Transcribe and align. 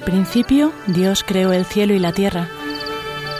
Al 0.00 0.06
principio, 0.06 0.72
Dios 0.86 1.22
creó 1.26 1.52
el 1.52 1.66
cielo 1.66 1.92
y 1.92 1.98
la 1.98 2.12
tierra. 2.12 2.48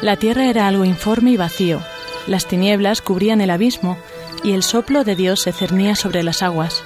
La 0.03 0.17
tierra 0.17 0.45
era 0.45 0.69
algo 0.69 0.85
informe 0.85 1.31
y 1.31 1.39
vacío, 1.39 1.81
las 2.27 2.47
tinieblas 2.47 3.01
cubrían 3.01 3.41
el 3.41 3.49
abismo, 3.49 3.97
y 4.45 4.53
el 4.53 4.63
soplo 4.63 5.03
de 5.03 5.17
Dios 5.17 5.41
se 5.41 5.53
cernía 5.53 5.97
sobre 5.97 6.23
las 6.23 6.43
aguas. 6.43 6.83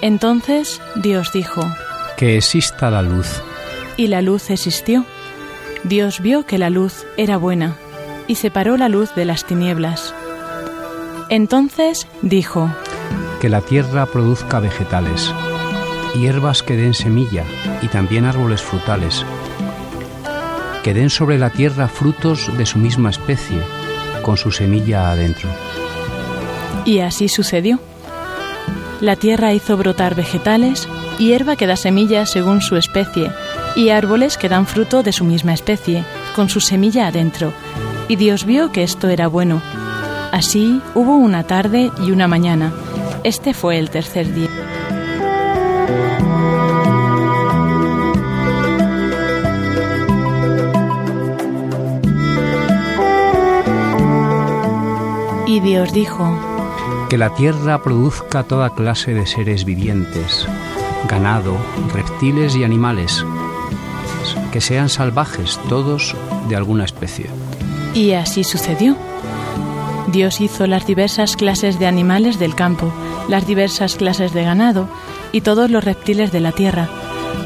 Entonces 0.00 0.80
Dios 0.94 1.32
dijo, 1.32 1.60
Que 2.16 2.36
exista 2.36 2.88
la 2.88 3.02
luz. 3.02 3.42
Y 3.96 4.06
la 4.06 4.22
luz 4.22 4.48
existió. 4.48 5.04
Dios 5.82 6.20
vio 6.20 6.46
que 6.46 6.58
la 6.58 6.70
luz 6.70 7.04
era 7.16 7.36
buena, 7.36 7.74
y 8.28 8.36
separó 8.36 8.76
la 8.76 8.88
luz 8.88 9.12
de 9.16 9.24
las 9.24 9.44
tinieblas. 9.44 10.14
Entonces 11.30 12.06
dijo, 12.22 12.70
Que 13.40 13.48
la 13.48 13.60
tierra 13.60 14.06
produzca 14.06 14.60
vegetales 14.60 15.34
hierbas 16.14 16.62
que 16.62 16.76
den 16.76 16.94
semilla 16.94 17.44
y 17.82 17.88
también 17.88 18.24
árboles 18.24 18.62
frutales, 18.62 19.24
que 20.82 20.94
den 20.94 21.10
sobre 21.10 21.38
la 21.38 21.50
tierra 21.50 21.88
frutos 21.88 22.50
de 22.56 22.66
su 22.66 22.78
misma 22.78 23.10
especie, 23.10 23.58
con 24.22 24.36
su 24.36 24.50
semilla 24.50 25.10
adentro. 25.10 25.48
Y 26.84 27.00
así 27.00 27.28
sucedió. 27.28 27.80
La 29.00 29.16
tierra 29.16 29.54
hizo 29.54 29.76
brotar 29.76 30.14
vegetales, 30.14 30.88
hierba 31.18 31.56
que 31.56 31.66
da 31.66 31.76
semillas 31.76 32.30
según 32.30 32.60
su 32.60 32.76
especie, 32.76 33.30
y 33.76 33.90
árboles 33.90 34.36
que 34.36 34.48
dan 34.48 34.66
fruto 34.66 35.02
de 35.02 35.12
su 35.12 35.24
misma 35.24 35.54
especie, 35.54 36.04
con 36.34 36.48
su 36.48 36.60
semilla 36.60 37.06
adentro. 37.06 37.52
Y 38.08 38.16
Dios 38.16 38.44
vio 38.44 38.72
que 38.72 38.82
esto 38.82 39.08
era 39.08 39.26
bueno. 39.26 39.62
Así 40.32 40.82
hubo 40.94 41.16
una 41.16 41.44
tarde 41.44 41.90
y 42.04 42.10
una 42.10 42.28
mañana. 42.28 42.72
Este 43.24 43.54
fue 43.54 43.78
el 43.78 43.90
tercer 43.90 44.34
día. 44.34 44.49
Dios 55.70 55.92
dijo, 55.92 56.36
Que 57.08 57.16
la 57.16 57.32
tierra 57.32 57.80
produzca 57.80 58.42
toda 58.42 58.74
clase 58.74 59.14
de 59.14 59.24
seres 59.24 59.64
vivientes, 59.64 60.44
ganado, 61.08 61.56
reptiles 61.94 62.56
y 62.56 62.64
animales, 62.64 63.24
que 64.50 64.60
sean 64.60 64.88
salvajes 64.88 65.60
todos 65.68 66.16
de 66.48 66.56
alguna 66.56 66.86
especie. 66.86 67.26
Y 67.94 68.14
así 68.14 68.42
sucedió. 68.42 68.96
Dios 70.08 70.40
hizo 70.40 70.66
las 70.66 70.88
diversas 70.88 71.36
clases 71.36 71.78
de 71.78 71.86
animales 71.86 72.40
del 72.40 72.56
campo, 72.56 72.92
las 73.28 73.46
diversas 73.46 73.94
clases 73.94 74.34
de 74.34 74.42
ganado 74.42 74.88
y 75.30 75.42
todos 75.42 75.70
los 75.70 75.84
reptiles 75.84 76.32
de 76.32 76.40
la 76.40 76.50
tierra, 76.50 76.88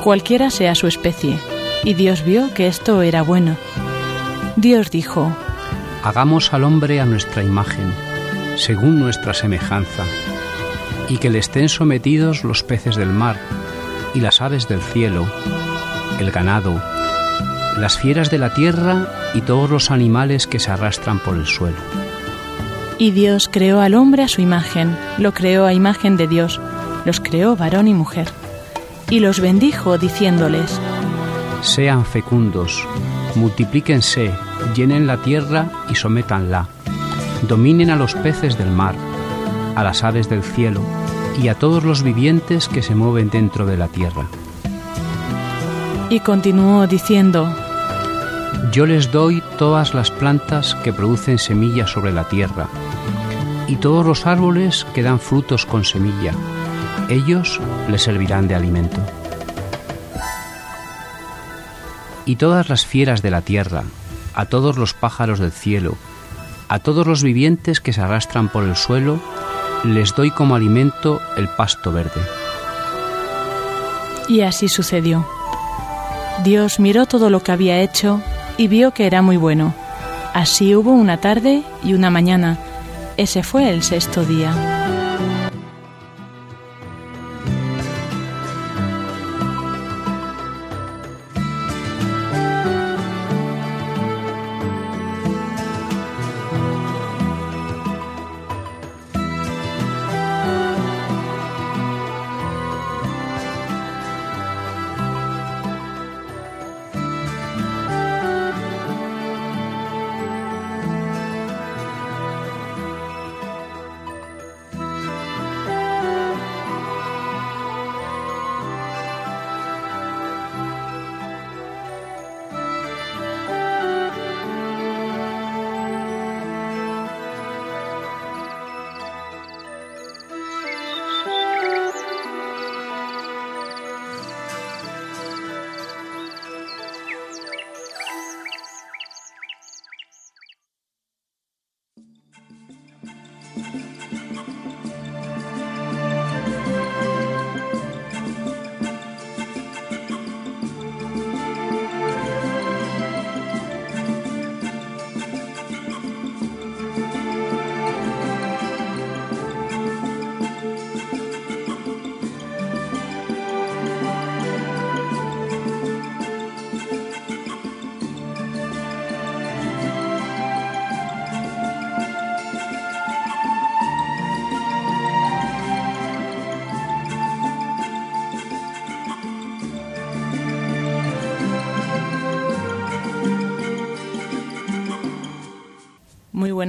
cualquiera 0.03 0.49
sea 0.49 0.75
su 0.75 0.87
especie. 0.87 1.39
Y 1.85 1.93
Dios 1.93 2.25
vio 2.25 2.55
que 2.55 2.69
esto 2.69 3.03
era 3.03 3.21
bueno. 3.21 3.59
Dios 4.57 4.91
dijo, 4.91 5.31
Hagamos 6.03 6.55
al 6.55 6.65
hombre 6.65 7.01
a 7.01 7.05
nuestra 7.07 7.43
imagen, 7.43 7.93
según 8.57 8.99
nuestra 8.99 9.35
semejanza, 9.35 10.05
y 11.09 11.19
que 11.19 11.31
le 11.31 11.39
estén 11.39 11.69
sometidos 11.69 12.45
los 12.45 12.63
peces 12.63 12.97
del 12.97 13.11
mar, 13.11 13.37
y 14.15 14.21
las 14.21 14.41
aves 14.41 14.69
del 14.69 14.81
cielo, 14.81 15.27
el 16.21 16.31
ganado, 16.31 16.81
las 17.79 17.99
fieras 17.99 18.31
de 18.31 18.39
la 18.39 18.55
tierra 18.55 19.09
y 19.35 19.41
todos 19.41 19.69
los 19.69 19.91
animales 19.91 20.47
que 20.47 20.61
se 20.61 20.71
arrastran 20.71 21.19
por 21.19 21.37
el 21.37 21.47
suelo. 21.47 21.77
Y 22.99 23.11
Dios 23.11 23.49
creó 23.51 23.81
al 23.81 23.95
hombre 23.95 24.23
a 24.23 24.29
su 24.29 24.41
imagen, 24.41 24.97
lo 25.19 25.35
creó 25.35 25.67
a 25.67 25.73
imagen 25.73 26.17
de 26.17 26.29
Dios, 26.29 26.61
los 27.05 27.21
creó 27.21 27.57
varón 27.57 27.89
y 27.89 27.95
mujer, 27.95 28.29
y 29.11 29.19
los 29.19 29.41
bendijo 29.41 29.99
diciéndoles, 29.99 30.81
Sean 31.61 32.05
fecundos, 32.05 32.87
multiplíquense, 33.35 34.33
llenen 34.77 35.07
la 35.07 35.17
tierra 35.17 35.71
y 35.91 35.95
sométanla, 35.97 36.69
dominen 37.43 37.91
a 37.91 37.97
los 37.97 38.15
peces 38.15 38.57
del 38.59 38.71
mar, 38.71 38.95
a 39.75 39.83
las 39.83 40.05
aves 40.05 40.29
del 40.29 40.43
cielo 40.43 40.81
y 41.41 41.49
a 41.49 41.55
todos 41.55 41.85
los 41.85 42.03
vivientes 42.03 42.69
que 42.69 42.83
se 42.83 42.95
mueven 42.95 43.31
dentro 43.31 43.67
de 43.67 43.77
la 43.77 43.89
tierra. 43.89 44.27
Y 46.11 46.21
continuó 46.21 46.87
diciendo, 46.87 47.55
Yo 48.73 48.87
les 48.87 49.11
doy 49.11 49.43
todas 49.59 49.95
las 49.95 50.11
plantas 50.11 50.75
que 50.77 50.93
producen 50.93 51.39
semillas 51.39 51.91
sobre 51.91 52.13
la 52.13 52.29
tierra, 52.29 52.69
y 53.67 53.77
todos 53.77 54.05
los 54.07 54.27
árboles 54.27 54.87
que 54.95 55.03
dan 55.03 55.19
frutos 55.19 55.67
con 55.67 55.85
semilla, 55.85 56.33
ellos 57.09 57.61
les 57.89 58.03
servirán 58.03 58.49
de 58.49 58.55
alimento. 58.55 59.01
Y 62.27 62.37
todas 62.37 62.69
las 62.69 62.87
fieras 62.87 63.23
de 63.23 63.31
la 63.31 63.43
tierra, 63.43 63.85
a 64.35 64.47
todos 64.47 64.79
los 64.79 64.95
pájaros 64.95 65.39
del 65.39 65.53
cielo, 65.53 65.97
a 66.75 66.81
todos 66.81 67.07
los 67.07 67.23
vivientes 67.23 67.81
que 67.81 67.93
se 67.93 68.01
arrastran 68.01 68.49
por 68.49 68.65
el 68.65 68.75
suelo, 68.75 69.21
les 69.85 70.13
doy 70.17 70.33
como 70.33 70.57
alimento 70.57 71.21
el 71.37 71.47
pasto 71.47 71.93
verde. 71.93 72.21
Y 74.29 74.41
así 74.41 74.69
sucedió. 74.69 75.25
Dios 76.43 76.81
miró 76.81 77.07
todo 77.07 77.31
lo 77.31 77.45
que 77.45 77.53
había 77.53 77.81
hecho 77.81 78.21
y 78.57 78.67
vio 78.67 78.91
que 78.91 79.07
era 79.07 79.23
muy 79.23 79.37
bueno. 79.37 79.73
Así 80.33 80.75
hubo 80.75 80.91
una 80.91 81.19
tarde 81.19 81.63
y 81.85 81.95
una 81.95 82.11
mañana. 82.11 82.59
Ese 83.17 83.45
fue 83.45 83.71
el 83.71 83.85
sexto 83.85 84.25
día. 84.25 85.04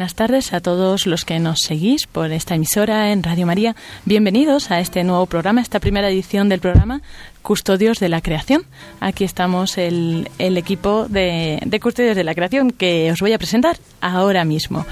Buenas 0.05 0.13
tardes 0.13 0.53
a 0.53 0.61
todos 0.61 1.07
los 1.07 1.25
que 1.25 1.39
nos 1.39 1.61
seguís 1.61 2.05
por 2.05 2.31
esta 2.31 2.53
emisora 2.53 3.11
en 3.11 3.23
Radio 3.23 3.47
María. 3.47 3.75
Bienvenidos 4.05 4.69
a 4.69 4.79
este 4.79 5.03
nuevo 5.03 5.25
programa, 5.25 5.61
esta 5.61 5.79
primera 5.79 6.11
edición 6.11 6.47
del 6.47 6.59
programa 6.59 7.01
Custodios 7.45 7.99
de 7.99 8.09
la 8.09 8.21
Creación. 8.21 8.63
Aquí 8.99 9.23
estamos 9.23 9.77
el, 9.77 10.27
equipo 10.39 11.05
de, 11.07 11.59
de, 11.63 11.79
Custodios 11.79 12.15
de 12.15 12.23
la 12.23 12.33
Creación 12.33 12.71
que 12.71 13.11
os 13.11 13.21
voy 13.21 13.33
a 13.33 13.37
presentar 13.37 13.77
ahora 14.01 14.43
mismo. 14.45 14.83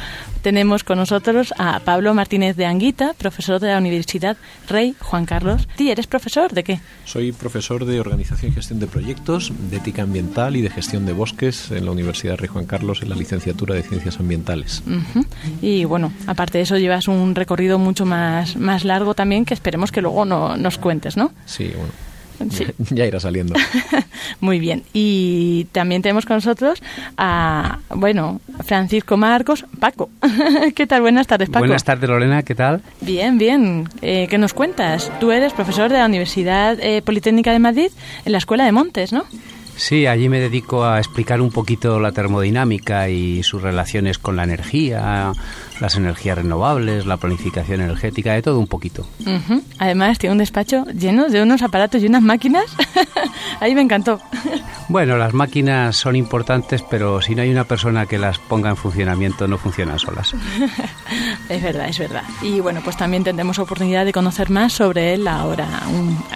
Tenemos 0.44 0.84
con 0.84 1.00
nosotros 1.00 1.52
a 1.58 1.80
Pablo 1.80 2.14
Martínez 2.14 2.56
de 2.56 2.68
Anguita, 2.68 3.16
profesor 3.18 3.60
de 3.60 3.70
la 3.70 3.80
Universidad 3.80 4.38
Rey 4.70 4.96
Juan 5.00 5.26
Carlos. 5.26 5.68
¿Tú 5.76 5.90
eres 5.90 6.06
profesor 6.06 6.52
de 6.52 6.64
qué? 6.64 6.80
Soy 7.06 7.32
profesor 7.32 7.86
de 7.86 8.00
Organización 8.00 8.52
y 8.52 8.56
Gestión 8.56 8.80
de 8.80 8.86
Proyectos, 8.86 9.52
de 9.72 9.78
Ética 9.78 10.04
Ambiental 10.04 10.56
y 10.56 10.62
de 10.62 10.70
Gestión 10.70 11.08
de 11.08 11.14
Bosques 11.14 11.72
en 11.72 11.86
la 11.86 11.92
Universidad 11.92 12.38
Rey 12.38 12.50
Juan 12.50 12.68
Carlos 12.68 13.02
en 13.02 13.10
la 13.10 13.16
licenciatura 13.16 13.74
de 13.74 13.82
Ciencias 13.82 14.20
Ambientales. 14.20 14.84
Y 15.60 15.86
bueno, 15.86 16.14
aparte 16.28 16.60
de 16.60 16.66
eso 16.66 16.78
llevas 16.78 17.08
un 17.08 17.34
recorrido 17.34 17.80
mucho 17.80 18.06
más, 18.06 18.58
más 18.58 18.86
largo 18.86 19.16
también 19.16 19.44
que 19.44 19.56
esperemos 19.56 19.92
que 19.92 20.02
luego 20.02 20.24
no, 20.24 20.56
nos 20.56 20.78
cuentes, 20.78 21.18
¿no? 21.18 21.32
Sí, 21.48 21.72
bueno 21.76 22.13
ya 22.90 23.06
irá 23.06 23.20
saliendo. 23.20 23.56
Muy 24.40 24.60
bien. 24.60 24.84
Y 24.94 25.66
también 25.72 26.02
tenemos 26.02 26.26
con 26.26 26.38
nosotros 26.38 26.82
a, 27.18 27.80
bueno, 27.90 28.42
Francisco 28.66 29.18
Marcos, 29.18 29.66
Paco. 29.80 30.10
¿Qué 30.76 30.88
tal? 30.88 31.02
Buenas 31.02 31.28
tardes, 31.28 31.50
Paco. 31.50 31.60
Buenas 31.60 31.84
tardes, 31.84 32.10
Lorena. 32.10 32.44
¿Qué 32.44 32.56
tal? 32.56 32.82
Bien, 33.02 33.38
bien. 33.38 33.88
Eh, 34.02 34.28
¿Qué 34.30 34.38
nos 34.38 34.54
cuentas? 34.54 35.12
Tú 35.20 35.32
eres 35.32 35.54
profesor 35.54 35.92
de 35.92 35.98
la 35.98 36.06
Universidad 36.06 36.78
eh, 36.80 37.02
Politécnica 37.02 37.52
de 37.52 37.60
Madrid 37.60 37.90
en 38.26 38.32
la 38.32 38.38
Escuela 38.38 38.66
de 38.66 38.72
Montes, 38.72 39.14
¿no? 39.14 39.26
Sí, 39.76 40.06
allí 40.06 40.30
me 40.30 40.40
dedico 40.40 40.86
a 40.86 41.00
explicar 41.00 41.42
un 41.42 41.52
poquito 41.52 42.00
la 42.00 42.12
termodinámica 42.12 43.10
y 43.10 43.42
sus 43.42 43.62
relaciones 43.62 44.20
con 44.20 44.36
la 44.36 44.44
energía, 44.44 45.34
las 45.84 45.98
energías 45.98 46.38
renovables, 46.38 47.06
la 47.06 47.18
planificación 47.18 47.82
energética, 47.82 48.32
de 48.32 48.42
todo 48.42 48.58
un 48.58 48.68
poquito. 48.68 49.06
Además, 49.80 50.18
tiene 50.18 50.32
un 50.32 50.38
despacho 50.38 50.86
lleno 50.86 51.28
de 51.28 51.44
unos 51.44 51.62
aparatos 51.62 52.02
y 52.02 52.06
unas 52.06 52.22
máquinas. 52.22 52.74
Ahí 53.60 53.76
me 53.76 53.82
encantó. 53.82 54.22
bueno, 54.88 55.18
las 55.18 55.34
máquinas 55.34 55.98
son 55.98 56.16
importantes, 56.16 56.82
pero 56.90 57.22
si 57.22 57.36
no 57.36 57.42
hay 57.42 57.52
una 57.52 57.66
persona 57.66 58.06
que 58.06 58.18
las 58.18 58.40
ponga 58.40 58.70
en 58.70 58.78
funcionamiento, 58.78 59.46
no 59.46 59.58
funcionan 59.58 60.00
solas. 60.00 60.34
es 61.50 61.62
verdad, 61.62 61.90
es 61.90 62.00
verdad. 62.00 62.24
Y 62.42 62.62
bueno, 62.62 62.80
pues 62.82 62.96
también 62.96 63.26
tendremos 63.26 63.60
oportunidad 63.60 64.06
de 64.06 64.14
conocer 64.14 64.50
más 64.50 64.72
sobre 64.72 65.16
él 65.16 65.28
ahora, 65.28 65.68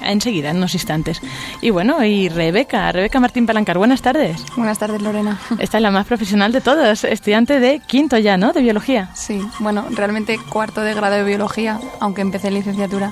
enseguida, 0.01 0.49
en 0.49 0.57
unos 0.57 0.73
instantes. 0.73 1.21
Y 1.61 1.69
bueno, 1.69 2.03
y 2.03 2.27
Rebeca, 2.27 2.91
Rebeca 2.91 3.21
Martín 3.21 3.45
Palancar, 3.45 3.77
buenas 3.77 4.01
tardes. 4.01 4.43
Buenas 4.57 4.77
tardes, 4.77 5.01
Lorena. 5.01 5.39
Esta 5.57 5.77
es 5.77 5.81
la 5.81 5.91
más 5.91 6.05
profesional 6.05 6.51
de 6.51 6.59
todos, 6.59 7.05
estudiante 7.05 7.61
de 7.61 7.79
quinto 7.79 8.17
ya, 8.17 8.35
¿no? 8.35 8.51
De 8.51 8.59
biología. 8.59 9.09
Sí, 9.13 9.36
bueno, 9.59 9.85
realmente 9.91 10.39
cuarto 10.49 10.81
de 10.81 10.93
grado 10.93 11.15
de 11.15 11.23
biología, 11.23 11.79
aunque 11.99 12.21
empecé 12.21 12.51
licenciatura 12.51 13.11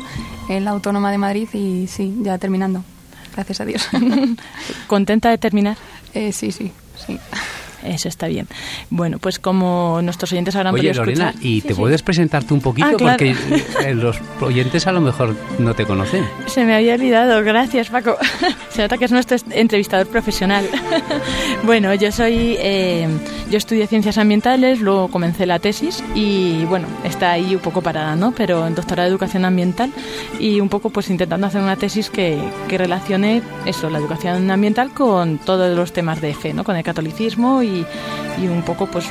en 0.50 0.66
la 0.66 0.72
Autónoma 0.72 1.12
de 1.12 1.18
Madrid 1.18 1.50
y 1.54 1.88
sí, 1.88 2.16
ya 2.22 2.38
terminando. 2.38 2.84
Gracias 3.34 3.62
a 3.62 3.66
Dios. 3.66 3.88
¿Contenta 4.88 5.30
de 5.30 5.38
terminar? 5.38 5.78
Eh, 6.14 6.32
sí, 6.32 6.52
sí, 6.52 6.72
sí. 7.06 7.20
Eso 7.86 8.08
está 8.08 8.28
bien. 8.28 8.48
Bueno, 8.90 9.20
pues 9.20 9.40
como 9.40 10.00
nuestros 10.02 10.32
oyentes 10.32 10.56
habrán 10.56 10.74
Oye, 10.74 10.94
Lorena, 10.94 11.34
¿y 11.42 11.62
te 11.62 11.76
puedes 11.76 12.02
presentarte 12.02 12.54
un 12.54 12.62
poquito? 12.62 12.88
Ah, 12.88 12.96
Porque 12.98 13.36
eh, 13.84 13.94
los 13.94 14.18
oyentes 14.42 14.88
a 14.88 14.92
lo 14.92 15.02
mejor 15.02 15.36
no 15.60 15.74
te 15.74 15.86
conocen. 15.86 16.26
Se 16.48 16.64
me 16.66 16.76
había 16.76 16.96
olvidado. 16.96 17.44
Gracias, 17.44 17.90
Paco. 17.90 18.18
Se 18.70 18.82
nota 18.82 18.98
que 18.98 19.06
es 19.06 19.12
nuestro 19.12 19.38
entrevistador 19.52 20.08
profesional. 20.08 20.68
bueno, 21.64 21.94
yo 21.94 22.12
soy... 22.12 22.58
Eh, 22.60 23.08
yo 23.50 23.58
estudié 23.58 23.86
Ciencias 23.86 24.18
Ambientales, 24.18 24.82
luego 24.82 25.08
comencé 25.08 25.46
la 25.46 25.60
tesis 25.60 26.04
y, 26.16 26.66
bueno, 26.66 26.88
está 27.04 27.32
ahí 27.32 27.54
un 27.54 27.62
poco 27.62 27.82
parada, 27.82 28.16
¿no? 28.16 28.32
Pero 28.32 28.66
en 28.66 28.74
doctorado 28.74 29.08
de 29.08 29.12
Educación 29.12 29.46
Ambiental 29.46 29.94
y 30.40 30.60
un 30.60 30.70
poco 30.70 30.90
pues 30.90 31.12
intentando 31.12 31.46
hacer 31.46 31.62
una 31.62 31.76
tesis 31.76 32.10
que, 32.10 32.40
que 32.68 32.78
relacione 32.78 33.44
eso, 33.66 33.90
la 33.90 34.00
educación 34.00 34.50
ambiental 34.50 34.92
con 34.92 35.38
todos 35.38 35.76
los 35.76 35.94
temas 35.94 36.22
de 36.22 36.34
fe, 36.34 36.54
¿no? 36.54 36.64
Con 36.64 36.76
el 36.76 36.84
catolicismo 36.84 37.62
y 37.62 37.75
y, 37.76 38.48
un 38.48 38.62
poco 38.64 38.88
pues 38.88 39.06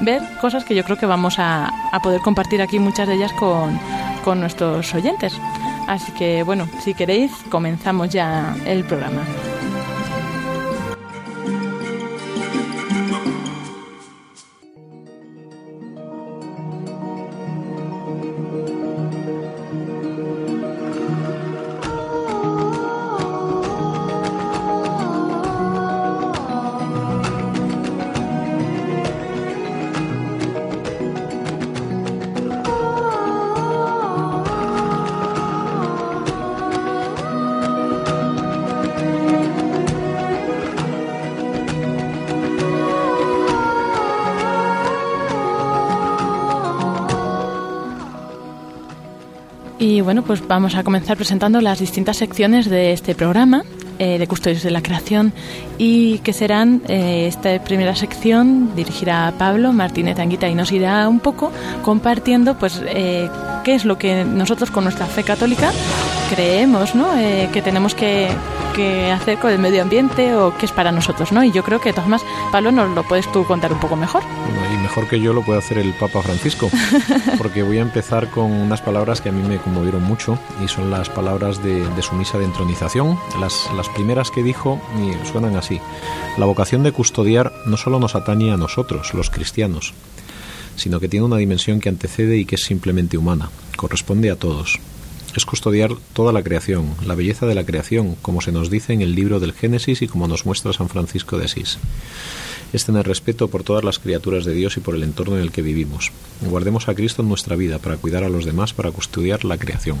ver 0.00 0.22
cosas 0.40 0.64
que 0.64 0.74
yo 0.74 0.84
creo 0.84 0.96
que 0.96 1.06
vamos 1.06 1.36
a, 1.38 1.70
poder 2.02 2.20
compartir 2.20 2.62
aquí 2.62 2.78
muchas 2.78 3.08
de 3.08 3.14
ellas 3.14 3.32
con, 3.34 3.78
con 4.24 4.40
nuestros 4.40 4.94
oyentes. 4.94 5.38
Así 5.86 6.12
que 6.12 6.42
bueno, 6.42 6.68
si 6.82 6.94
queréis 6.94 7.32
comenzamos 7.50 8.10
ya 8.10 8.54
el 8.64 8.84
programa. 8.84 9.22
Y 49.80 50.02
bueno, 50.02 50.22
pues 50.22 50.46
vamos 50.46 50.74
a 50.74 50.84
comenzar 50.84 51.16
presentando 51.16 51.62
las 51.62 51.78
distintas 51.78 52.18
secciones 52.18 52.68
de 52.68 52.92
este 52.92 53.14
programa 53.14 53.64
eh, 53.98 54.18
de 54.18 54.26
Custodios 54.26 54.62
de 54.62 54.70
la 54.70 54.82
Creación 54.82 55.32
y 55.78 56.18
que 56.18 56.34
serán 56.34 56.82
eh, 56.86 57.26
esta 57.26 57.64
primera 57.64 57.96
sección 57.96 58.76
dirigirá 58.76 59.26
a 59.26 59.32
Pablo 59.32 59.72
Martínez 59.72 60.18
Anguita 60.18 60.50
y 60.50 60.54
nos 60.54 60.70
irá 60.70 61.08
un 61.08 61.18
poco 61.18 61.50
compartiendo 61.82 62.58
pues 62.58 62.82
eh, 62.88 63.30
qué 63.64 63.74
es 63.74 63.86
lo 63.86 63.96
que 63.96 64.22
nosotros 64.22 64.70
con 64.70 64.84
nuestra 64.84 65.06
fe 65.06 65.22
católica 65.22 65.72
creemos 66.28 66.94
¿no? 66.94 67.08
que 67.50 67.62
tenemos 67.62 67.94
que, 67.94 68.28
que, 68.80 69.12
hacer 69.12 69.38
con 69.38 69.50
el 69.50 69.58
medio 69.58 69.82
ambiente 69.82 70.34
o 70.34 70.56
qué 70.56 70.66
es 70.66 70.72
para 70.72 70.92
nosotros. 70.92 71.32
¿no? 71.32 71.44
Y 71.44 71.52
yo 71.52 71.62
creo 71.62 71.80
que, 71.80 71.90
de 71.90 71.92
todas 71.94 72.08
más, 72.08 72.24
Pablo, 72.50 72.72
nos 72.72 72.90
lo 72.94 73.02
puedes 73.02 73.30
tú 73.32 73.44
contar 73.44 73.72
un 73.72 73.78
poco 73.80 73.96
mejor 73.96 74.22
mejor 74.90 75.06
que 75.06 75.20
yo 75.20 75.32
lo 75.32 75.42
puede 75.42 75.60
hacer 75.60 75.78
el 75.78 75.92
Papa 75.94 76.20
Francisco, 76.20 76.68
porque 77.38 77.62
voy 77.62 77.78
a 77.78 77.82
empezar 77.82 78.28
con 78.28 78.50
unas 78.50 78.82
palabras 78.82 79.20
que 79.20 79.28
a 79.28 79.32
mí 79.32 79.40
me 79.46 79.58
conmovieron 79.58 80.02
mucho 80.02 80.36
y 80.64 80.66
son 80.66 80.90
las 80.90 81.08
palabras 81.08 81.62
de, 81.62 81.86
su 82.02 82.16
misa 82.16 82.38
de 82.38 82.44
entronización. 82.46 83.16
Las, 83.38 83.68
las 83.76 83.88
primeras 83.90 84.32
que 84.32 84.42
dijo 84.42 84.80
y 84.98 85.26
suenan 85.28 85.54
así. 85.54 85.80
La 86.38 86.46
vocación 86.46 86.82
de 86.82 86.90
custodiar 86.90 87.52
no 87.66 87.76
solo 87.76 88.00
nos 88.00 88.16
atañe 88.16 88.52
a 88.52 88.56
nosotros, 88.56 89.14
los 89.14 89.30
cristianos, 89.30 89.94
sino 90.74 90.98
que 90.98 91.08
tiene 91.08 91.26
una 91.26 91.36
dimensión 91.36 91.78
que 91.78 91.88
antecede 91.88 92.38
y 92.38 92.44
que 92.44 92.56
es 92.56 92.64
simplemente 92.64 93.16
humana, 93.16 93.48
corresponde 93.76 94.32
a 94.32 94.36
todos. 94.36 94.80
Es 95.36 95.44
custodiar 95.44 95.92
toda 96.12 96.32
la 96.32 96.42
creación, 96.42 96.94
la 97.06 97.14
belleza 97.14 97.46
de 97.46 97.54
la 97.54 97.64
creación, 97.64 98.16
como 98.22 98.40
se 98.40 98.52
nos 98.52 98.70
dice 98.70 98.92
en 98.92 99.00
el 99.00 99.14
libro 99.14 99.38
del 99.38 99.52
Génesis 99.52 100.02
y 100.02 100.08
como 100.08 100.26
nos 100.26 100.44
muestra 100.44 100.72
San 100.72 100.88
Francisco 100.88 101.38
de 101.38 101.44
Asís 101.44 101.78
es 102.72 102.84
tener 102.84 103.06
respeto 103.06 103.48
por 103.48 103.64
todas 103.64 103.84
las 103.84 103.98
criaturas 103.98 104.44
de 104.44 104.54
Dios 104.54 104.76
y 104.76 104.80
por 104.80 104.94
el 104.94 105.02
entorno 105.02 105.36
en 105.36 105.42
el 105.42 105.50
que 105.50 105.62
vivimos. 105.62 106.12
Guardemos 106.40 106.88
a 106.88 106.94
Cristo 106.94 107.22
en 107.22 107.28
nuestra 107.28 107.56
vida 107.56 107.78
para 107.78 107.96
cuidar 107.96 108.24
a 108.24 108.28
los 108.28 108.44
demás, 108.44 108.72
para 108.72 108.90
custodiar 108.90 109.44
la 109.44 109.58
creación. 109.58 109.96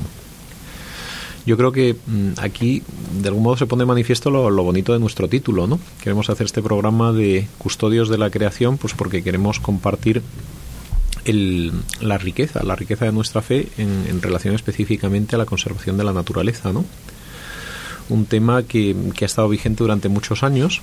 Yo 1.46 1.56
creo 1.56 1.72
que 1.72 1.96
mm, 2.06 2.32
aquí 2.38 2.82
de 3.20 3.28
algún 3.28 3.42
modo 3.42 3.56
se 3.56 3.66
pone 3.66 3.84
manifiesto 3.84 4.30
lo, 4.30 4.62
bonito 4.62 4.92
de 4.92 4.98
nuestro 4.98 5.28
título, 5.28 5.66
¿no? 5.66 5.80
Queremos 6.02 6.28
hacer 6.30 6.46
este 6.46 6.62
programa 6.62 7.12
de 7.12 7.48
custodios 7.58 8.08
de 8.08 8.18
la 8.18 8.30
creación, 8.30 8.76
pues 8.76 8.94
porque 8.94 9.22
queremos 9.22 9.58
compartir 9.58 10.22
la 11.24 12.18
riqueza, 12.18 12.62
la 12.62 12.76
riqueza 12.76 13.04
de 13.04 13.12
nuestra 13.12 13.42
fe 13.42 13.68
en, 13.78 14.22
relación 14.22 14.54
específicamente 14.54 15.36
a 15.36 15.38
la 15.38 15.46
conservación 15.46 15.96
de 15.96 16.04
la 16.04 16.12
naturaleza, 16.12 16.72
¿no? 16.72 16.84
Un 18.08 18.26
tema 18.26 18.64
que, 18.64 18.96
que 19.14 19.24
ha 19.24 19.26
estado 19.26 19.48
vigente 19.48 19.84
durante 19.84 20.08
muchos 20.08 20.42
años 20.42 20.82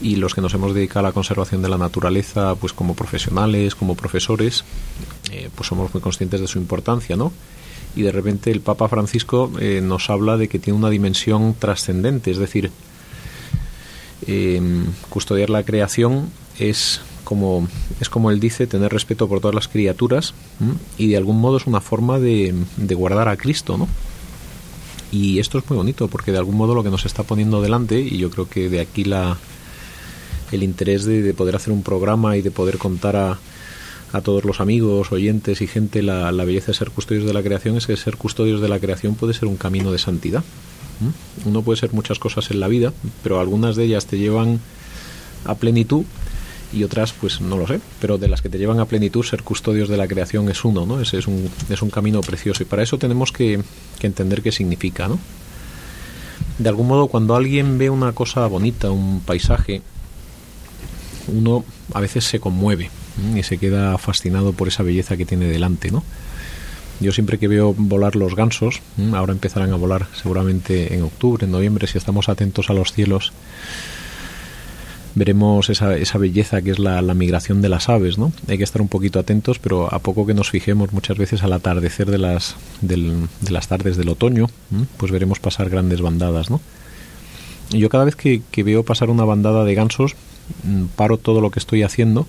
y 0.00 0.16
los 0.16 0.34
que 0.34 0.40
nos 0.40 0.54
hemos 0.54 0.74
dedicado 0.74 1.00
a 1.00 1.08
la 1.10 1.12
conservación 1.12 1.62
de 1.62 1.68
la 1.68 1.78
naturaleza, 1.78 2.54
pues 2.56 2.72
como 2.72 2.94
profesionales, 2.94 3.74
como 3.74 3.94
profesores, 3.94 4.64
eh, 5.30 5.50
pues 5.54 5.68
somos 5.68 5.92
muy 5.94 6.00
conscientes 6.00 6.40
de 6.40 6.46
su 6.46 6.58
importancia, 6.58 7.16
¿no? 7.16 7.32
Y 7.96 8.02
de 8.02 8.12
repente 8.12 8.50
el 8.50 8.60
Papa 8.60 8.88
Francisco 8.88 9.52
eh, 9.60 9.80
nos 9.82 10.10
habla 10.10 10.36
de 10.36 10.48
que 10.48 10.58
tiene 10.58 10.78
una 10.78 10.90
dimensión 10.90 11.54
trascendente, 11.54 12.30
es 12.30 12.38
decir, 12.38 12.70
em, 14.26 14.86
custodiar 15.08 15.50
la 15.50 15.62
creación 15.62 16.28
es 16.58 17.00
como 17.24 17.66
es 18.00 18.08
como 18.08 18.30
él 18.30 18.38
dice 18.38 18.66
tener 18.66 18.92
respeto 18.92 19.28
por 19.28 19.40
todas 19.40 19.54
las 19.54 19.68
criaturas 19.68 20.34
y 20.98 21.08
de 21.08 21.16
algún 21.16 21.40
modo 21.40 21.56
es 21.56 21.66
una 21.66 21.80
forma 21.80 22.18
de, 22.18 22.54
de 22.76 22.94
guardar 22.94 23.28
a 23.28 23.36
Cristo, 23.36 23.76
¿no? 23.76 23.88
Y 25.10 25.38
esto 25.38 25.58
es 25.58 25.68
muy 25.68 25.76
bonito 25.76 26.08
porque 26.08 26.32
de 26.32 26.38
algún 26.38 26.56
modo 26.56 26.74
lo 26.74 26.82
que 26.82 26.90
nos 26.90 27.06
está 27.06 27.22
poniendo 27.22 27.62
delante 27.62 28.00
y 28.00 28.18
yo 28.18 28.30
creo 28.30 28.48
que 28.48 28.68
de 28.68 28.80
aquí 28.80 29.04
la 29.04 29.36
el 30.52 30.62
interés 30.62 31.04
de, 31.04 31.34
poder 31.34 31.56
hacer 31.56 31.72
un 31.72 31.82
programa 31.82 32.36
y 32.36 32.42
de 32.42 32.50
poder 32.50 32.78
contar 32.78 33.16
a, 33.16 33.38
a 34.12 34.20
todos 34.20 34.44
los 34.44 34.60
amigos, 34.60 35.10
oyentes 35.12 35.60
y 35.60 35.66
gente 35.66 36.02
la, 36.02 36.30
belleza 36.44 36.68
de 36.68 36.74
ser 36.74 36.90
custodios 36.90 37.26
de 37.26 37.32
la 37.32 37.42
creación 37.42 37.76
es 37.76 37.86
que 37.86 37.96
ser 37.96 38.16
custodios 38.16 38.60
de 38.60 38.68
la 38.68 38.78
creación 38.78 39.14
puede 39.14 39.34
ser 39.34 39.48
un 39.48 39.56
camino 39.56 39.90
de 39.90 39.98
santidad. 39.98 40.44
Uno 41.44 41.62
puede 41.62 41.80
ser 41.80 41.92
muchas 41.92 42.20
cosas 42.20 42.50
en 42.52 42.60
la 42.60 42.68
vida, 42.68 42.92
pero 43.22 43.40
algunas 43.40 43.74
de 43.74 43.84
ellas 43.84 44.06
te 44.06 44.16
llevan 44.16 44.60
a 45.44 45.56
plenitud 45.56 46.04
y 46.74 46.84
otras 46.84 47.12
pues 47.12 47.40
no 47.40 47.56
lo 47.56 47.66
sé, 47.66 47.80
pero 48.00 48.18
de 48.18 48.28
las 48.28 48.42
que 48.42 48.48
te 48.48 48.58
llevan 48.58 48.80
a 48.80 48.86
plenitud 48.86 49.24
ser 49.24 49.42
custodios 49.42 49.88
de 49.88 49.96
la 49.96 50.08
creación 50.08 50.48
es 50.48 50.64
uno, 50.64 50.84
¿no? 50.84 51.00
Ese 51.00 51.18
es 51.18 51.26
un, 51.26 51.48
es 51.68 51.82
un 51.82 51.90
camino 51.90 52.20
precioso 52.20 52.62
y 52.62 52.66
para 52.66 52.82
eso 52.82 52.98
tenemos 52.98 53.32
que, 53.32 53.62
entender 54.00 54.42
qué 54.42 54.52
significa, 54.52 55.08
¿no? 55.08 55.18
De 56.58 56.68
algún 56.68 56.88
modo 56.88 57.06
cuando 57.06 57.34
alguien 57.34 57.78
ve 57.78 57.88
una 57.88 58.12
cosa 58.12 58.46
bonita, 58.46 58.90
un 58.90 59.20
paisaje, 59.20 59.80
uno 61.28 61.64
a 61.94 62.00
veces 62.00 62.24
se 62.24 62.38
conmueve 62.38 62.90
y 63.34 63.42
se 63.42 63.56
queda 63.56 63.96
fascinado 63.96 64.52
por 64.52 64.68
esa 64.68 64.82
belleza 64.82 65.16
que 65.16 65.24
tiene 65.24 65.46
delante, 65.46 65.90
¿no? 65.90 66.02
Yo 67.00 67.12
siempre 67.12 67.38
que 67.38 67.48
veo 67.48 67.74
volar 67.76 68.14
los 68.14 68.36
gansos, 68.36 68.80
ahora 69.14 69.32
empezarán 69.32 69.72
a 69.72 69.76
volar 69.76 70.06
seguramente 70.14 70.94
en 70.94 71.02
octubre, 71.02 71.44
en 71.44 71.50
noviembre, 71.50 71.86
si 71.86 71.98
estamos 71.98 72.28
atentos 72.28 72.70
a 72.70 72.74
los 72.74 72.92
cielos, 72.92 73.32
veremos 75.14 75.70
esa, 75.70 75.96
esa 75.96 76.18
belleza 76.18 76.62
que 76.62 76.70
es 76.70 76.78
la, 76.78 77.02
migración 77.14 77.62
de 77.62 77.68
las 77.68 77.88
aves, 77.88 78.18
¿no? 78.18 78.32
Hay 78.48 78.58
que 78.58 78.64
estar 78.64 78.82
un 78.82 78.88
poquito 78.88 79.18
atentos, 79.18 79.58
pero 79.58 79.92
a 79.92 79.98
poco 79.98 80.26
que 80.26 80.34
nos 80.34 80.50
fijemos 80.50 80.92
muchas 80.92 81.16
veces 81.16 81.42
al 81.42 81.52
atardecer 81.52 82.10
de 82.10 82.18
las, 82.18 82.56
de 82.80 83.18
las 83.50 83.68
tardes 83.68 83.96
del 83.96 84.08
otoño, 84.08 84.48
pues 84.96 85.12
veremos 85.12 85.38
pasar 85.38 85.70
grandes 85.70 86.00
bandadas, 86.00 86.50
¿no? 86.50 86.60
Yo 87.70 87.88
cada 87.88 88.04
vez 88.04 88.16
que, 88.16 88.42
que 88.50 88.62
veo 88.62 88.84
pasar 88.84 89.10
una 89.10 89.24
bandada 89.24 89.64
de 89.64 89.74
gansos, 89.74 90.16
mm, 90.64 90.84
paro 90.96 91.16
todo 91.16 91.40
lo 91.40 91.50
que 91.50 91.58
estoy 91.58 91.82
haciendo 91.82 92.26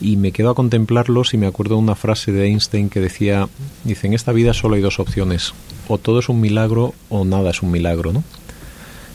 y 0.00 0.16
me 0.16 0.32
quedo 0.32 0.50
a 0.50 0.54
contemplarlos 0.54 1.34
y 1.34 1.36
me 1.36 1.46
acuerdo 1.46 1.76
de 1.76 1.82
una 1.82 1.94
frase 1.94 2.32
de 2.32 2.46
Einstein 2.46 2.88
que 2.88 3.00
decía, 3.00 3.48
dice, 3.84 4.06
en 4.06 4.14
esta 4.14 4.32
vida 4.32 4.54
solo 4.54 4.76
hay 4.76 4.80
dos 4.80 4.98
opciones, 4.98 5.52
o 5.88 5.98
todo 5.98 6.20
es 6.20 6.28
un 6.28 6.40
milagro 6.40 6.94
o 7.10 7.24
nada 7.24 7.50
es 7.50 7.62
un 7.62 7.70
milagro, 7.70 8.12
¿no? 8.12 8.24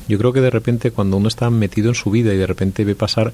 Yo 0.08 0.18
creo 0.18 0.34
que 0.34 0.42
de 0.42 0.50
repente 0.50 0.92
cuando 0.92 1.18
uno 1.18 1.28
está 1.28 1.50
metido 1.50 1.90
en 1.90 1.96
su 1.96 2.12
vida 2.12 2.34
y 2.34 2.38
de 2.38 2.48
repente 2.48 2.84
ve 2.84 2.96
pasar 2.96 3.34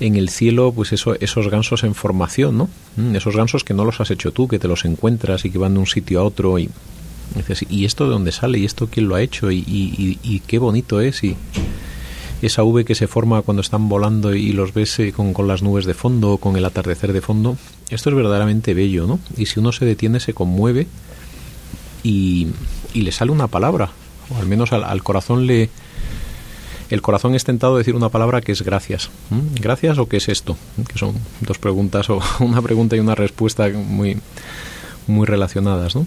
en 0.00 0.16
el 0.16 0.28
cielo 0.30 0.72
pues 0.72 0.92
eso, 0.92 1.14
esos 1.20 1.48
gansos 1.48 1.84
en 1.84 1.94
formación, 1.94 2.58
¿no? 2.58 2.68
Mm, 2.96 3.16
esos 3.16 3.36
gansos 3.36 3.64
que 3.64 3.74
no 3.74 3.84
los 3.84 4.00
has 4.00 4.10
hecho 4.10 4.32
tú, 4.32 4.48
que 4.48 4.58
te 4.58 4.68
los 4.68 4.84
encuentras 4.84 5.44
y 5.44 5.50
que 5.50 5.58
van 5.58 5.74
de 5.74 5.80
un 5.80 5.86
sitio 5.86 6.20
a 6.20 6.24
otro 6.24 6.58
y 6.58 6.70
dices, 7.36 7.64
¿y 7.68 7.84
esto 7.84 8.04
de 8.04 8.10
dónde 8.10 8.32
sale? 8.32 8.58
¿Y 8.58 8.64
esto 8.64 8.88
quién 8.90 9.08
lo 9.08 9.14
ha 9.14 9.22
hecho? 9.22 9.50
¿Y, 9.50 9.64
y 10.22 10.40
qué 10.46 10.58
bonito 10.58 11.00
es? 11.00 11.22
Y 11.22 11.36
esa 12.42 12.62
V 12.62 12.84
que 12.84 12.94
se 12.94 13.06
forma 13.06 13.42
cuando 13.42 13.60
están 13.60 13.88
volando 13.88 14.34
y 14.34 14.52
los 14.52 14.72
ves 14.72 14.98
eh, 14.98 15.12
con, 15.12 15.32
con, 15.32 15.46
las 15.46 15.62
nubes 15.62 15.84
de 15.84 15.94
fondo, 15.94 16.38
con 16.38 16.56
el 16.56 16.64
atardecer 16.64 17.12
de 17.12 17.20
fondo, 17.20 17.56
esto 17.90 18.10
es 18.10 18.16
verdaderamente 18.16 18.74
bello, 18.74 19.06
¿no? 19.06 19.20
Y 19.36 19.46
si 19.46 19.60
uno 19.60 19.72
se 19.72 19.84
detiene, 19.84 20.20
se 20.20 20.32
conmueve 20.32 20.86
y, 22.02 22.48
y 22.94 23.02
le 23.02 23.12
sale 23.12 23.30
una 23.30 23.48
palabra, 23.48 23.90
o 24.34 24.38
al 24.38 24.46
menos 24.46 24.72
al, 24.72 25.02
corazón 25.02 25.46
le... 25.46 25.70
El 26.90 27.02
corazón 27.02 27.36
es 27.36 27.44
tentado 27.44 27.76
a 27.76 27.78
decir 27.78 27.94
una 27.94 28.08
palabra 28.08 28.40
que 28.40 28.50
es 28.50 28.62
gracias. 28.62 29.10
¿Gracias 29.54 29.98
o 29.98 30.08
qué 30.08 30.16
es 30.16 30.28
esto? 30.28 30.56
Que 30.88 30.98
son 30.98 31.14
dos 31.40 31.58
preguntas 31.58 32.10
o 32.10 32.20
una 32.40 32.60
pregunta 32.62 32.96
y 32.96 33.00
una 33.00 33.14
respuesta 33.14 33.68
muy, 33.68 34.18
muy 35.06 35.26
relacionadas, 35.26 35.94
¿no? 35.94 36.06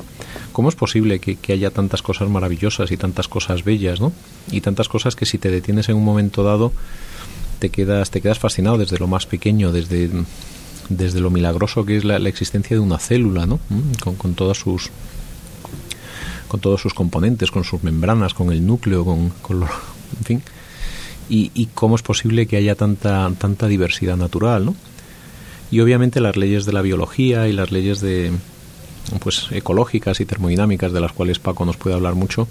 ¿Cómo 0.51 0.69
es 0.69 0.75
posible 0.75 1.19
que, 1.19 1.37
haya 1.53 1.71
tantas 1.71 2.01
cosas 2.01 2.29
maravillosas 2.29 2.91
y 2.91 2.97
tantas 2.97 3.27
cosas 3.27 3.63
bellas, 3.63 4.01
¿no? 4.01 4.11
Y 4.51 4.61
tantas 4.61 4.89
cosas 4.89 5.15
que 5.15 5.25
si 5.25 5.37
te 5.37 5.49
detienes 5.49 5.89
en 5.89 5.95
un 5.95 6.03
momento 6.03 6.43
dado 6.43 6.71
te 7.59 7.69
quedas, 7.69 8.11
te 8.11 8.19
quedas 8.19 8.39
fascinado 8.39 8.77
desde 8.77 8.99
lo 8.99 9.07
más 9.07 9.25
pequeño, 9.25 9.71
desde, 9.71 10.09
desde 10.89 11.21
lo 11.21 11.29
milagroso 11.29 11.85
que 11.85 11.97
es 11.97 12.03
la, 12.03 12.17
existencia 12.17 12.75
de 12.75 12.81
una 12.81 12.99
célula, 12.99 13.45
¿no? 13.45 13.59
Mm, 13.69 13.93
con, 14.01 14.15
con 14.15 14.33
todas 14.33 14.57
sus 14.57 14.91
con 16.53 16.59
todos 16.59 16.79
sus 16.79 16.93
componentes, 16.93 17.49
con 17.49 17.63
sus 17.63 17.81
membranas, 17.81 18.35
con 18.35 18.51
el 18.51 18.63
núcleo, 18.63 19.03
con, 19.03 19.29
con 19.41 19.63
en 20.19 20.23
fin. 20.23 20.43
Y, 21.27 21.49
y, 21.55 21.65
cómo 21.73 21.95
es 21.95 22.03
posible 22.03 22.45
que 22.45 22.57
haya 22.57 22.75
tanta, 22.75 23.31
tanta 23.39 23.67
diversidad 23.67 24.17
natural, 24.17 24.65
¿no? 24.65 24.75
Y 25.71 25.79
obviamente 25.79 26.21
las 26.21 26.37
leyes 26.37 26.65
de 26.65 26.73
la 26.73 26.83
biología 26.83 27.47
y 27.47 27.53
las 27.53 27.71
leyes 27.71 28.01
de, 28.01 28.31
pues 29.17 29.47
ecológicas 29.49 30.19
y 30.19 30.25
termodinámicas 30.25 30.93
de 30.93 31.01
las 31.01 31.11
cuales 31.11 31.39
Paco 31.39 31.65
nos 31.65 31.75
puede 31.75 31.95
hablar 31.95 32.13
mucho, 32.13 32.47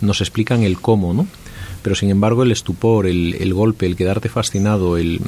nos 0.00 0.22
explican 0.22 0.62
el 0.62 0.80
cómo, 0.80 1.12
¿no? 1.12 1.26
Pero 1.82 1.94
sin 1.94 2.08
embargo 2.08 2.42
el 2.42 2.52
estupor, 2.52 3.06
el, 3.06 3.34
el 3.38 3.52
golpe, 3.52 3.84
el 3.84 3.96
quedarte 3.96 4.30
fascinado, 4.30 4.96
el, 4.96 5.20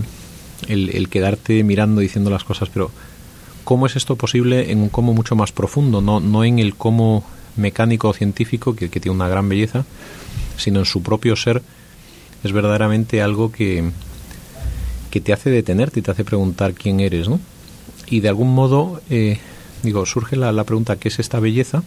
el, 0.66 1.08
quedarte 1.10 1.62
mirando 1.62 2.00
diciendo 2.00 2.30
las 2.30 2.44
cosas, 2.44 2.70
pero 2.72 2.90
¿cómo 3.64 3.84
es 3.84 3.96
esto 3.96 4.16
posible 4.16 4.72
en 4.72 4.80
un 4.80 4.88
cómo 4.88 5.12
mucho 5.12 5.36
más 5.36 5.52
profundo? 5.52 6.00
No, 6.00 6.20
no 6.20 6.42
en 6.42 6.58
el 6.58 6.74
cómo 6.74 7.26
mecánico 7.58 8.08
o 8.08 8.12
científico, 8.14 8.74
que, 8.74 8.88
tiene 8.88 9.10
una 9.10 9.28
gran 9.28 9.48
belleza, 9.48 9.84
sino 10.56 10.80
en 10.80 10.86
su 10.86 11.02
propio 11.02 11.36
ser, 11.36 11.62
es 12.42 12.52
verdaderamente 12.52 13.20
algo 13.22 13.52
que, 13.52 13.90
que 15.10 15.20
te 15.20 15.32
hace 15.32 15.50
detenerte 15.50 16.00
y 16.00 16.02
te 16.02 16.10
hace 16.10 16.24
preguntar 16.24 16.74
quién 16.74 17.00
eres, 17.00 17.28
¿no? 17.28 17.40
Y 18.06 18.20
de 18.20 18.28
algún 18.28 18.54
modo 18.54 19.02
eh, 19.10 19.38
digo, 19.82 20.04
surge 20.06 20.36
la, 20.36 20.52
la 20.52 20.64
pregunta, 20.64 20.96
¿qué 20.96 21.08
es 21.08 21.18
esta 21.18 21.40
belleza? 21.40 21.82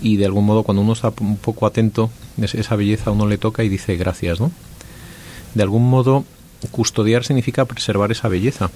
Y 0.00 0.16
de 0.16 0.24
algún 0.24 0.44
modo 0.44 0.62
cuando 0.62 0.82
uno 0.82 0.92
está 0.92 1.12
un 1.20 1.36
poco 1.36 1.66
atento, 1.66 2.10
esa 2.40 2.76
belleza 2.76 3.10
a 3.10 3.12
uno 3.12 3.26
le 3.26 3.38
toca 3.38 3.62
y 3.62 3.68
dice 3.68 3.96
gracias, 3.96 4.40
¿no? 4.40 4.50
De 5.54 5.62
algún 5.62 5.88
modo, 5.88 6.24
custodiar 6.70 7.24
significa 7.24 7.64
preservar 7.66 8.10
esa 8.10 8.28
belleza. 8.28 8.70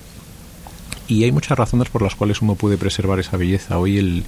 Y 1.08 1.24
hay 1.24 1.32
muchas 1.32 1.58
razones 1.58 1.88
por 1.88 2.02
las 2.02 2.14
cuales 2.14 2.42
uno 2.42 2.54
puede 2.54 2.76
preservar 2.76 3.18
esa 3.18 3.36
belleza. 3.36 3.78
Hoy 3.78 3.98
el, 3.98 4.24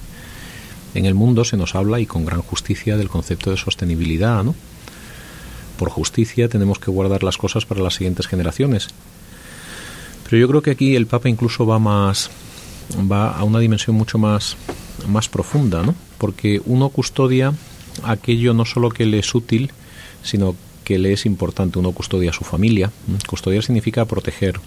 en 0.93 1.05
el 1.05 1.13
mundo 1.13 1.43
se 1.45 1.57
nos 1.57 1.75
habla 1.75 1.99
y 1.99 2.05
con 2.05 2.25
gran 2.25 2.41
justicia 2.41 2.97
del 2.97 3.09
concepto 3.09 3.51
de 3.51 3.57
sostenibilidad, 3.57 4.43
¿no? 4.43 4.55
Por 5.77 5.89
justicia 5.89 6.49
tenemos 6.49 6.79
que 6.79 6.91
guardar 6.91 7.23
las 7.23 7.37
cosas 7.37 7.65
para 7.65 7.81
las 7.81 7.93
siguientes 7.95 8.27
generaciones. 8.27 8.87
Pero 10.23 10.37
yo 10.37 10.47
creo 10.47 10.61
que 10.61 10.71
aquí 10.71 10.95
el 10.95 11.07
Papa 11.07 11.29
incluso 11.29 11.65
va 11.65 11.79
más, 11.79 12.29
va 13.11 13.31
a 13.31 13.43
una 13.43 13.59
dimensión 13.59 13.95
mucho 13.95 14.17
más, 14.17 14.57
más 15.07 15.29
profunda, 15.29 15.83
¿no? 15.83 15.95
Porque 16.17 16.61
uno 16.65 16.89
custodia 16.89 17.53
aquello 18.03 18.53
no 18.53 18.65
solo 18.65 18.89
que 18.89 19.05
le 19.05 19.19
es 19.19 19.33
útil, 19.33 19.71
sino 20.23 20.55
que 20.89 20.97
le 20.97 21.13
es 21.13 21.27
importante. 21.27 21.77
Uno 21.77 21.91
custodia 21.91 22.31
a 22.31 22.33
su 22.33 22.43
familia. 22.43 22.91
Custodiar 23.27 23.63
significa 23.63 24.05
proteger, 24.05 24.59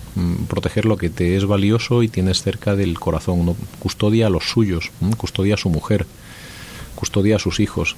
proteger 0.46 0.84
lo 0.84 0.96
que 0.96 1.10
te 1.10 1.34
es 1.34 1.46
valioso 1.46 2.04
y 2.04 2.08
tienes 2.08 2.42
cerca 2.42 2.76
del 2.76 3.00
corazón. 3.00 3.40
Uno 3.40 3.56
custodia 3.80 4.28
a 4.28 4.30
los 4.30 4.44
suyos, 4.44 4.92
custodia 5.16 5.54
a 5.54 5.56
su 5.56 5.68
mujer, 5.68 6.06
custodia 6.94 7.34
a 7.34 7.38
sus 7.40 7.58
hijos 7.58 7.96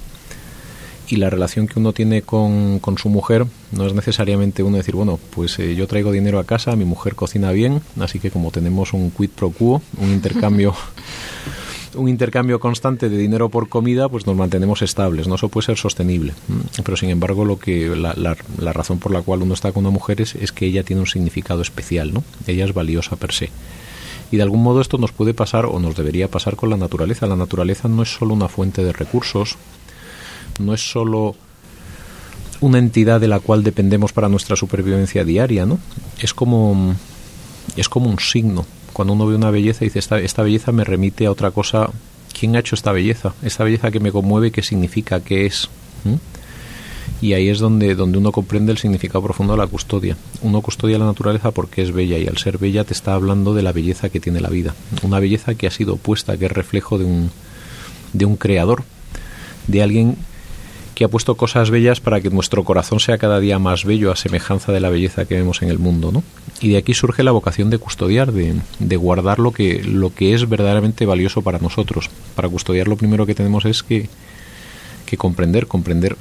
y 1.07 1.17
la 1.17 1.29
relación 1.29 1.67
que 1.67 1.77
uno 1.77 1.93
tiene 1.93 2.23
con, 2.23 2.79
con, 2.79 2.97
su 2.97 3.09
mujer 3.09 3.45
no 3.71 3.85
es 3.85 3.93
necesariamente 3.93 4.63
uno 4.63 4.77
decir, 4.77 4.95
bueno, 4.95 5.19
pues 5.35 5.59
eh, 5.59 5.75
yo 5.75 5.85
traigo 5.85 6.11
dinero 6.11 6.39
a 6.39 6.45
casa, 6.45 6.75
mi 6.75 6.83
mujer 6.83 7.13
cocina 7.13 7.51
bien, 7.51 7.83
así 7.99 8.17
que 8.17 8.31
como 8.31 8.49
tenemos 8.49 8.93
un 8.93 9.11
quid 9.11 9.29
pro 9.29 9.51
quo, 9.51 9.83
un 9.99 10.09
intercambio 10.09 10.73
un 11.95 12.09
intercambio 12.09 12.59
constante 12.59 13.09
de 13.09 13.17
dinero 13.17 13.49
por 13.49 13.69
comida, 13.69 14.09
pues 14.09 14.25
nos 14.25 14.35
mantenemos 14.35 14.81
estables, 14.81 15.27
no 15.27 15.35
eso 15.35 15.49
puede 15.49 15.67
ser 15.67 15.77
sostenible. 15.77 16.33
Mm, 16.47 16.81
pero 16.83 16.97
sin 16.97 17.09
embargo, 17.09 17.45
lo 17.45 17.59
que 17.59 17.95
la, 17.95 18.13
la, 18.15 18.73
razón 18.73 18.99
por 18.99 19.11
la 19.11 19.21
cual 19.21 19.41
uno 19.41 19.53
está 19.53 19.71
con 19.71 19.85
una 19.85 19.93
mujer 19.93 20.21
es, 20.21 20.35
es, 20.35 20.51
que 20.51 20.65
ella 20.65 20.83
tiene 20.83 21.01
un 21.01 21.07
significado 21.07 21.61
especial, 21.61 22.13
¿no? 22.13 22.23
Ella 22.47 22.65
es 22.65 22.73
valiosa 22.73 23.15
per 23.15 23.31
se. 23.31 23.49
Y 24.31 24.37
de 24.37 24.43
algún 24.43 24.63
modo 24.63 24.81
esto 24.81 24.97
nos 24.97 25.11
puede 25.11 25.33
pasar 25.33 25.65
o 25.65 25.79
nos 25.79 25.95
debería 25.95 26.27
pasar 26.27 26.55
con 26.55 26.69
la 26.69 26.77
naturaleza. 26.77 27.27
La 27.27 27.35
naturaleza 27.35 27.87
no 27.87 28.03
es 28.03 28.13
solo 28.13 28.33
una 28.33 28.47
fuente 28.47 28.83
de 28.83 28.91
recursos, 28.91 29.57
no 30.59 30.73
es 30.73 30.81
solo 30.81 31.35
una 32.61 32.79
entidad 32.79 33.19
de 33.21 33.27
la 33.27 33.39
cual 33.39 33.63
dependemos 33.63 34.13
para 34.13 34.29
nuestra 34.29 34.55
supervivencia 34.55 35.23
diaria, 35.23 35.65
¿no? 35.65 35.79
Es 36.19 36.33
como 36.33 36.95
es 37.75 37.89
como 37.89 38.09
un 38.09 38.19
signo. 38.19 38.65
Cuando 38.95 39.13
uno 39.13 39.27
ve 39.27 39.35
una 39.35 39.51
belleza 39.51 39.83
y 39.83 39.87
dice 39.89 39.99
esta, 39.99 40.19
esta 40.19 40.41
belleza 40.41 40.71
me 40.71 40.85
remite 40.85 41.25
a 41.25 41.31
otra 41.31 41.51
cosa. 41.51 41.89
¿Quién 42.31 42.55
ha 42.55 42.59
hecho 42.59 42.75
esta 42.75 42.93
belleza? 42.93 43.33
Esta 43.43 43.65
belleza 43.65 43.91
que 43.91 43.99
me 43.99 44.09
conmueve, 44.09 44.51
¿qué 44.51 44.61
significa? 44.61 45.19
¿Qué 45.19 45.45
es? 45.45 45.67
Y 47.21 47.33
ahí 47.33 47.49
es 47.49 47.59
donde, 47.59 47.93
donde 47.93 48.19
uno 48.19 48.31
comprende 48.31 48.71
el 48.71 48.77
significado 48.77 49.21
profundo 49.21 49.51
de 49.51 49.59
la 49.59 49.67
custodia. 49.67 50.15
Uno 50.43 50.61
custodia 50.61 50.97
la 50.97 51.07
naturaleza 51.07 51.51
porque 51.51 51.81
es 51.81 51.91
bella 51.91 52.17
y 52.17 52.25
al 52.25 52.37
ser 52.37 52.57
bella 52.57 52.85
te 52.85 52.93
está 52.93 53.15
hablando 53.15 53.53
de 53.53 53.63
la 53.63 53.73
belleza 53.73 54.07
que 54.07 54.21
tiene 54.21 54.39
la 54.39 54.47
vida. 54.47 54.73
Una 55.03 55.19
belleza 55.19 55.55
que 55.55 55.67
ha 55.67 55.71
sido 55.71 55.95
opuesta, 55.95 56.37
que 56.37 56.45
es 56.45 56.51
reflejo 56.53 56.97
de 56.97 57.03
un, 57.03 57.31
de 58.13 58.23
un 58.23 58.37
creador, 58.37 58.85
de 59.67 59.83
alguien 59.83 60.15
que 60.95 61.03
ha 61.03 61.09
puesto 61.09 61.35
cosas 61.35 61.69
bellas 61.69 61.99
para 61.99 62.21
que 62.21 62.29
nuestro 62.29 62.63
corazón 62.63 63.01
sea 63.01 63.17
cada 63.17 63.41
día 63.41 63.59
más 63.59 63.83
bello 63.83 64.11
a 64.11 64.15
semejanza 64.15 64.71
de 64.71 64.79
la 64.79 64.89
belleza 64.89 65.25
que 65.25 65.35
vemos 65.35 65.61
en 65.61 65.69
el 65.69 65.77
mundo, 65.77 66.11
¿no? 66.13 66.23
Y 66.61 66.69
de 66.69 66.77
aquí 66.77 66.93
surge 66.93 67.21
la 67.21 67.31
vocación 67.31 67.69
de 67.69 67.77
custodiar, 67.77 68.31
de, 68.31 68.55
de 68.79 68.95
guardar 68.95 69.39
lo 69.39 69.51
que, 69.51 69.83
lo 69.83 70.15
que 70.15 70.33
es 70.33 70.47
verdaderamente 70.47 71.05
valioso 71.05 71.41
para 71.41 71.59
nosotros. 71.59 72.09
Para 72.33 72.47
custodiar 72.47 72.87
lo 72.87 72.95
primero 72.95 73.25
que 73.25 73.35
tenemos 73.35 73.65
es 73.65 73.83
que, 73.83 74.07
que 75.05 75.17
comprender, 75.17 75.67
comprender, 75.67 76.15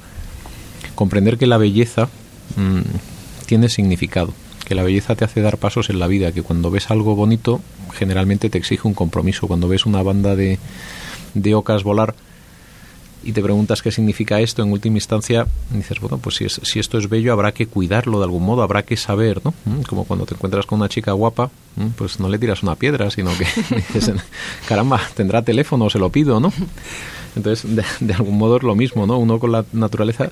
comprender 0.96 1.38
que 1.38 1.46
la 1.46 1.56
belleza 1.56 2.08
mmm, 2.56 2.80
tiene 3.46 3.68
significado, 3.68 4.34
que 4.64 4.74
la 4.74 4.82
belleza 4.82 5.14
te 5.14 5.24
hace 5.24 5.40
dar 5.40 5.56
pasos 5.56 5.88
en 5.88 6.00
la 6.00 6.08
vida, 6.08 6.32
que 6.32 6.42
cuando 6.42 6.72
ves 6.72 6.90
algo 6.90 7.14
bonito, 7.14 7.60
generalmente 7.92 8.50
te 8.50 8.58
exige 8.58 8.88
un 8.88 8.94
compromiso. 8.94 9.46
Cuando 9.46 9.68
ves 9.68 9.86
una 9.86 10.02
banda 10.02 10.34
de, 10.34 10.58
de 11.34 11.54
ocas 11.54 11.84
volar, 11.84 12.16
y 13.24 13.32
te 13.32 13.42
preguntas 13.42 13.82
qué 13.82 13.90
significa 13.90 14.40
esto, 14.40 14.62
en 14.62 14.72
última 14.72 14.96
instancia 14.96 15.46
dices, 15.70 16.00
bueno, 16.00 16.18
pues 16.18 16.36
si, 16.36 16.48
si 16.48 16.78
esto 16.78 16.98
es 16.98 17.08
bello 17.08 17.32
habrá 17.32 17.52
que 17.52 17.66
cuidarlo 17.66 18.18
de 18.18 18.24
algún 18.24 18.44
modo, 18.44 18.62
habrá 18.62 18.82
que 18.82 18.96
saber, 18.96 19.40
¿no? 19.44 19.54
Mm, 19.64 19.82
como 19.82 20.04
cuando 20.04 20.26
te 20.26 20.34
encuentras 20.34 20.66
con 20.66 20.78
una 20.78 20.88
chica 20.88 21.12
guapa, 21.12 21.50
mm, 21.76 21.86
pues 21.96 22.20
no 22.20 22.28
le 22.28 22.38
tiras 22.38 22.62
una 22.62 22.74
piedra, 22.74 23.10
sino 23.10 23.30
que 23.36 23.44
dices, 23.94 24.12
caramba, 24.68 25.00
tendrá 25.14 25.42
teléfono, 25.42 25.90
se 25.90 25.98
lo 25.98 26.10
pido, 26.10 26.40
¿no? 26.40 26.52
Entonces, 27.36 27.66
de, 28.00 28.14
algún 28.14 28.38
modo 28.38 28.58
es 28.58 28.62
lo 28.62 28.74
mismo, 28.74 29.06
¿no? 29.06 29.18
Uno 29.18 29.38
con 29.38 29.52
la 29.52 29.64
naturaleza 29.72 30.30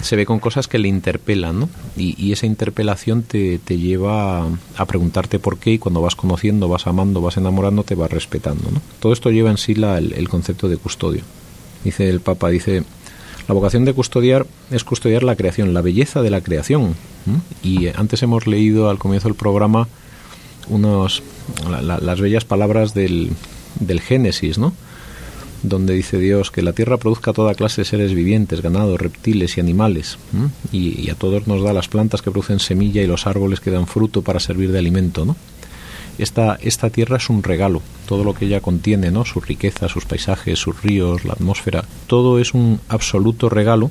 se 0.00 0.16
ve 0.16 0.24
con 0.24 0.38
cosas 0.38 0.68
que 0.68 0.78
le 0.78 0.88
interpelan, 0.88 1.60
¿no? 1.60 1.68
Y, 1.96 2.32
esa 2.32 2.46
interpelación 2.46 3.22
te, 3.22 3.58
te, 3.58 3.78
lleva 3.78 4.46
a 4.76 4.84
preguntarte 4.86 5.38
por 5.38 5.58
qué 5.58 5.72
y 5.72 5.78
cuando 5.78 6.00
vas 6.00 6.14
conociendo, 6.14 6.68
vas 6.68 6.86
amando, 6.86 7.20
vas 7.20 7.36
enamorando, 7.36 7.82
te 7.82 7.94
vas 7.94 8.10
respetando, 8.10 8.70
¿no? 8.70 8.80
Todo 9.00 9.12
esto 9.12 9.30
lleva 9.30 9.50
en 9.50 9.58
sí 9.58 9.74
la, 9.74 9.98
el 9.98 10.28
concepto 10.28 10.68
de 10.68 10.76
custodio 10.76 11.22
dice 11.84 12.08
el 12.08 12.20
Papa, 12.20 12.48
dice, 12.50 12.84
la 13.48 13.54
vocación 13.54 13.84
de 13.84 13.94
custodiar 13.94 14.46
es 14.70 14.84
custodiar 14.84 15.22
la 15.22 15.36
creación, 15.36 15.74
la 15.74 15.82
belleza 15.82 16.22
de 16.22 16.30
la 16.30 16.40
creación. 16.40 16.94
Y 17.62 17.88
antes 17.88 18.22
hemos 18.22 18.46
leído 18.46 18.88
al 18.90 18.98
comienzo 18.98 19.28
del 19.28 19.36
programa 19.36 19.88
unos, 20.68 21.22
las 21.82 22.20
bellas 22.20 22.44
palabras 22.44 22.94
del, 22.94 23.30
del 23.78 24.00
Génesis, 24.00 24.58
¿no? 24.58 24.72
donde 25.62 25.94
dice 25.94 26.18
Dios 26.18 26.50
que 26.50 26.62
la 26.62 26.72
tierra 26.72 26.96
produzca 26.96 27.32
toda 27.32 27.54
clase 27.54 27.82
de 27.82 27.84
seres 27.84 28.14
vivientes, 28.14 28.62
ganado, 28.62 28.96
reptiles 28.96 29.56
y 29.56 29.60
animales, 29.60 30.16
y, 30.72 30.98
y, 31.00 31.10
a 31.10 31.14
todos 31.14 31.46
nos 31.46 31.62
da 31.62 31.72
las 31.72 31.88
plantas 31.88 32.22
que 32.22 32.30
producen 32.30 32.60
semilla 32.60 33.02
y 33.02 33.06
los 33.06 33.26
árboles 33.26 33.60
que 33.60 33.70
dan 33.70 33.86
fruto 33.86 34.22
para 34.22 34.40
servir 34.40 34.72
de 34.72 34.78
alimento, 34.78 35.26
¿no? 35.26 35.36
Esta, 36.22 36.58
esta 36.62 36.90
tierra 36.90 37.16
es 37.16 37.30
un 37.30 37.42
regalo, 37.42 37.82
todo 38.06 38.24
lo 38.24 38.34
que 38.34 38.46
ella 38.46 38.60
contiene, 38.60 39.10
¿no? 39.10 39.24
Su 39.24 39.40
riqueza, 39.40 39.88
sus 39.88 40.04
paisajes, 40.04 40.58
sus 40.58 40.82
ríos, 40.82 41.24
la 41.24 41.32
atmósfera, 41.34 41.84
todo 42.06 42.38
es 42.38 42.54
un 42.54 42.80
absoluto 42.88 43.48
regalo 43.48 43.90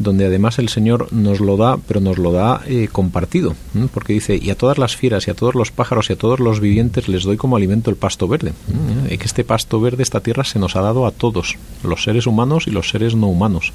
donde 0.00 0.24
además 0.24 0.58
el 0.58 0.70
Señor 0.70 1.12
nos 1.12 1.40
lo 1.40 1.58
da, 1.58 1.76
pero 1.76 2.00
nos 2.00 2.16
lo 2.16 2.32
da 2.32 2.62
eh, 2.66 2.88
compartido, 2.90 3.54
porque 3.92 4.14
dice, 4.14 4.38
y 4.40 4.48
a 4.48 4.56
todas 4.56 4.78
las 4.78 4.96
fieras, 4.96 5.28
y 5.28 5.30
a 5.30 5.34
todos 5.34 5.54
los 5.54 5.70
pájaros, 5.70 6.08
y 6.08 6.14
a 6.14 6.16
todos 6.16 6.40
los 6.40 6.58
vivientes 6.58 7.06
les 7.06 7.22
doy 7.22 7.36
como 7.36 7.56
alimento 7.56 7.90
el 7.90 7.96
pasto 7.96 8.26
verde. 8.26 8.54
Y 9.10 9.18
que 9.18 9.26
este 9.26 9.44
pasto 9.44 9.78
verde, 9.78 10.02
esta 10.02 10.20
tierra, 10.20 10.44
se 10.44 10.58
nos 10.58 10.74
ha 10.74 10.80
dado 10.80 11.06
a 11.06 11.10
todos, 11.10 11.56
los 11.84 12.02
seres 12.02 12.26
humanos 12.26 12.66
y 12.66 12.70
los 12.70 12.88
seres 12.88 13.14
no 13.14 13.26
humanos. 13.26 13.74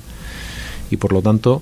Y 0.89 0.97
por 0.97 1.13
lo 1.13 1.21
tanto, 1.21 1.61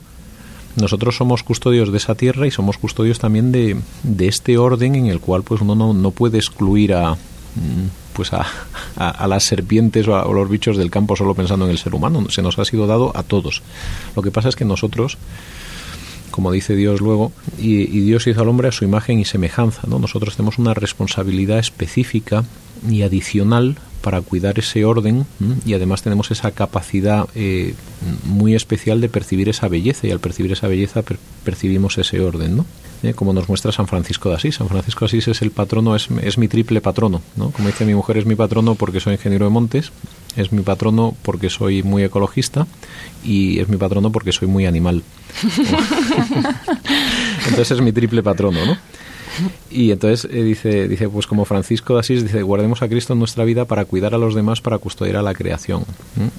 nosotros 0.75 1.15
somos 1.15 1.43
custodios 1.43 1.91
de 1.91 1.97
esa 1.97 2.15
tierra 2.15 2.47
y 2.47 2.51
somos 2.51 2.77
custodios 2.77 3.19
también 3.19 3.51
de, 3.51 3.77
de 4.03 4.27
este 4.27 4.57
orden 4.57 4.95
en 4.95 5.07
el 5.07 5.19
cual 5.19 5.43
pues 5.43 5.61
uno 5.61 5.75
no, 5.75 5.93
no 5.93 6.11
puede 6.11 6.37
excluir 6.37 6.93
a 6.93 7.13
mm, 7.13 7.87
pues 8.13 8.31
a, 8.33 8.45
a, 8.95 9.27
las 9.27 9.43
serpientes 9.43 10.07
o 10.07 10.15
a, 10.15 10.31
los 10.31 10.49
bichos 10.49 10.77
del 10.77 10.91
campo 10.91 11.15
solo 11.15 11.33
pensando 11.33 11.65
en 11.65 11.71
el 11.71 11.77
ser 11.77 11.95
humano 11.95 12.29
se 12.29 12.41
nos 12.41 12.59
ha 12.59 12.65
sido 12.65 12.87
dado 12.87 13.11
a 13.15 13.23
todos 13.23 13.61
lo 14.15 14.21
que 14.21 14.31
pasa 14.31 14.49
es 14.49 14.55
que 14.55 14.65
nosotros 14.65 15.17
como 16.29 16.51
dice 16.51 16.75
Dios 16.75 16.99
luego, 16.99 17.31
y, 17.59 17.81
y, 17.81 18.01
Dios 18.01 18.25
hizo 18.25 18.41
al 18.41 18.47
hombre 18.47 18.67
a 18.67 18.71
su 18.71 18.83
imagen 18.83 19.19
y 19.19 19.23
semejanza. 19.23 19.81
¿no? 19.85 19.99
Nosotros 19.99 20.35
tenemos 20.35 20.57
una 20.57 20.73
responsabilidad 20.73 21.59
específica 21.59 22.43
y 22.89 23.03
adicional 23.03 23.77
para 24.03 24.19
cuidar 24.19 24.59
ese 24.59 24.83
orden 24.83 25.25
y 25.65 25.73
además 25.73 26.03
tenemos 26.03 26.29
esa 26.29 26.51
capacidad 26.51 27.25
eh, 27.35 27.73
muy 28.25 28.53
especial 28.53 28.99
de 28.99 29.07
percibir 29.07 29.47
esa 29.47 29.69
belleza 29.69 30.05
y 30.05 30.11
al 30.11 30.19
percibir 30.19 30.51
esa 30.51 30.67
belleza 30.67 31.03
percibimos 31.45 31.97
ese 31.97 32.19
orden, 32.19 32.57
¿no? 32.57 32.65
Eh, 33.01 33.13
como 33.13 33.31
nos 33.31 33.47
muestra 33.47 33.71
San 33.71 33.87
Francisco 33.87 34.29
de 34.29 34.35
Asís. 34.35 34.55
San 34.55 34.67
Francisco 34.67 35.05
de 35.05 35.07
Asís 35.07 35.29
es 35.29 35.41
el 35.41 35.51
patrono, 35.51 35.95
es, 35.95 36.09
es 36.21 36.37
mi 36.37 36.49
triple 36.49 36.81
patrono, 36.81 37.21
¿no? 37.37 37.51
Como 37.51 37.69
dice 37.69 37.85
mi 37.85 37.95
mujer, 37.95 38.17
es 38.17 38.25
mi 38.25 38.35
patrono 38.35 38.75
porque 38.75 38.99
soy 38.99 39.13
ingeniero 39.13 39.45
de 39.45 39.51
montes, 39.51 39.93
es 40.35 40.51
mi 40.51 40.63
patrono 40.63 41.15
porque 41.21 41.49
soy 41.49 41.81
muy 41.81 42.03
ecologista 42.03 42.67
y 43.23 43.59
es 43.59 43.69
mi 43.69 43.77
patrono 43.77 44.11
porque 44.11 44.33
soy 44.33 44.49
muy 44.49 44.65
animal. 44.65 45.01
Entonces 47.47 47.71
es 47.71 47.81
mi 47.81 47.93
triple 47.93 48.21
patrono, 48.21 48.65
¿no? 48.65 48.77
Y 49.71 49.91
entonces 49.91 50.29
eh, 50.31 50.43
dice, 50.43 50.87
dice, 50.87 51.09
pues 51.09 51.27
como 51.27 51.45
Francisco 51.45 51.95
de 51.95 52.01
Asís 52.01 52.23
dice, 52.23 52.41
guardemos 52.43 52.81
a 52.81 52.87
Cristo 52.87 53.13
en 53.13 53.19
nuestra 53.19 53.43
vida 53.43 53.65
para 53.65 53.85
cuidar 53.85 54.13
a 54.13 54.17
los 54.17 54.35
demás, 54.35 54.61
para 54.61 54.77
custodiar 54.77 55.17
a 55.17 55.21
la 55.21 55.33
creación. 55.33 55.83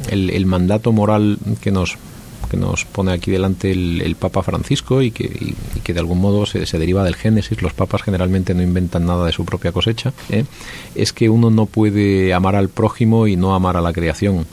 El, 0.08 0.46
mandato 0.46 0.92
moral 0.92 1.38
que 1.60 1.70
nos 1.70 1.96
que 2.50 2.58
nos 2.58 2.84
pone 2.84 3.10
aquí 3.10 3.30
delante 3.30 3.70
el, 3.72 4.16
Papa 4.20 4.42
Francisco 4.42 5.00
y 5.00 5.10
que, 5.10 5.54
que 5.82 5.94
de 5.94 6.00
algún 6.00 6.20
modo 6.20 6.44
se, 6.44 6.66
se, 6.66 6.78
deriva 6.78 7.02
del 7.02 7.16
Génesis, 7.16 7.62
los 7.62 7.72
papas 7.72 8.02
generalmente 8.02 8.54
no 8.54 8.62
inventan 8.62 9.06
nada 9.06 9.26
de 9.26 9.32
su 9.32 9.44
propia 9.44 9.72
cosecha, 9.72 10.12
¿eh? 10.28 10.44
es 10.94 11.12
que 11.12 11.30
uno 11.30 11.50
no 11.50 11.66
puede 11.66 12.34
amar 12.34 12.54
al 12.54 12.68
prójimo 12.68 13.26
y 13.26 13.36
no 13.36 13.54
amar 13.54 13.78
a 13.78 13.80
la 13.80 13.92
creación. 13.92 14.46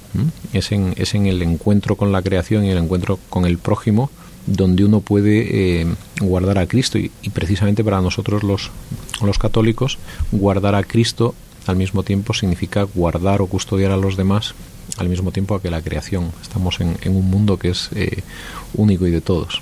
Es, 0.53 0.71
en, 0.71 0.93
es 0.95 1.13
en 1.13 1.27
el 1.27 1.41
encuentro 1.41 1.95
con 1.97 2.11
la 2.11 2.21
creación 2.21 2.65
y 2.65 2.71
el 2.71 2.77
encuentro 2.77 3.19
con 3.29 3.45
el 3.45 3.57
prójimo 3.57 4.09
donde 4.45 4.85
uno 4.85 5.01
puede 5.01 5.81
eh, 5.81 5.95
guardar 6.19 6.57
a 6.57 6.67
Cristo 6.67 6.97
y, 6.97 7.09
precisamente 7.33 7.83
para 7.83 8.01
nosotros 8.01 8.43
los, 8.43 8.71
los 9.21 9.37
católicos 9.37 9.97
guardar 10.31 10.75
a 10.75 10.83
Cristo 10.83 11.35
al 11.67 11.75
mismo 11.75 12.03
tiempo 12.03 12.33
significa 12.33 12.83
guardar 12.83 13.41
o 13.41 13.47
custodiar 13.47 13.91
a 13.91 13.97
los 13.97 14.17
demás 14.17 14.55
al 14.97 15.09
mismo 15.09 15.31
tiempo 15.31 15.59
que 15.59 15.69
la 15.69 15.81
creación. 15.81 16.31
Estamos 16.41 16.79
en, 16.81 16.97
un 17.05 17.29
mundo 17.29 17.57
que 17.57 17.69
es 17.69 17.89
eh, 17.95 18.23
único 18.73 19.07
y 19.07 19.11
de 19.11 19.21
todos. 19.21 19.61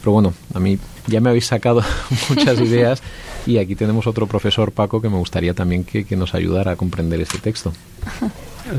Pero 0.00 0.12
bueno, 0.12 0.34
a 0.54 0.60
mí 0.60 0.78
ya 1.06 1.20
me 1.20 1.30
habéis 1.30 1.46
sacado 1.46 1.82
muchas 2.28 2.60
ideas 2.60 3.02
y 3.46 3.58
aquí 3.58 3.74
tenemos 3.74 4.06
otro 4.06 4.26
profesor, 4.26 4.72
Paco, 4.72 5.00
que 5.00 5.08
me 5.08 5.18
gustaría 5.18 5.54
también 5.54 5.84
que, 5.84 6.04
que 6.04 6.16
nos 6.16 6.34
ayudara 6.34 6.72
a 6.72 6.76
comprender 6.76 7.20
este 7.20 7.38
texto. 7.38 7.72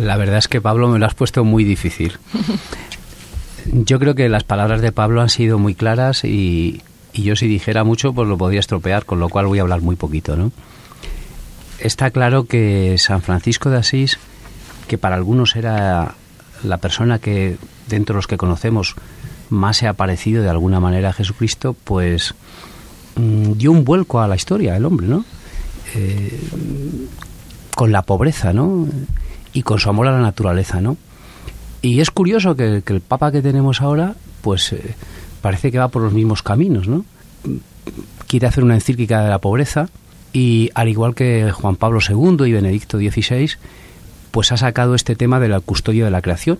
La 0.01 0.17
verdad 0.17 0.37
es 0.37 0.47
que 0.47 0.59
Pablo 0.61 0.89
me 0.89 0.99
lo 0.99 1.05
has 1.05 1.15
puesto 1.15 1.43
muy 1.43 1.63
difícil. 1.63 2.17
Yo 3.71 3.99
creo 3.99 4.15
que 4.15 4.29
las 4.29 4.43
palabras 4.43 4.81
de 4.81 4.91
Pablo 4.91 5.21
han 5.21 5.29
sido 5.29 5.59
muy 5.59 5.75
claras 5.75 6.23
y, 6.23 6.81
yo 7.13 7.35
si 7.35 7.47
dijera 7.47 7.83
mucho 7.83 8.13
pues 8.13 8.27
lo 8.27 8.37
podría 8.37 8.59
estropear, 8.59 9.05
con 9.05 9.19
lo 9.19 9.29
cual 9.29 9.47
voy 9.47 9.59
a 9.59 9.63
hablar 9.63 9.81
muy 9.81 9.95
poquito, 9.95 10.35
¿no? 10.35 10.51
Está 11.79 12.11
claro 12.11 12.45
que 12.45 12.95
San 12.97 13.21
Francisco 13.21 13.69
de 13.69 13.77
Asís, 13.77 14.19
que 14.87 14.97
para 14.97 15.15
algunos 15.15 15.55
era 15.55 16.15
la 16.63 16.77
persona 16.77 17.19
que 17.19 17.57
dentro 17.87 18.13
de 18.13 18.17
los 18.17 18.27
que 18.27 18.37
conocemos 18.37 18.95
más 19.49 19.77
se 19.77 19.87
ha 19.87 19.93
parecido 19.93 20.43
de 20.43 20.49
alguna 20.49 20.79
manera 20.79 21.09
a 21.09 21.13
Jesucristo, 21.13 21.75
pues 21.83 22.35
mm, 23.15 23.53
dio 23.53 23.71
un 23.71 23.83
vuelco 23.83 24.21
a 24.21 24.27
la 24.27 24.35
historia 24.35 24.75
el 24.75 24.85
hombre, 24.85 25.07
¿no? 25.07 25.25
Eh, 25.95 26.39
con 27.75 27.91
la 27.91 28.01
pobreza, 28.01 28.53
¿no? 28.53 28.87
Y 29.53 29.63
con 29.63 29.79
su 29.79 29.89
amor 29.89 30.07
a 30.07 30.11
la 30.11 30.21
naturaleza, 30.21 30.81
¿no? 30.81 30.97
Y 31.87 32.01
es 32.01 32.11
curioso 32.11 32.57
que, 32.57 32.83
el 32.85 32.99
Papa 32.99 33.31
que 33.31 33.41
tenemos 33.41 33.81
ahora, 33.81 34.15
pues 34.41 34.73
eh, 34.73 34.95
parece 35.41 35.71
que 35.71 35.79
va 35.79 35.87
por 35.87 36.01
los 36.01 36.11
mismos 36.11 36.43
caminos, 36.43 36.89
¿no? 36.89 37.05
Quiere 38.27 38.45
hacer 38.45 38.65
una 38.65 38.73
encíclica 38.73 39.23
de 39.23 39.29
la 39.29 39.39
pobreza 39.39 39.87
y 40.33 40.69
al 40.73 40.89
igual 40.89 41.15
que 41.15 41.49
Juan 41.53 41.77
Pablo 41.77 42.01
II 42.05 42.45
y 42.45 42.51
Benedicto 42.51 42.97
XVI, 42.97 43.51
pues 44.31 44.51
ha 44.51 44.57
sacado 44.57 44.95
este 44.95 45.15
tema 45.15 45.39
de 45.39 45.47
la 45.47 45.61
custodia 45.61 46.03
de 46.03 46.11
la 46.11 46.21
creación. 46.21 46.59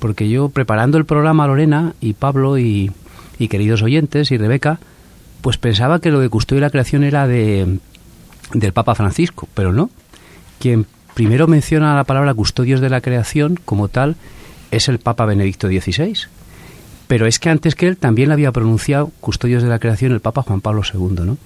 Porque 0.00 0.28
yo 0.28 0.48
preparando 0.48 0.98
el 0.98 1.04
programa 1.04 1.46
Lorena 1.46 1.94
y 2.00 2.14
Pablo 2.14 2.58
y, 2.58 2.90
y 3.38 3.46
queridos 3.46 3.82
oyentes 3.82 4.32
y 4.32 4.38
Rebeca, 4.38 4.80
pues 5.40 5.56
pensaba 5.56 6.00
que 6.00 6.10
lo 6.10 6.18
de 6.18 6.30
custodia 6.30 6.62
de 6.62 6.66
la 6.66 6.70
creación 6.70 7.04
era 7.04 7.28
de, 7.28 7.78
del 8.54 8.72
Papa 8.72 8.96
Francisco, 8.96 9.46
pero 9.54 9.72
no. 9.72 9.88
Quien 10.58 10.86
primero 11.14 11.46
menciona 11.46 11.94
la 11.94 12.02
palabra 12.02 12.34
custodios 12.34 12.80
de 12.80 12.90
la 12.90 13.00
creación 13.00 13.56
como 13.64 13.86
tal 13.86 14.16
es 14.70 14.88
el 14.88 14.98
Papa 14.98 15.24
Benedicto 15.26 15.68
XVI. 15.68 16.14
Pero 17.06 17.26
es 17.26 17.38
que 17.38 17.48
antes 17.48 17.74
que 17.74 17.88
él 17.88 17.96
también 17.96 18.32
había 18.32 18.52
pronunciado 18.52 19.10
Custodios 19.20 19.62
de 19.62 19.68
la 19.68 19.78
Creación 19.78 20.12
el 20.12 20.20
Papa 20.20 20.42
Juan 20.42 20.60
Pablo 20.60 20.82
II, 20.92 21.24
¿no? 21.24 21.38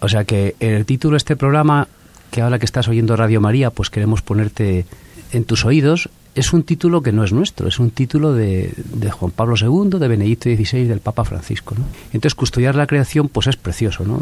O 0.00 0.08
sea 0.08 0.24
que 0.24 0.56
el 0.60 0.86
título 0.86 1.12
de 1.12 1.18
este 1.18 1.36
programa, 1.36 1.86
que 2.30 2.40
ahora 2.40 2.58
que 2.58 2.64
estás 2.64 2.88
oyendo 2.88 3.16
Radio 3.16 3.40
María, 3.40 3.70
pues 3.70 3.90
queremos 3.90 4.22
ponerte 4.22 4.86
en 5.32 5.44
tus 5.44 5.64
oídos, 5.64 6.08
es 6.34 6.52
un 6.52 6.62
título 6.62 7.02
que 7.02 7.12
no 7.12 7.24
es 7.24 7.32
nuestro, 7.32 7.68
es 7.68 7.78
un 7.78 7.90
título 7.90 8.32
de, 8.32 8.72
de 8.76 9.10
Juan 9.10 9.30
Pablo 9.30 9.56
II, 9.56 9.98
de 9.98 10.08
Benedicto 10.08 10.48
XVI, 10.48 10.84
del 10.84 11.00
Papa 11.00 11.24
Francisco. 11.24 11.74
¿no? 11.76 11.84
Entonces, 12.12 12.34
custodiar 12.34 12.74
la 12.74 12.86
creación, 12.86 13.28
pues 13.28 13.46
es 13.46 13.56
precioso, 13.56 14.04
¿no? 14.04 14.20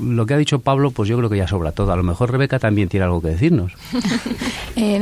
Lo 0.00 0.26
que 0.26 0.34
ha 0.34 0.36
dicho 0.36 0.60
Pablo, 0.60 0.90
pues 0.90 1.08
yo 1.08 1.16
creo 1.16 1.30
que 1.30 1.36
ya 1.36 1.48
sobra 1.48 1.72
todo. 1.72 1.92
A 1.92 1.96
lo 1.96 2.02
mejor 2.02 2.30
Rebeca 2.30 2.58
también 2.58 2.88
tiene 2.88 3.04
algo 3.04 3.20
que 3.20 3.28
decirnos. 3.28 3.72
Eh, 4.76 5.00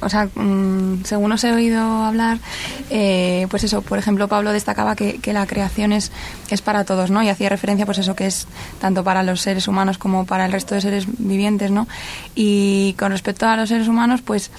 o 0.00 0.08
sea, 0.08 0.30
mm, 0.34 1.04
según 1.04 1.30
os 1.30 1.44
he 1.44 1.52
oído 1.52 1.78
hablar, 1.78 2.38
eh, 2.88 3.46
pues 3.50 3.64
eso, 3.64 3.82
por 3.82 3.98
ejemplo, 3.98 4.28
Pablo 4.28 4.50
destacaba 4.50 4.96
que, 4.96 5.20
la 5.26 5.46
creación 5.46 5.92
es, 5.92 6.10
es 6.48 6.62
para 6.62 6.84
todos, 6.84 7.10
¿no? 7.10 7.22
Y 7.22 7.28
hacía 7.28 7.50
referencia, 7.50 7.84
pues 7.84 7.98
eso, 7.98 8.16
que 8.16 8.26
es 8.26 8.48
tanto 8.80 9.04
para 9.04 9.22
los 9.22 9.42
seres 9.42 9.68
humanos 9.68 9.98
como 9.98 10.24
para 10.24 10.46
el 10.46 10.52
resto 10.52 10.74
de 10.74 10.80
seres 10.80 11.06
vivientes, 11.18 11.70
¿no? 11.70 11.86
Y 12.34 12.94
con 12.98 13.12
respecto 13.12 13.46
a 13.46 13.56
los 13.56 13.68
seres 13.68 13.88
humanos, 13.88 14.22
pues 14.22 14.50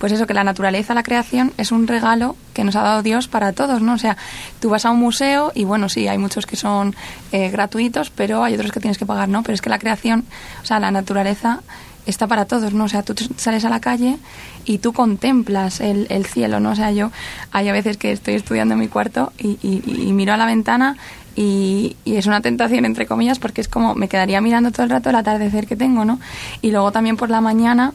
pues 0.00 0.12
eso, 0.12 0.26
que 0.26 0.32
la 0.32 0.44
naturaleza, 0.44 0.94
la 0.94 1.02
creación, 1.02 1.52
es 1.58 1.72
un 1.72 1.86
regalo 1.86 2.34
que 2.54 2.64
nos 2.64 2.74
ha 2.74 2.80
dado 2.80 3.02
Dios 3.02 3.28
para 3.28 3.52
todos, 3.52 3.82
¿no? 3.82 3.92
O 3.92 3.98
sea, 3.98 4.16
tú 4.58 4.70
vas 4.70 4.86
a 4.86 4.90
un 4.90 4.98
museo 4.98 5.52
y 5.54 5.64
bueno, 5.64 5.90
sí, 5.90 6.08
hay 6.08 6.16
muchos 6.16 6.46
que 6.46 6.56
son 6.56 6.96
eh, 7.32 7.50
gratuitos, 7.50 8.08
pero 8.08 8.42
hay 8.42 8.54
otros 8.54 8.72
que 8.72 8.80
tienes 8.80 8.96
que 8.96 9.04
pagar, 9.04 9.28
¿no? 9.28 9.42
Pero 9.42 9.54
es 9.54 9.60
que 9.60 9.68
la 9.68 9.78
creación, 9.78 10.24
o 10.62 10.64
sea, 10.64 10.80
la 10.80 10.90
naturaleza 10.90 11.60
está 12.06 12.26
para 12.26 12.46
todos, 12.46 12.72
¿no? 12.72 12.84
O 12.84 12.88
sea, 12.88 13.02
tú 13.02 13.14
sales 13.36 13.66
a 13.66 13.68
la 13.68 13.80
calle 13.80 14.16
y 14.64 14.78
tú 14.78 14.94
contemplas 14.94 15.80
el, 15.80 16.06
el 16.08 16.24
cielo, 16.24 16.60
¿no? 16.60 16.70
O 16.70 16.76
sea, 16.76 16.92
yo 16.92 17.10
hay 17.52 17.68
a 17.68 17.72
veces 17.74 17.98
que 17.98 18.10
estoy 18.10 18.34
estudiando 18.34 18.72
en 18.74 18.80
mi 18.80 18.88
cuarto 18.88 19.34
y, 19.38 19.58
y, 19.62 20.12
miro 20.14 20.32
a 20.32 20.38
la 20.38 20.46
ventana 20.46 20.96
y, 21.36 21.96
y, 22.06 22.16
es 22.16 22.24
una 22.26 22.40
tentación, 22.40 22.86
entre 22.86 23.06
comillas, 23.06 23.38
porque 23.38 23.60
es 23.60 23.68
como 23.68 23.94
me 23.94 24.08
quedaría 24.08 24.40
mirando 24.40 24.70
todo 24.70 24.84
el 24.84 24.90
rato 24.90 25.10
el 25.10 25.16
atardecer 25.16 25.66
que 25.66 25.76
tengo, 25.76 26.06
¿no? 26.06 26.18
Y 26.62 26.70
luego 26.70 26.90
también 26.90 27.18
por 27.18 27.28
la 27.28 27.42
mañana, 27.42 27.92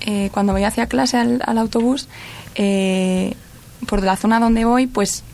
eh, 0.00 0.30
cuando 0.32 0.52
voy 0.52 0.64
hacia 0.64 0.86
clase 0.86 1.16
al, 1.16 1.58
autobús, 1.58 2.08
eh, 2.54 3.34
por 3.86 4.02
la 4.02 4.16
zona 4.16 4.40
donde 4.40 4.64
voy, 4.64 4.86
pues 4.86 5.24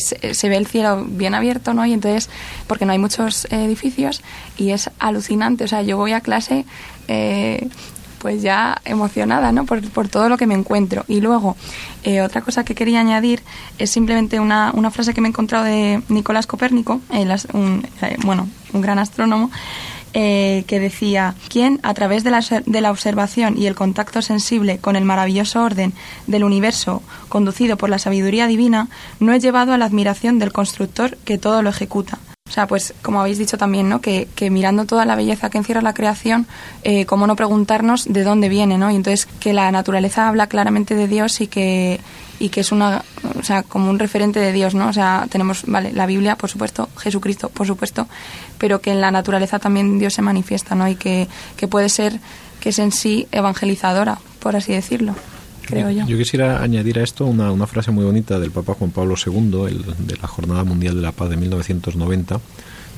se 0.00 0.48
ve 0.48 0.56
el 0.56 0.66
cielo 0.66 1.04
bien 1.06 1.34
abierto, 1.34 1.74
¿no? 1.74 1.84
Y 1.84 1.92
entonces, 1.92 2.30
porque 2.66 2.86
no 2.86 2.92
hay 2.92 2.98
muchos 2.98 3.46
edificios 3.50 4.22
y 4.56 4.70
es 4.70 4.90
alucinante. 4.98 5.64
O 5.64 5.68
sea, 5.68 5.82
yo 5.82 5.96
voy 5.96 6.12
a 6.12 6.20
clase 6.20 6.64
eh, 7.06 7.68
pues 8.18 8.42
ya 8.42 8.80
emocionada, 8.84 9.52
¿no? 9.52 9.64
Por, 9.64 9.88
por, 9.90 10.08
todo 10.08 10.28
lo 10.28 10.36
que 10.36 10.46
me 10.46 10.54
encuentro. 10.54 11.04
Y 11.08 11.20
luego, 11.20 11.56
eh, 12.02 12.20
otra 12.20 12.40
cosa 12.40 12.64
que 12.64 12.74
quería 12.74 13.00
añadir 13.00 13.42
es 13.78 13.90
simplemente 13.90 14.40
una, 14.40 14.72
una 14.74 14.90
frase 14.90 15.14
que 15.14 15.20
me 15.20 15.28
he 15.28 15.30
encontrado 15.30 15.64
de 15.64 16.02
Nicolás 16.08 16.46
Copérnico, 16.46 17.00
un, 17.52 17.86
bueno, 18.24 18.48
un 18.72 18.80
gran 18.80 18.98
astrónomo, 18.98 19.50
eh, 20.14 20.64
que 20.66 20.80
decía, 20.80 21.34
quien 21.48 21.80
a 21.82 21.94
través 21.94 22.24
de 22.24 22.30
la, 22.30 22.44
de 22.64 22.80
la 22.80 22.90
observación 22.90 23.58
y 23.58 23.66
el 23.66 23.74
contacto 23.74 24.22
sensible 24.22 24.78
con 24.78 24.96
el 24.96 25.04
maravilloso 25.04 25.62
orden 25.62 25.92
del 26.26 26.44
universo 26.44 27.02
conducido 27.28 27.76
por 27.76 27.90
la 27.90 27.98
sabiduría 27.98 28.46
divina, 28.46 28.88
no 29.20 29.32
es 29.32 29.42
llevado 29.42 29.72
a 29.72 29.78
la 29.78 29.84
admiración 29.84 30.38
del 30.38 30.52
constructor 30.52 31.16
que 31.24 31.38
todo 31.38 31.62
lo 31.62 31.70
ejecuta. 31.70 32.18
O 32.48 32.50
sea, 32.50 32.66
pues 32.66 32.94
como 33.02 33.20
habéis 33.20 33.38
dicho 33.38 33.58
también, 33.58 33.88
¿no? 33.90 34.00
Que, 34.00 34.26
que 34.34 34.48
mirando 34.48 34.86
toda 34.86 35.04
la 35.04 35.16
belleza 35.16 35.50
que 35.50 35.58
encierra 35.58 35.82
la 35.82 35.92
creación, 35.92 36.46
eh, 36.82 37.04
cómo 37.04 37.26
no 37.26 37.36
preguntarnos 37.36 38.06
de 38.10 38.24
dónde 38.24 38.48
viene, 38.48 38.78
¿no? 38.78 38.90
Y 38.90 38.96
entonces 38.96 39.26
que 39.26 39.52
la 39.52 39.70
naturaleza 39.70 40.28
habla 40.28 40.46
claramente 40.46 40.94
de 40.94 41.08
Dios 41.08 41.42
y 41.42 41.46
que 41.46 42.00
y 42.38 42.50
que 42.50 42.60
es 42.60 42.72
una, 42.72 43.04
o 43.38 43.42
sea, 43.42 43.62
como 43.62 43.90
un 43.90 43.98
referente 43.98 44.40
de 44.40 44.52
Dios, 44.52 44.74
¿no? 44.74 44.88
O 44.88 44.92
sea, 44.92 45.26
tenemos, 45.30 45.64
vale, 45.66 45.92
la 45.92 46.06
Biblia, 46.06 46.36
por 46.36 46.50
supuesto, 46.50 46.88
Jesucristo, 46.96 47.48
por 47.48 47.66
supuesto, 47.66 48.08
pero 48.58 48.80
que 48.80 48.90
en 48.90 49.00
la 49.00 49.10
naturaleza 49.10 49.58
también 49.58 49.98
Dios 49.98 50.14
se 50.14 50.22
manifiesta, 50.22 50.74
¿no? 50.74 50.88
Y 50.88 50.96
que, 50.96 51.28
que 51.56 51.68
puede 51.68 51.88
ser 51.88 52.20
que 52.60 52.70
es 52.70 52.78
en 52.78 52.92
sí 52.92 53.26
evangelizadora, 53.32 54.18
por 54.40 54.56
así 54.56 54.72
decirlo. 54.72 55.14
Creo 55.62 55.90
yo. 55.90 56.06
yo 56.06 56.16
quisiera 56.16 56.62
añadir 56.62 56.98
a 56.98 57.02
esto 57.02 57.26
una, 57.26 57.52
una 57.52 57.66
frase 57.66 57.90
muy 57.90 58.04
bonita 58.04 58.38
del 58.38 58.50
Papa 58.50 58.74
Juan 58.74 58.90
Pablo 58.90 59.16
II, 59.16 59.66
el, 59.66 59.84
de 60.06 60.16
la 60.16 60.26
Jornada 60.26 60.64
Mundial 60.64 60.94
de 60.94 61.02
la 61.02 61.12
Paz 61.12 61.28
de 61.28 61.36
1990, 61.36 62.40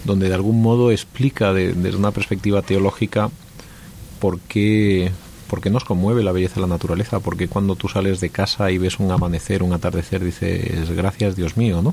donde 0.04 0.28
de 0.28 0.34
algún 0.34 0.62
modo 0.62 0.92
explica 0.92 1.52
desde 1.52 1.96
una 1.96 2.12
perspectiva 2.12 2.62
teológica 2.62 3.28
por 4.20 4.38
qué, 4.40 5.10
porque 5.50 5.68
nos 5.68 5.84
conmueve 5.84 6.22
la 6.22 6.30
belleza 6.30 6.54
de 6.54 6.60
la 6.60 6.68
naturaleza, 6.68 7.18
porque 7.18 7.48
cuando 7.48 7.74
tú 7.74 7.88
sales 7.88 8.20
de 8.20 8.30
casa 8.30 8.70
y 8.70 8.78
ves 8.78 9.00
un 9.00 9.10
amanecer, 9.10 9.64
un 9.64 9.72
atardecer, 9.72 10.22
dices, 10.22 10.88
gracias 10.90 11.34
Dios 11.34 11.56
mío, 11.56 11.82
¿no? 11.82 11.92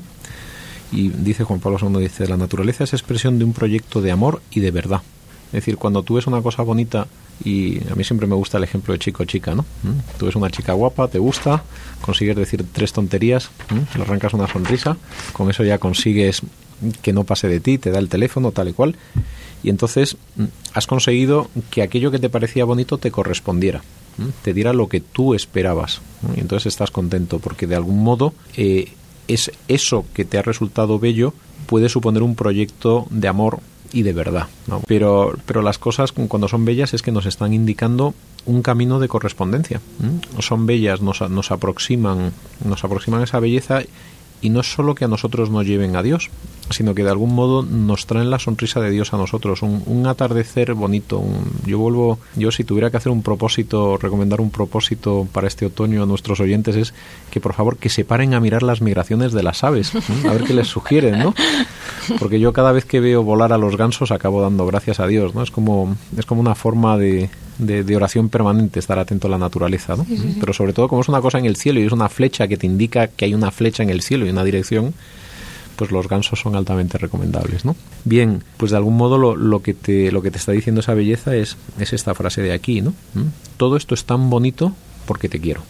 Y 0.92 1.08
dice 1.08 1.42
Juan 1.42 1.58
Pablo 1.58 1.76
II, 1.82 2.00
dice, 2.00 2.28
la 2.28 2.36
naturaleza 2.36 2.84
es 2.84 2.92
expresión 2.92 3.38
de 3.40 3.44
un 3.44 3.52
proyecto 3.52 4.00
de 4.00 4.12
amor 4.12 4.40
y 4.52 4.60
de 4.60 4.70
verdad. 4.70 5.02
Es 5.48 5.52
decir, 5.52 5.76
cuando 5.76 6.04
tú 6.04 6.14
ves 6.14 6.28
una 6.28 6.40
cosa 6.40 6.62
bonita, 6.62 7.08
y 7.44 7.78
a 7.90 7.96
mí 7.96 8.04
siempre 8.04 8.28
me 8.28 8.36
gusta 8.36 8.58
el 8.58 8.64
ejemplo 8.64 8.92
de 8.92 9.00
chico 9.00 9.24
chica, 9.24 9.56
¿no? 9.56 9.62
¿Mm? 9.82 10.18
Tú 10.18 10.26
ves 10.26 10.36
una 10.36 10.50
chica 10.50 10.72
guapa, 10.74 11.08
te 11.08 11.18
gusta, 11.18 11.64
consigues 12.00 12.36
decir 12.36 12.64
tres 12.72 12.92
tonterías, 12.92 13.50
le 13.96 14.02
arrancas 14.02 14.34
una 14.34 14.46
sonrisa, 14.46 14.96
con 15.32 15.50
eso 15.50 15.64
ya 15.64 15.78
consigues 15.78 16.42
que 17.02 17.12
no 17.12 17.24
pase 17.24 17.48
de 17.48 17.58
ti, 17.58 17.76
te 17.76 17.90
da 17.90 17.98
el 17.98 18.08
teléfono, 18.08 18.52
tal 18.52 18.68
y 18.68 18.72
cual, 18.72 18.94
y 19.62 19.70
entonces 19.70 20.16
mm, 20.36 20.44
has 20.74 20.86
conseguido 20.86 21.48
que 21.70 21.82
aquello 21.82 22.10
que 22.10 22.18
te 22.18 22.30
parecía 22.30 22.64
bonito 22.64 22.98
te 22.98 23.10
correspondiera, 23.10 23.82
te 24.42 24.52
diera 24.52 24.72
lo 24.72 24.88
que 24.88 25.00
tú 25.00 25.34
esperabas. 25.34 26.00
Y 26.36 26.40
entonces 26.40 26.66
estás 26.66 26.90
contento 26.90 27.38
porque 27.38 27.66
de 27.66 27.76
algún 27.76 28.02
modo 28.02 28.34
eh, 28.56 28.92
es 29.28 29.52
eso 29.68 30.04
que 30.14 30.24
te 30.24 30.38
ha 30.38 30.42
resultado 30.42 30.98
bello 30.98 31.34
puede 31.66 31.88
suponer 31.88 32.22
un 32.22 32.34
proyecto 32.34 33.06
de 33.10 33.28
amor 33.28 33.60
y 33.92 34.02
de 34.02 34.12
verdad. 34.12 34.46
Pero, 34.86 35.34
pero 35.46 35.62
las 35.62 35.78
cosas 35.78 36.12
cuando 36.12 36.48
son 36.48 36.64
bellas 36.64 36.94
es 36.94 37.02
que 37.02 37.12
nos 37.12 37.26
están 37.26 37.54
indicando 37.54 38.14
un 38.46 38.62
camino 38.62 38.98
de 38.98 39.08
correspondencia. 39.08 39.80
Son 40.40 40.66
bellas, 40.66 41.00
nos, 41.00 41.20
nos 41.30 41.50
aproximan, 41.50 42.32
nos 42.64 42.84
aproximan 42.84 43.22
esa 43.22 43.40
belleza 43.40 43.82
y 44.40 44.50
no 44.50 44.60
es 44.60 44.72
solo 44.72 44.94
que 44.94 45.04
a 45.04 45.08
nosotros 45.08 45.50
nos 45.50 45.66
lleven 45.66 45.96
a 45.96 46.02
Dios, 46.02 46.30
sino 46.70 46.94
que 46.94 47.02
de 47.02 47.10
algún 47.10 47.34
modo 47.34 47.62
nos 47.62 48.06
traen 48.06 48.30
la 48.30 48.38
sonrisa 48.38 48.80
de 48.80 48.90
Dios 48.90 49.12
a 49.12 49.16
nosotros, 49.16 49.62
un, 49.62 50.06
atardecer 50.06 50.74
bonito. 50.74 51.22
yo 51.66 51.78
vuelvo, 51.78 52.18
yo 52.36 52.50
si 52.50 52.64
tuviera 52.64 52.90
que 52.90 52.96
hacer 52.96 53.12
un 53.12 53.22
propósito, 53.22 53.96
recomendar 53.96 54.40
un 54.40 54.50
propósito 54.50 55.26
para 55.32 55.48
este 55.48 55.66
otoño 55.66 56.02
a 56.02 56.06
nuestros 56.06 56.40
oyentes 56.40 56.76
es 56.76 56.94
que 57.30 57.40
por 57.40 57.54
favor 57.54 57.76
que 57.76 57.88
se 57.88 58.04
paren 58.04 58.34
a 58.34 58.40
mirar 58.40 58.62
las 58.62 58.80
migraciones 58.80 59.32
de 59.32 59.42
las 59.42 59.64
aves, 59.64 59.92
a 59.94 60.32
ver 60.32 60.44
qué 60.44 60.54
les 60.54 60.68
sugieren, 60.68 61.18
¿no? 61.18 61.34
Porque 62.18 62.40
yo 62.40 62.52
cada 62.52 62.72
vez 62.72 62.84
que 62.84 63.00
veo 63.00 63.22
volar 63.22 63.52
a 63.52 63.58
los 63.58 63.76
gansos 63.76 64.10
acabo 64.10 64.40
dando 64.40 64.66
gracias 64.66 65.00
a 65.00 65.06
Dios, 65.06 65.34
¿no? 65.34 65.42
Es 65.42 65.50
como, 65.50 65.96
es 66.16 66.26
como 66.26 66.40
una 66.40 66.54
forma 66.54 66.96
de, 66.96 67.28
de, 67.58 67.96
oración 67.96 68.28
permanente, 68.28 68.78
estar 68.78 68.98
atento 68.98 69.26
a 69.26 69.30
la 69.30 69.38
naturaleza, 69.38 69.96
¿no? 69.96 70.06
Pero 70.40 70.52
sobre 70.52 70.72
todo 70.72 70.88
como 70.88 71.00
es 71.00 71.08
una 71.08 71.20
cosa 71.20 71.38
en 71.38 71.44
el 71.44 71.56
cielo 71.56 71.80
y 71.80 71.84
es 71.84 71.92
una 71.92 72.08
flecha 72.08 72.48
que 72.48 72.56
te 72.56 72.66
indica 72.66 73.08
que 73.08 73.24
hay 73.24 73.34
una 73.34 73.50
flecha 73.50 73.82
en 73.82 73.90
el 73.90 74.02
cielo 74.02 74.26
y 74.26 74.30
una 74.30 74.44
dirección, 74.44 74.94
pues 75.76 75.92
los 75.92 76.08
gansos 76.08 76.40
son 76.40 76.56
altamente 76.56 76.98
recomendables, 76.98 77.64
¿no? 77.64 77.76
Bien, 78.04 78.42
pues 78.56 78.72
de 78.72 78.76
algún 78.76 78.96
modo 78.96 79.16
lo, 79.16 79.36
lo, 79.36 79.62
que, 79.62 79.74
te, 79.74 80.10
lo 80.10 80.22
que 80.22 80.30
te 80.30 80.38
está 80.38 80.52
diciendo 80.52 80.80
esa 80.80 80.94
belleza 80.94 81.36
es, 81.36 81.56
es 81.78 81.92
esta 81.92 82.14
frase 82.14 82.42
de 82.42 82.52
aquí, 82.52 82.80
¿no? 82.80 82.90
¿Mm? 83.14 83.28
Todo 83.56 83.76
esto 83.76 83.94
es 83.94 84.04
tan 84.04 84.28
bonito 84.28 84.74
porque 85.06 85.28
te 85.28 85.40
quiero. 85.40 85.60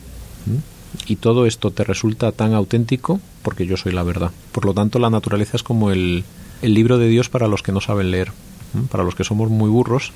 ¿Mm? 0.47 1.11
Y 1.11 1.17
todo 1.17 1.45
esto 1.45 1.71
te 1.71 1.85
resulta 1.85 2.33
tan 2.33 2.55
auténtico 2.55 3.21
porque 3.43 3.67
yo 3.67 3.77
soy 3.77 3.93
la 3.93 4.03
verdad. 4.03 4.31
Por 4.53 4.65
lo 4.65 4.73
tanto, 4.73 4.99
la 4.99 5.11
naturaleza 5.11 5.59
es 5.59 5.63
como 5.63 5.91
el, 5.91 6.25
el 6.63 6.75
libro 6.75 6.97
de 6.97 7.09
Dios 7.09 7.29
para 7.29 7.47
los 7.47 7.63
que 7.63 7.73
no 7.73 7.83
saben 7.83 8.11
leer. 8.11 8.33
¿Mm? 8.73 8.85
Para 8.85 9.05
los 9.05 9.15
que 9.15 9.25
somos 9.25 9.51
muy 9.51 9.69
burros, 9.69 10.13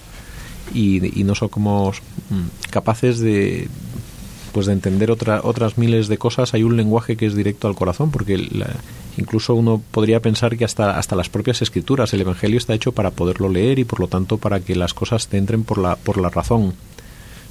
y, 0.74 1.24
no 1.24 1.34
somos 1.34 2.02
mm, 2.30 2.70
capaces 2.70 3.18
de 3.18 3.68
pues 4.52 4.66
de 4.66 4.74
entender 4.74 5.10
otra, 5.10 5.40
otras 5.42 5.78
miles 5.78 6.08
de 6.08 6.18
cosas 6.18 6.52
hay 6.52 6.62
un 6.62 6.76
lenguaje 6.76 7.16
que 7.16 7.24
es 7.24 7.34
directo 7.34 7.68
al 7.68 7.74
corazón 7.74 8.10
porque 8.10 8.48
incluso 9.16 9.54
uno 9.54 9.82
podría 9.90 10.20
pensar 10.20 10.58
que 10.58 10.66
hasta, 10.66 10.98
hasta 10.98 11.16
las 11.16 11.30
propias 11.30 11.62
escrituras 11.62 12.12
el 12.12 12.20
evangelio 12.20 12.58
está 12.58 12.74
hecho 12.74 12.92
para 12.92 13.10
poderlo 13.10 13.48
leer 13.48 13.78
y 13.78 13.84
por 13.84 13.98
lo 13.98 14.08
tanto 14.08 14.36
para 14.36 14.60
que 14.60 14.76
las 14.76 14.92
cosas 14.92 15.28
te 15.28 15.38
entren 15.38 15.64
por 15.64 15.78
la, 15.78 15.96
por 15.96 16.18
la 16.18 16.28
razón. 16.28 16.74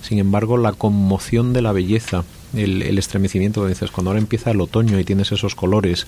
Sin 0.04 0.20
embargo 0.20 0.58
la 0.58 0.74
conmoción 0.74 1.54
de 1.54 1.64
la 1.64 1.72
belleza 1.72 2.24
el, 2.56 2.84
el 2.84 2.98
estremecimiento 3.00 3.66
dices 3.66 3.92
cuando 3.92 4.12
ahora 4.12 4.20
empieza 4.20 4.52
el 4.52 4.62
otoño 4.62 5.00
y 5.00 5.04
tienes 5.04 5.32
esos 5.32 5.56
colores 5.56 6.06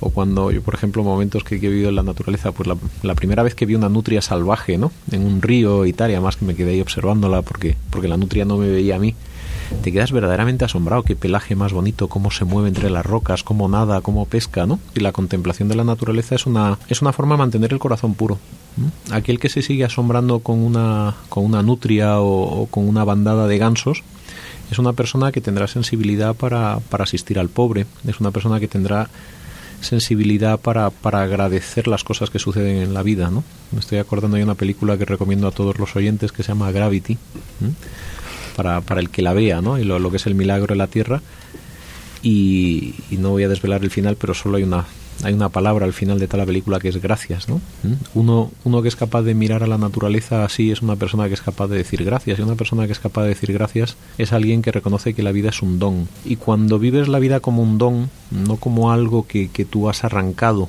o 0.00 0.10
cuando 0.10 0.50
yo 0.50 0.62
por 0.62 0.74
ejemplo 0.74 1.02
momentos 1.02 1.44
que, 1.44 1.56
he 1.56 1.58
vivido 1.58 1.88
en 1.88 1.96
la 1.96 2.02
naturaleza 2.02 2.52
pues 2.52 2.68
la, 3.02 3.14
primera 3.14 3.42
vez 3.42 3.54
que 3.54 3.66
vi 3.66 3.74
una 3.74 3.88
nutria 3.88 4.20
salvaje 4.20 4.78
no 4.78 4.92
en 5.10 5.24
un 5.24 5.42
río 5.42 5.86
y 5.86 5.92
tal 5.92 6.10
y 6.10 6.14
además 6.14 6.36
que 6.36 6.44
me 6.44 6.54
quedé 6.54 6.72
ahí 6.72 6.80
observándola 6.80 7.42
porque 7.42 7.76
porque 7.90 8.08
la 8.08 8.16
nutria 8.16 8.44
no 8.44 8.56
me 8.58 8.68
veía 8.68 8.96
a 8.96 8.98
mí 8.98 9.14
te 9.82 9.92
quedas 9.92 10.12
verdaderamente 10.12 10.64
asombrado 10.64 11.02
qué 11.02 11.16
pelaje 11.16 11.56
más 11.56 11.72
bonito 11.72 12.08
cómo 12.08 12.30
se 12.30 12.44
mueve 12.44 12.68
entre 12.68 12.90
las 12.90 13.04
rocas 13.04 13.42
cómo 13.42 13.68
nada 13.68 14.00
cómo 14.00 14.26
pesca 14.26 14.66
no 14.66 14.78
y 14.94 15.00
la 15.00 15.12
contemplación 15.12 15.68
de 15.68 15.76
la 15.76 15.84
naturaleza 15.84 16.34
es 16.34 16.46
una 16.46 16.78
es 16.88 17.02
una 17.02 17.12
forma 17.12 17.34
de 17.34 17.38
mantener 17.38 17.72
el 17.72 17.78
corazón 17.78 18.14
puro 18.14 18.38
aquel 19.10 19.38
que 19.38 19.48
se 19.48 19.62
sigue 19.62 19.84
asombrando 19.84 20.40
con 20.40 20.58
una 20.58 21.14
con 21.28 21.44
una 21.44 21.62
nutria 21.62 22.20
o, 22.20 22.66
con 22.70 22.88
una 22.88 23.04
bandada 23.04 23.46
de 23.46 23.58
gansos 23.58 24.02
es 24.70 24.78
una 24.78 24.92
persona 24.92 25.32
que 25.32 25.40
tendrá 25.40 25.68
sensibilidad 25.68 26.34
para, 26.34 26.80
para 26.90 27.04
asistir 27.04 27.38
al 27.38 27.48
pobre 27.48 27.86
es 28.06 28.20
una 28.20 28.30
persona 28.30 28.60
que 28.60 28.68
tendrá 28.68 29.08
sensibilidad 29.80 30.58
para, 30.58 30.90
para 30.90 31.22
agradecer 31.22 31.86
las 31.86 32.04
cosas 32.04 32.30
que 32.30 32.38
suceden 32.38 32.78
en 32.78 32.94
la 32.94 33.02
vida, 33.02 33.30
¿no? 33.30 33.44
Me 33.72 33.80
estoy 33.80 33.98
acordando 33.98 34.36
de 34.36 34.44
una 34.44 34.54
película 34.54 34.96
que 34.98 35.04
recomiendo 35.04 35.48
a 35.48 35.52
todos 35.52 35.78
los 35.78 35.94
oyentes 35.96 36.32
que 36.32 36.42
se 36.42 36.48
llama 36.48 36.70
Gravity, 36.72 37.18
para, 38.56 38.80
para 38.80 39.00
el 39.00 39.10
que 39.10 39.22
la 39.22 39.32
vea, 39.32 39.60
¿no? 39.60 39.78
Y 39.78 39.84
lo, 39.84 39.98
lo, 39.98 40.10
que 40.10 40.16
es 40.16 40.26
el 40.26 40.34
milagro 40.34 40.74
de 40.74 40.76
la 40.76 40.86
Tierra. 40.86 41.22
Y, 42.22 42.94
y 43.10 43.18
no 43.18 43.30
voy 43.30 43.44
a 43.44 43.48
desvelar 43.48 43.84
el 43.84 43.90
final, 43.90 44.16
pero 44.16 44.34
solo 44.34 44.56
hay 44.56 44.64
una 44.64 44.84
hay 45.22 45.34
una 45.34 45.48
palabra 45.48 45.84
al 45.84 45.92
final 45.92 46.18
de 46.18 46.26
toda 46.26 46.38
la 46.38 46.46
película 46.46 46.78
que 46.78 46.88
es 46.88 47.00
gracias, 47.00 47.48
¿no? 47.48 47.56
¿Mm? 47.82 47.94
Uno, 48.14 48.50
uno 48.64 48.82
que 48.82 48.88
es 48.88 48.96
capaz 48.96 49.22
de 49.22 49.34
mirar 49.34 49.62
a 49.62 49.66
la 49.66 49.78
naturaleza 49.78 50.44
así 50.44 50.70
es 50.70 50.82
una 50.82 50.96
persona 50.96 51.28
que 51.28 51.34
es 51.34 51.42
capaz 51.42 51.68
de 51.68 51.76
decir 51.76 52.04
gracias 52.04 52.38
y 52.38 52.42
una 52.42 52.54
persona 52.54 52.86
que 52.86 52.92
es 52.92 52.98
capaz 52.98 53.22
de 53.22 53.28
decir 53.28 53.52
gracias 53.52 53.96
es 54.18 54.32
alguien 54.32 54.62
que 54.62 54.72
reconoce 54.72 55.14
que 55.14 55.22
la 55.22 55.32
vida 55.32 55.50
es 55.50 55.62
un 55.62 55.78
don 55.78 56.08
y 56.24 56.36
cuando 56.36 56.78
vives 56.78 57.08
la 57.08 57.18
vida 57.18 57.40
como 57.40 57.62
un 57.62 57.78
don, 57.78 58.10
no 58.30 58.56
como 58.56 58.92
algo 58.92 59.26
que, 59.26 59.48
que 59.48 59.64
tú 59.64 59.88
has 59.88 60.04
arrancado, 60.04 60.68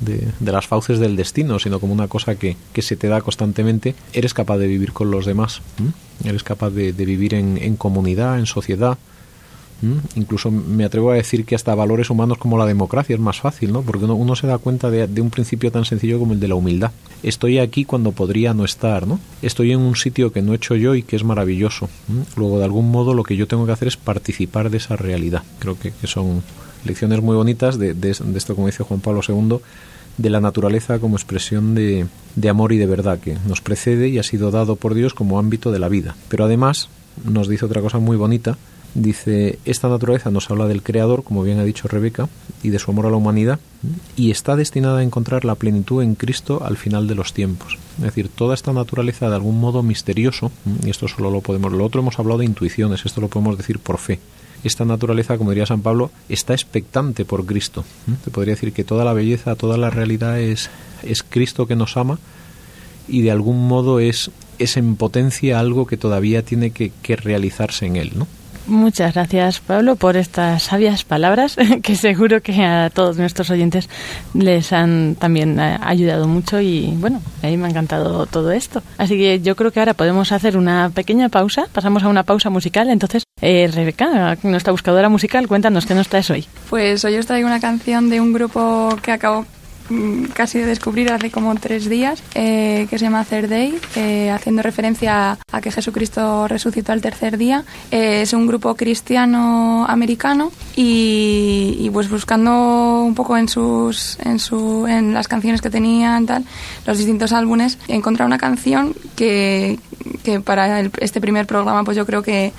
de, 0.00 0.52
las 0.52 0.66
fauces 0.66 0.98
del 0.98 1.16
destino, 1.16 1.58
sino 1.58 1.80
como 1.80 1.92
una 1.92 2.08
cosa 2.08 2.36
que, 2.36 2.56
se 2.78 2.96
te 2.96 3.08
da 3.08 3.20
constantemente, 3.20 3.94
eres 4.12 4.34
capaz 4.34 4.58
de 4.58 4.66
vivir 4.66 4.92
con 4.92 5.10
los 5.10 5.26
demás, 5.26 5.60
eres 6.24 6.42
capaz 6.42 6.70
de, 6.70 6.92
vivir 6.92 7.34
en, 7.34 7.76
comunidad, 7.76 8.38
en 8.38 8.46
sociedad. 8.46 8.98
Incluso 10.16 10.50
me 10.50 10.84
atrevo 10.84 11.10
a 11.10 11.14
decir 11.14 11.44
que 11.44 11.54
hasta 11.54 11.74
valores 11.74 12.10
humanos 12.10 12.38
como 12.38 12.58
la 12.58 12.66
democracia 12.66 13.14
es 13.14 13.20
más 13.20 13.40
fácil, 13.40 13.72
¿no? 13.72 13.82
Porque 13.82 14.04
uno, 14.04 14.36
se 14.36 14.46
da 14.46 14.58
cuenta 14.58 14.90
de, 14.90 15.20
un 15.20 15.30
principio 15.30 15.70
tan 15.70 15.84
sencillo 15.84 16.18
como 16.18 16.32
el 16.32 16.40
de 16.40 16.48
la 16.48 16.54
humildad. 16.54 16.90
Estoy 17.22 17.58
aquí 17.58 17.84
cuando 17.84 18.12
podría 18.12 18.54
no 18.54 18.64
estar, 18.64 19.06
¿no? 19.06 19.20
Estoy 19.42 19.72
en 19.72 19.80
un 19.80 19.96
sitio 19.96 20.32
que 20.32 20.42
no 20.42 20.52
he 20.52 20.56
hecho 20.56 20.74
yo 20.74 20.94
y 20.94 21.02
que 21.02 21.16
es 21.16 21.24
maravilloso. 21.24 21.88
Luego, 22.36 22.58
de 22.58 22.64
algún 22.64 22.90
modo, 22.90 23.14
lo 23.14 23.22
que 23.22 23.36
yo 23.36 23.46
tengo 23.46 23.66
que 23.66 23.72
hacer 23.72 23.88
es 23.88 23.96
participar 23.96 24.70
de 24.70 24.78
esa 24.78 24.96
realidad. 24.96 25.42
Creo 25.58 25.78
que, 25.78 25.92
son 26.06 26.42
lecciones 26.84 27.22
muy 27.22 27.36
bonitas 27.36 27.78
de, 27.78 27.94
de, 27.94 28.10
esto, 28.10 28.54
como 28.54 28.66
dice 28.66 28.84
Juan 28.84 29.00
Pablo 29.00 29.20
II, 29.26 29.58
de 30.18 30.30
la 30.30 30.40
naturaleza 30.40 30.98
como 30.98 31.16
expresión 31.16 31.74
de, 31.74 32.06
amor 32.48 32.72
y 32.72 32.78
de 32.78 32.86
verdad 32.86 33.18
que 33.18 33.36
nos 33.46 33.60
precede 33.60 34.08
y 34.08 34.18
ha 34.18 34.22
sido 34.22 34.50
dado 34.50 34.76
por 34.76 34.94
Dios 34.94 35.14
como 35.14 35.38
ámbito 35.38 35.70
de 35.70 35.78
la 35.78 35.88
vida. 35.88 36.16
Pero 36.28 36.44
además 36.44 36.88
nos 37.24 37.48
dice 37.48 37.64
otra 37.64 37.80
cosa 37.80 37.98
muy 37.98 38.16
bonita. 38.16 38.58
Dice, 38.98 39.60
esta 39.64 39.88
naturaleza 39.88 40.32
nos 40.32 40.50
habla 40.50 40.66
del 40.66 40.82
Creador, 40.82 41.22
como 41.22 41.44
bien 41.44 41.60
ha 41.60 41.64
dicho 41.64 41.86
Rebeca, 41.86 42.28
y 42.64 42.70
de 42.70 42.80
su 42.80 42.90
amor 42.90 43.06
a 43.06 43.10
la 43.10 43.16
humanidad, 43.16 43.60
y 44.16 44.32
está 44.32 44.56
destinada 44.56 44.98
a 44.98 45.02
encontrar 45.04 45.44
la 45.44 45.54
plenitud 45.54 46.02
en 46.02 46.16
Cristo 46.16 46.64
al 46.64 46.76
final 46.76 47.06
de 47.06 47.14
los 47.14 47.32
tiempos. 47.32 47.78
Es 47.98 48.02
decir, 48.02 48.28
toda 48.28 48.54
esta 48.54 48.72
naturaleza 48.72 49.28
de 49.28 49.36
algún 49.36 49.60
modo 49.60 49.84
misterioso, 49.84 50.50
y 50.84 50.90
esto 50.90 51.06
solo 51.06 51.30
lo 51.30 51.42
podemos, 51.42 51.72
lo 51.72 51.84
otro 51.84 52.00
hemos 52.00 52.18
hablado 52.18 52.38
de 52.40 52.46
intuiciones, 52.46 53.06
esto 53.06 53.20
lo 53.20 53.28
podemos 53.28 53.56
decir 53.56 53.78
por 53.78 53.98
fe, 53.98 54.18
esta 54.64 54.84
naturaleza, 54.84 55.38
como 55.38 55.50
diría 55.50 55.66
San 55.66 55.82
Pablo, 55.82 56.10
está 56.28 56.54
expectante 56.54 57.24
por 57.24 57.46
Cristo. 57.46 57.84
Se 58.24 58.32
podría 58.32 58.54
decir 58.54 58.72
que 58.72 58.82
toda 58.82 59.04
la 59.04 59.12
belleza, 59.12 59.54
toda 59.54 59.76
la 59.76 59.90
realidad 59.90 60.40
es, 60.40 60.70
es 61.04 61.22
Cristo 61.22 61.68
que 61.68 61.76
nos 61.76 61.96
ama 61.96 62.18
y 63.06 63.22
de 63.22 63.30
algún 63.30 63.68
modo 63.68 64.00
es, 64.00 64.32
es 64.58 64.76
en 64.76 64.96
potencia 64.96 65.60
algo 65.60 65.86
que 65.86 65.96
todavía 65.96 66.42
tiene 66.42 66.72
que, 66.72 66.90
que 67.02 67.14
realizarse 67.14 67.86
en 67.86 67.94
él, 67.94 68.12
¿no? 68.16 68.26
Muchas 68.68 69.14
gracias, 69.14 69.60
Pablo, 69.60 69.96
por 69.96 70.18
estas 70.18 70.64
sabias 70.64 71.02
palabras 71.02 71.56
que 71.82 71.96
seguro 71.96 72.42
que 72.42 72.62
a 72.62 72.90
todos 72.90 73.16
nuestros 73.16 73.48
oyentes 73.48 73.88
les 74.34 74.74
han 74.74 75.16
también 75.18 75.58
eh, 75.58 75.78
ayudado 75.82 76.28
mucho 76.28 76.60
y 76.60 76.94
bueno, 76.98 77.22
a 77.42 77.46
mí 77.46 77.56
me 77.56 77.66
ha 77.66 77.70
encantado 77.70 78.26
todo 78.26 78.52
esto. 78.52 78.82
Así 78.98 79.16
que 79.16 79.40
yo 79.40 79.56
creo 79.56 79.70
que 79.70 79.80
ahora 79.80 79.94
podemos 79.94 80.32
hacer 80.32 80.58
una 80.58 80.90
pequeña 80.90 81.30
pausa, 81.30 81.66
pasamos 81.72 82.02
a 82.02 82.08
una 82.08 82.24
pausa 82.24 82.50
musical. 82.50 82.90
Entonces, 82.90 83.22
eh, 83.40 83.70
Rebeca, 83.72 84.36
nuestra 84.42 84.72
buscadora 84.72 85.08
musical, 85.08 85.48
cuéntanos 85.48 85.86
qué 85.86 85.94
nos 85.94 86.08
traes 86.08 86.28
hoy. 86.28 86.44
Pues 86.68 87.02
hoy 87.06 87.16
os 87.16 87.26
traigo 87.26 87.48
una 87.48 87.60
canción 87.60 88.10
de 88.10 88.20
un 88.20 88.34
grupo 88.34 88.94
que 89.02 89.12
acabo 89.12 89.46
casi 90.34 90.58
de 90.58 90.66
descubrir 90.66 91.10
hace 91.12 91.30
como 91.30 91.54
tres 91.54 91.88
días, 91.88 92.22
eh, 92.34 92.86
que 92.90 92.98
se 92.98 93.04
llama 93.04 93.24
Third 93.24 93.48
Day, 93.48 93.78
eh, 93.96 94.30
haciendo 94.30 94.62
referencia 94.62 95.38
a 95.50 95.60
que 95.60 95.70
Jesucristo 95.70 96.48
resucitó 96.48 96.92
al 96.92 97.00
tercer 97.00 97.38
día. 97.38 97.64
Eh, 97.90 98.22
es 98.22 98.32
un 98.32 98.46
grupo 98.46 98.74
cristiano 98.74 99.86
americano 99.88 100.52
y, 100.76 101.88
pues 101.92 102.10
buscando 102.10 103.02
un 103.02 103.14
poco 103.14 103.36
en 103.36 103.48
sus 103.48 104.18
en 104.20 104.38
su 104.38 104.86
en 104.86 105.14
las 105.14 105.26
canciones 105.26 105.60
que 105.60 105.70
tenían 105.70 106.26
tal 106.26 106.44
los 106.86 106.96
distintos 106.96 107.32
álbumes 107.32 107.76
encontrar 107.88 108.26
una 108.26 108.38
canción 108.38 108.94
que, 109.16 109.80
que 110.22 110.38
para 110.38 110.80
este 110.80 111.20
primer 111.20 111.46
programa 111.46 111.82
pues 111.82 111.96
yo 111.96 112.06
creo 112.06 112.22
que, 112.22 112.52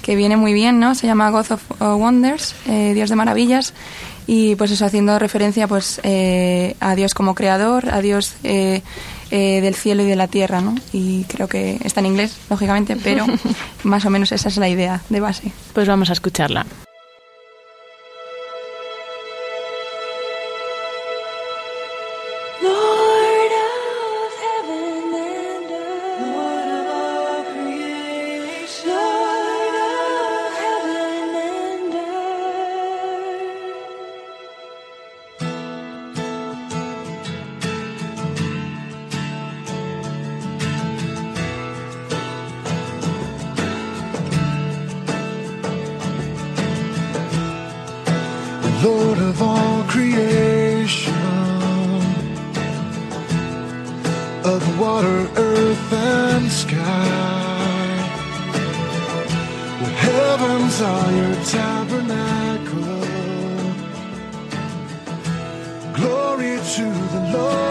que 0.00 0.16
viene 0.16 0.36
muy 0.36 0.54
bien 0.54 0.78
no 0.78 0.94
se 0.94 1.06
llama 1.06 1.30
God 1.30 1.50
of 1.50 1.62
Wonders 1.80 2.54
Dios 2.66 3.10
de 3.10 3.16
maravillas 3.16 3.74
y 4.26 4.56
pues 4.56 4.70
eso 4.70 4.84
haciendo 4.84 5.18
referencia 5.18 5.68
pues 5.68 6.00
eh, 6.02 6.76
a 6.80 6.94
Dios 6.94 7.14
como 7.14 7.34
creador, 7.34 7.90
a 7.90 8.00
Dios 8.00 8.34
eh, 8.44 8.82
eh, 9.30 9.60
del 9.60 9.74
cielo 9.74 10.02
y 10.02 10.06
de 10.06 10.16
la 10.16 10.28
tierra, 10.28 10.60
¿no? 10.60 10.74
Y 10.92 11.24
creo 11.24 11.48
que 11.48 11.78
está 11.84 12.00
en 12.00 12.06
inglés, 12.06 12.36
lógicamente, 12.50 12.96
pero 13.02 13.26
más 13.84 14.04
o 14.04 14.10
menos 14.10 14.32
esa 14.32 14.48
es 14.48 14.56
la 14.56 14.68
idea 14.68 15.02
de 15.08 15.20
base. 15.20 15.52
Pues 15.72 15.86
vamos 15.88 16.10
a 16.10 16.12
escucharla. 16.12 16.66
to 66.74 66.82
the 66.82 67.20
Lord. 67.32 67.65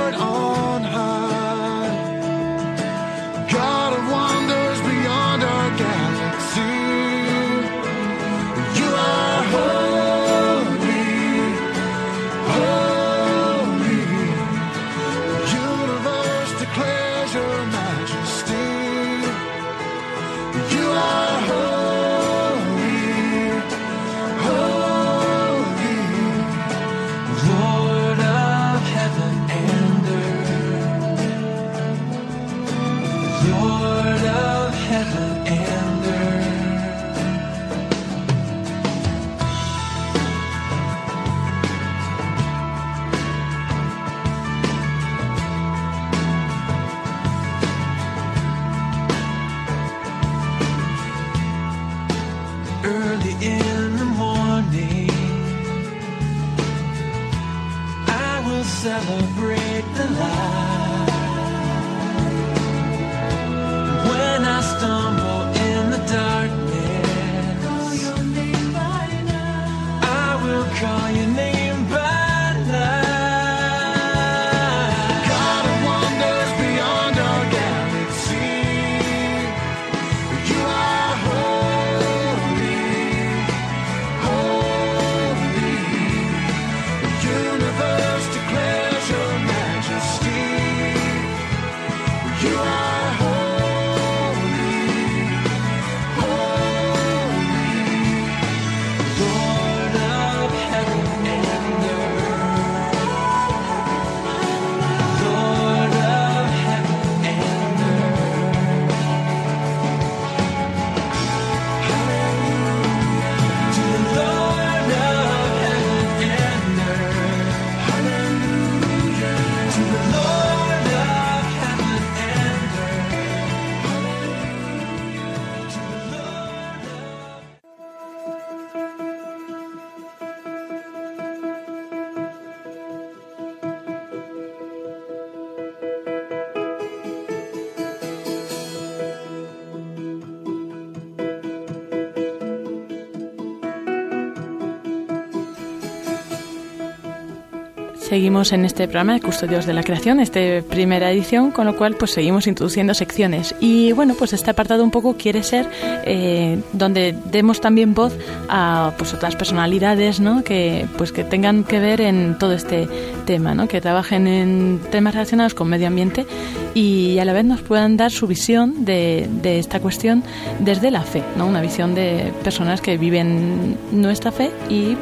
Seguimos 148.15 148.54
en 148.54 148.63
este 148.63 148.88
programa 148.88 149.15
de 149.15 149.19
Custodios 149.19 149.65
de 149.65 149.73
la 149.73 149.84
Creación, 149.84 150.21
esta 150.21 150.39
primera 150.69 151.12
edición, 151.12 151.51
con 151.51 151.65
lo 151.65 151.75
cual 151.75 151.97
pues 151.97 152.12
seguimos 152.12 152.47
introduciendo 152.47 152.93
secciones. 152.93 153.54
Y 153.60 153.91
bueno, 153.91 154.13
pues 154.17 154.32
este 154.32 154.51
apartado 154.51 154.86
un 154.86 154.89
poco 154.89 155.17
quiere 155.17 155.43
ser 155.43 155.67
eh, 156.06 156.62
donde 156.71 157.13
demos 157.30 157.60
también 157.60 157.93
voz 157.93 158.17
a 158.47 158.93
pues 158.97 159.13
otras 159.13 159.36
personalidades, 159.36 160.21
¿no? 160.21 160.45
Que 160.45 160.88
pues 160.97 161.12
que 161.12 161.25
tengan 161.25 161.65
que 161.65 161.82
ver 161.82 161.99
en 161.99 162.38
todo 162.39 162.54
este 162.54 162.88
tema, 163.25 163.54
¿no? 163.54 163.67
Que 163.67 163.82
trabajen 163.82 164.28
en 164.28 164.80
temas 164.91 165.13
relacionados 165.13 165.54
con 165.54 165.67
medio 165.67 165.88
ambiente 165.88 166.25
y 166.73 167.19
a 167.19 167.25
la 167.25 167.34
vez 167.34 167.43
nos 167.43 167.63
puedan 167.63 167.97
dar 167.97 168.12
su 168.12 168.28
visión 168.28 168.86
de, 168.86 169.28
de 169.41 169.60
esta 169.60 169.82
cuestión 169.82 170.23
desde 170.60 170.89
la 170.89 171.01
fe, 171.01 171.21
¿no? 171.36 171.47
Una 171.47 171.60
visión 171.60 171.95
de 171.95 172.32
personas 172.45 172.80
que 172.80 172.97
viven 172.97 173.78
nuestra 173.91 174.32
fe 174.32 174.51
y 174.69 174.95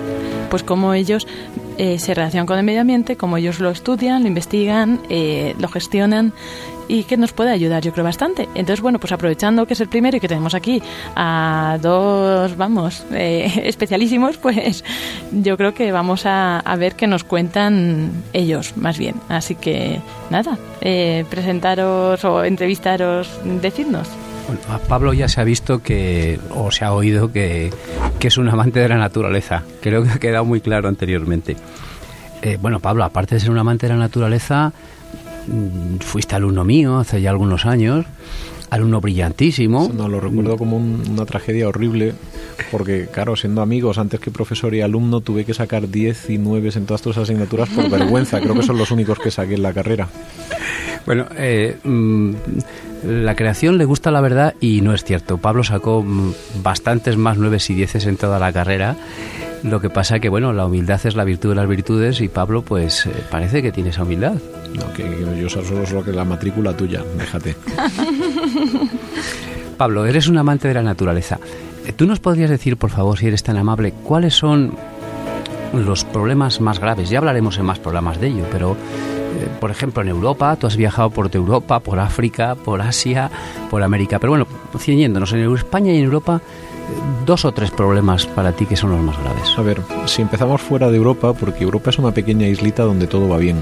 pues 0.54 0.62
cómo 0.62 0.94
ellos 0.94 1.26
eh, 1.80 1.98
se 1.98 2.14
relacionan 2.14 2.46
con 2.46 2.60
el 2.60 2.64
medio 2.64 2.82
ambiente, 2.82 3.18
cómo 3.18 3.38
ellos 3.38 3.60
lo 3.60 3.72
estudian, 3.72 4.22
lo 4.22 4.28
investigan, 4.28 5.02
eh, 5.10 5.56
lo 5.58 5.68
gestionan 5.68 6.32
y 6.88 7.06
que 7.06 7.18
nos 7.18 7.34
puede 7.34 7.50
ayudar, 7.50 7.82
yo 7.82 7.92
creo, 7.92 8.04
bastante. 8.04 8.48
Entonces, 8.54 8.80
bueno, 8.80 9.00
pues 9.00 9.12
aprovechando 9.12 9.66
que 9.66 9.74
es 9.74 9.82
el 9.82 9.90
primero 9.90 10.18
y 10.18 10.20
que 10.20 10.28
tenemos 10.28 10.54
aquí 10.54 10.80
a 11.16 11.80
dos, 11.82 12.56
vamos, 12.56 13.04
eh, 13.14 13.64
especialísimos, 13.64 14.38
pues 14.38 14.84
yo 15.32 15.58
creo 15.58 15.74
que 15.74 15.92
vamos 15.92 16.28
a, 16.28 16.62
ver 16.78 16.94
qué 16.94 17.08
nos 17.08 17.24
cuentan 17.24 18.12
ellos, 18.34 18.78
más 18.78 19.00
bien. 19.00 19.16
Así 19.30 19.56
que, 19.56 20.02
nada, 20.30 20.60
presentaros 20.80 22.24
o 22.26 22.44
entrevistaros, 22.44 23.28
decidnos. 23.60 24.08
Bueno, 24.48 24.62
a 24.70 24.80
Pablo 24.80 25.14
ya 25.14 25.28
se 25.28 25.42
ha 25.42 25.44
visto 25.44 25.82
que, 25.82 26.40
o 26.52 26.72
se 26.72 26.86
ha 26.86 26.94
oído 26.94 27.32
que, 27.32 27.72
que, 28.20 28.28
es 28.28 28.38
un 28.38 28.50
amante 28.50 28.80
de 28.80 28.90
la 28.90 28.98
naturaleza. 28.98 29.64
Creo 29.82 30.04
que 30.04 30.10
ha 30.10 30.20
quedado 30.20 30.46
muy 30.46 30.62
claro 30.62 30.90
anteriormente. 30.90 31.56
Eh, 32.42 32.58
bueno, 32.62 32.82
Pablo, 32.82 33.06
aparte 33.06 33.36
de 33.36 33.42
ser 33.42 33.52
un 33.52 33.58
amante 33.58 33.88
de 33.88 33.94
la 33.94 34.00
naturaleza, 34.00 34.74
mm, 35.48 36.00
fuiste 36.00 36.36
alumno 36.36 36.66
mío 36.66 36.98
hace 36.98 37.22
ya 37.22 37.30
algunos 37.30 37.66
años, 37.66 38.06
alumno 38.70 39.00
brillantísimo. 39.00 39.90
No, 39.96 40.10
lo 40.10 40.20
recuerdo 40.20 40.58
como 40.58 40.76
un, 40.76 41.04
una 41.10 41.26
tragedia 41.26 41.70
horrible, 41.70 42.14
porque, 42.70 43.08
claro, 43.10 43.38
siendo 43.38 43.62
amigos, 43.62 43.98
antes 43.98 44.20
que 44.20 44.30
profesor 44.30 44.76
y 44.76 44.82
alumno, 44.82 45.22
tuve 45.22 45.46
que 45.46 45.54
sacar 45.54 45.88
10 45.88 46.32
y 46.32 46.38
9 46.38 46.72
en 46.76 46.86
todas 46.86 47.02
tus 47.02 47.18
asignaturas 47.18 47.70
por 47.70 47.90
vergüenza. 47.92 48.42
Creo 48.42 48.56
que 48.56 48.64
son 48.64 48.78
los 48.78 48.92
únicos 48.92 49.20
que 49.20 49.32
saqué 49.32 49.54
en 49.54 49.64
la 49.64 49.72
carrera. 49.72 50.10
Bueno, 51.06 51.28
eh, 51.38 51.78
mm, 51.84 52.32
la 53.04 53.36
creación 53.36 53.78
le 53.78 53.86
gusta 53.86 54.12
la 54.12 54.22
verdad 54.22 54.56
y 54.60 54.82
no 54.82 54.94
es 54.94 55.04
cierto. 55.04 55.38
Pablo 55.38 55.64
sacó 55.64 56.04
mm, 56.04 56.34
bastantes 56.64 57.18
más 57.18 57.38
nueves 57.38 57.70
y 57.70 57.74
dieces 57.74 58.06
en 58.06 58.18
toda 58.18 58.40
la 58.40 58.54
carrera. 58.54 58.96
Lo 59.64 59.80
que 59.80 59.90
pasa 59.90 60.20
que, 60.20 60.30
bueno, 60.30 60.52
la 60.52 60.66
humildad 60.66 61.00
es 61.06 61.16
la 61.16 61.24
virtud 61.24 61.50
de 61.50 61.56
las 61.56 61.68
virtudes 61.68 62.20
y 62.22 62.28
Pablo, 62.28 62.64
pues, 62.64 63.06
eh, 63.06 63.12
parece 63.32 63.62
que 63.62 63.72
tiene 63.72 63.92
esa 63.92 64.04
humildad. 64.04 64.34
No, 64.76 64.92
que, 64.94 65.04
que 65.04 65.42
yo 65.42 65.50
solo 65.50 65.86
solo 65.86 66.04
que 66.04 66.12
la 66.12 66.26
matrícula 66.26 66.76
tuya, 66.76 67.02
déjate. 67.18 67.56
Pablo, 69.78 70.06
eres 70.06 70.28
un 70.28 70.38
amante 70.38 70.68
de 70.68 70.74
la 70.74 70.84
naturaleza. 70.84 71.40
Eh, 71.86 71.94
¿Tú 71.94 72.06
nos 72.06 72.20
podrías 72.20 72.50
decir, 72.50 72.78
por 72.78 72.90
favor, 72.90 73.18
si 73.18 73.28
eres 73.28 73.44
tan 73.44 73.58
amable, 73.58 73.94
cuáles 74.04 74.34
son 74.34 74.76
los 75.74 76.04
problemas 76.06 76.60
más 76.60 76.80
graves? 76.80 77.10
Ya 77.10 77.20
hablaremos 77.20 77.58
en 77.58 77.66
más 77.66 77.80
programas 77.80 78.20
de 78.20 78.28
ello, 78.28 78.46
pero 78.52 78.76
por 79.60 79.72
ejemplo, 79.72 80.02
en 80.02 80.10
Europa, 80.10 80.56
tú 80.56 80.68
has 80.68 80.78
viajado 80.78 81.10
por 81.10 81.30
Europa, 81.34 81.80
por 81.80 82.00
África, 82.00 82.56
por 82.56 82.82
Asia, 82.82 83.30
por 83.70 83.84
América, 83.84 84.20
pero 84.20 84.32
bueno, 84.32 84.48
ciñéndonos 84.78 85.34
en 85.34 85.54
España 85.56 85.94
y 85.94 85.98
en 85.98 86.06
Europa, 86.06 86.42
eh, 86.44 87.26
dos 87.26 87.46
o 87.46 87.52
tres 87.52 87.72
problemas 87.72 88.26
para 88.26 88.52
ti 88.52 88.66
que 88.66 88.76
son 88.76 88.92
los 88.92 89.02
más 89.02 89.20
graves. 89.20 89.54
A 89.58 89.62
ver, 89.62 89.82
si 90.06 90.22
empezamos 90.22 90.62
fuera 90.62 90.90
de 90.90 90.98
Europa, 90.98 91.34
porque 91.34 91.64
Europa 91.64 91.90
es 91.90 92.00
una 92.00 92.12
pequeña 92.12 92.48
islita 92.48 92.84
donde 92.84 93.08
todo 93.08 93.30
va 93.30 93.38
bien. 93.38 93.58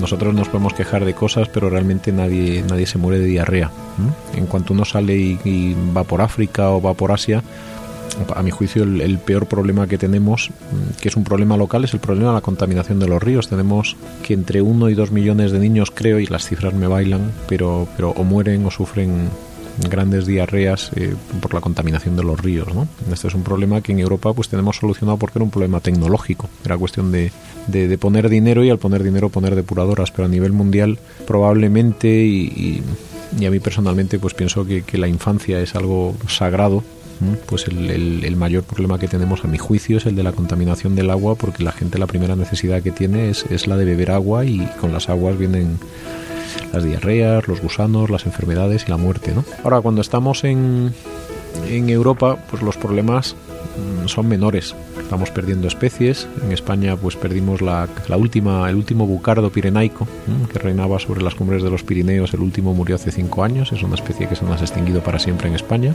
Nosotros 0.00 0.34
nos 0.34 0.48
podemos 0.48 0.74
quejar 0.74 1.04
de 1.04 1.14
cosas, 1.14 1.48
pero 1.48 1.70
realmente 1.70 2.12
nadie, 2.12 2.62
nadie 2.68 2.86
se 2.86 2.98
muere 2.98 3.18
de 3.18 3.26
diarrea. 3.26 3.70
En 4.34 4.46
cuanto 4.46 4.74
uno 4.74 4.84
sale 4.84 5.16
y, 5.16 5.38
y 5.44 5.76
va 5.96 6.04
por 6.04 6.20
África 6.20 6.70
o 6.70 6.82
va 6.82 6.94
por 6.94 7.12
Asia, 7.12 7.42
a 8.34 8.42
mi 8.42 8.50
juicio, 8.50 8.82
el, 8.82 9.18
peor 9.18 9.46
problema 9.46 9.86
que 9.86 9.98
tenemos, 9.98 10.50
que 11.00 11.08
es 11.08 11.16
un 11.16 11.24
problema 11.24 11.56
local, 11.56 11.84
es 11.84 11.94
el 11.94 12.00
problema 12.00 12.28
de 12.28 12.34
la 12.34 12.40
contaminación 12.40 12.98
de 12.98 13.08
los 13.08 13.22
ríos. 13.22 13.48
Tenemos 13.48 13.96
que 14.22 14.34
entre 14.34 14.62
uno 14.62 14.88
y 14.88 14.94
dos 14.94 15.10
millones 15.10 15.52
de 15.52 15.58
niños, 15.58 15.90
creo, 15.90 16.18
y 16.20 16.26
las 16.26 16.46
cifras 16.46 16.74
me 16.74 16.86
bailan, 16.86 17.32
pero, 17.48 17.88
pero 17.96 18.10
o 18.10 18.24
mueren 18.24 18.66
o 18.66 18.70
sufren 18.70 19.28
grandes 19.88 20.26
diarreas 20.26 20.90
eh, 20.96 21.14
por 21.40 21.54
la 21.54 21.60
contaminación 21.60 22.16
de 22.16 22.24
los 22.24 22.38
ríos. 22.38 22.74
¿no? 22.74 22.88
Este 23.12 23.28
es 23.28 23.34
un 23.34 23.42
problema 23.42 23.80
que 23.80 23.92
en 23.92 24.00
Europa 24.00 24.32
pues 24.32 24.48
tenemos 24.48 24.76
solucionado 24.76 25.16
porque 25.16 25.38
era 25.38 25.44
un 25.44 25.50
problema 25.50 25.80
tecnológico. 25.80 26.48
Era 26.64 26.76
cuestión 26.76 27.10
de, 27.10 27.32
de, 27.68 27.98
poner 27.98 28.28
dinero 28.28 28.64
y 28.64 28.70
al 28.70 28.78
poner 28.78 29.02
dinero 29.02 29.30
poner 29.30 29.54
depuradoras, 29.54 30.10
pero 30.10 30.26
a 30.26 30.28
nivel 30.28 30.52
mundial 30.52 30.98
probablemente 31.26 32.08
y, 32.08 32.82
y, 33.38 33.46
a 33.46 33.50
mí 33.50 33.60
personalmente 33.60 34.18
pues 34.18 34.34
pienso 34.34 34.66
que 34.66 34.98
la 34.98 35.08
infancia 35.08 35.58
es 35.60 35.74
algo 35.74 36.14
sagrado 36.28 36.84
pues 37.46 37.66
el, 37.66 38.36
mayor 38.36 38.64
problema 38.64 38.98
que 38.98 39.08
tenemos 39.08 39.44
a 39.44 39.48
mi 39.48 39.58
juicio 39.58 39.98
es 39.98 40.06
el 40.06 40.16
de 40.16 40.22
la 40.22 40.32
contaminación 40.32 40.96
del 40.96 41.10
agua 41.10 41.34
porque 41.34 41.62
la 41.62 41.72
gente 41.72 41.98
la 41.98 42.06
primera 42.06 42.34
necesidad 42.34 42.82
que 42.82 42.90
tiene 42.90 43.30
es, 43.30 43.44
es 43.50 43.66
la 43.66 43.76
de 43.76 43.84
beber 43.84 44.10
agua 44.10 44.44
y 44.44 44.66
con 44.80 44.92
las 44.92 45.08
aguas 45.08 45.38
vienen 45.38 45.78
las 46.72 46.84
diarreas, 46.84 47.46
los 47.48 47.60
gusanos, 47.60 48.10
las 48.10 48.26
enfermedades 48.26 48.84
y 48.86 48.90
la 48.90 48.96
muerte. 48.96 49.32
¿no? 49.34 49.44
Ahora, 49.62 49.80
cuando 49.80 50.00
estamos 50.00 50.44
en, 50.44 50.92
en 51.68 51.88
Europa, 51.88 52.38
pues 52.50 52.62
los 52.62 52.76
problemas 52.76 53.36
son 54.06 54.28
menores. 54.28 54.74
Estamos 55.00 55.30
perdiendo 55.30 55.68
especies. 55.68 56.26
En 56.44 56.52
España, 56.52 56.96
pues 56.96 57.16
perdimos 57.16 57.60
la, 57.60 57.88
la 58.08 58.16
última, 58.16 58.68
el 58.68 58.76
último 58.76 59.06
bucardo 59.06 59.50
pirenaico 59.50 60.06
que 60.50 60.58
reinaba 60.58 60.98
sobre 60.98 61.22
las 61.22 61.34
cumbres 61.34 61.62
de 61.62 61.70
los 61.70 61.82
Pirineos. 61.82 62.34
El 62.34 62.40
último 62.40 62.74
murió 62.74 62.96
hace 62.96 63.10
cinco 63.10 63.44
años. 63.44 63.72
Es 63.72 63.82
una 63.82 63.94
especie 63.94 64.28
que 64.28 64.36
se 64.36 64.44
nos 64.44 64.60
ha 64.60 64.64
extinguido 64.64 65.02
para 65.02 65.18
siempre 65.18 65.48
en 65.48 65.54
España. 65.54 65.94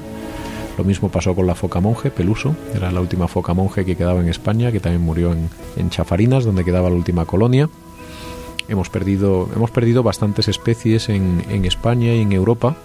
Lo 0.78 0.84
mismo 0.84 1.09
pasó 1.09 1.34
con 1.34 1.47
la 1.47 1.55
foca 1.55 1.80
monje, 1.80 2.11
Peluso, 2.11 2.55
era 2.75 2.91
la 2.91 3.01
última 3.01 3.28
foca 3.28 3.53
monje 3.53 3.84
que 3.84 3.95
quedaba 3.95 4.21
en 4.21 4.30
España, 4.30 4.71
que 4.71 4.80
también 4.80 5.01
murió 5.01 5.34
en, 5.34 5.49
en 5.75 5.89
Chafarinas, 5.89 6.45
donde 6.45 6.63
quedaba 6.63 6.89
la 6.89 6.95
última 6.95 7.25
colonia. 7.25 7.67
Hemos 8.70 8.89
perdido, 8.89 9.49
hemos 9.55 9.72
perdido 9.72 10.03
bastantes 10.03 10.47
especies 10.47 11.09
en, 11.09 11.43
en 11.49 11.65
España 11.65 12.13
y 12.13 12.22
en 12.22 12.34
Europa, 12.34 12.76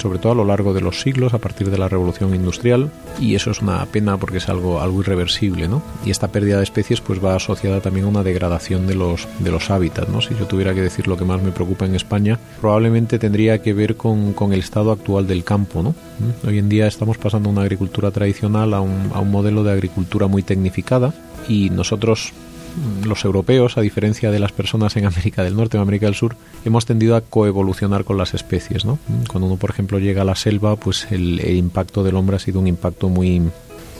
sobre 0.00 0.18
todo 0.18 0.32
a 0.32 0.36
lo 0.36 0.44
largo 0.44 0.72
de 0.72 0.80
los 0.80 1.00
siglos, 1.00 1.34
a 1.34 1.38
partir 1.38 1.70
de 1.70 1.78
la 1.78 1.88
revolución 1.88 2.34
industrial, 2.34 2.90
y 3.20 3.34
eso 3.34 3.50
es 3.50 3.60
una 3.60 3.84
pena 3.86 4.16
porque 4.16 4.38
es 4.38 4.48
algo, 4.48 4.80
algo 4.80 5.00
irreversible, 5.00 5.68
¿no? 5.68 5.82
Y 6.04 6.10
esta 6.10 6.28
pérdida 6.28 6.58
de 6.58 6.62
especies 6.62 7.00
pues 7.00 7.22
va 7.24 7.34
asociada 7.34 7.80
también 7.80 8.06
a 8.06 8.08
una 8.08 8.22
degradación 8.22 8.86
de 8.86 8.94
los, 8.94 9.26
de 9.40 9.50
los 9.50 9.70
hábitats, 9.70 10.08
¿no? 10.08 10.20
Si 10.20 10.34
yo 10.34 10.46
tuviera 10.46 10.74
que 10.74 10.80
decir 10.80 11.08
lo 11.08 11.16
que 11.16 11.24
más 11.24 11.42
me 11.42 11.52
preocupa 11.52 11.86
en 11.86 11.94
España, 11.94 12.38
probablemente 12.60 13.18
tendría 13.18 13.60
que 13.62 13.72
ver 13.72 13.96
con, 13.96 14.32
con 14.32 14.52
el 14.52 14.60
estado 14.60 14.92
actual 14.92 15.26
del 15.26 15.44
campo, 15.44 15.82
¿no? 15.82 15.94
Hoy 16.46 16.58
en 16.58 16.68
día 16.68 16.86
estamos 16.86 17.18
pasando 17.18 17.48
de 17.48 17.54
una 17.54 17.62
agricultura 17.62 18.10
tradicional 18.10 18.74
a 18.74 18.80
un, 18.80 19.10
a 19.12 19.20
un 19.20 19.30
modelo 19.30 19.64
de 19.64 19.72
agricultura 19.72 20.28
muy 20.28 20.42
tecnificada 20.42 21.12
y 21.48 21.70
nosotros 21.70 22.32
los 23.04 23.24
europeos, 23.24 23.76
a 23.76 23.80
diferencia 23.80 24.30
de 24.30 24.38
las 24.38 24.52
personas 24.52 24.96
en 24.96 25.06
América 25.06 25.42
del 25.42 25.56
Norte 25.56 25.78
o 25.78 25.80
América 25.80 26.06
del 26.06 26.14
Sur, 26.14 26.36
hemos 26.64 26.86
tendido 26.86 27.16
a 27.16 27.20
coevolucionar 27.20 28.04
con 28.04 28.18
las 28.18 28.34
especies. 28.34 28.84
¿no? 28.84 28.98
Cuando 29.28 29.46
uno, 29.46 29.56
por 29.56 29.70
ejemplo, 29.70 29.98
llega 29.98 30.22
a 30.22 30.24
la 30.24 30.34
selva, 30.34 30.76
pues 30.76 31.06
el, 31.10 31.40
impacto 31.56 32.02
del 32.02 32.16
hombre 32.16 32.36
ha 32.36 32.38
sido 32.38 32.60
un 32.60 32.66
impacto 32.66 33.08
muy 33.08 33.42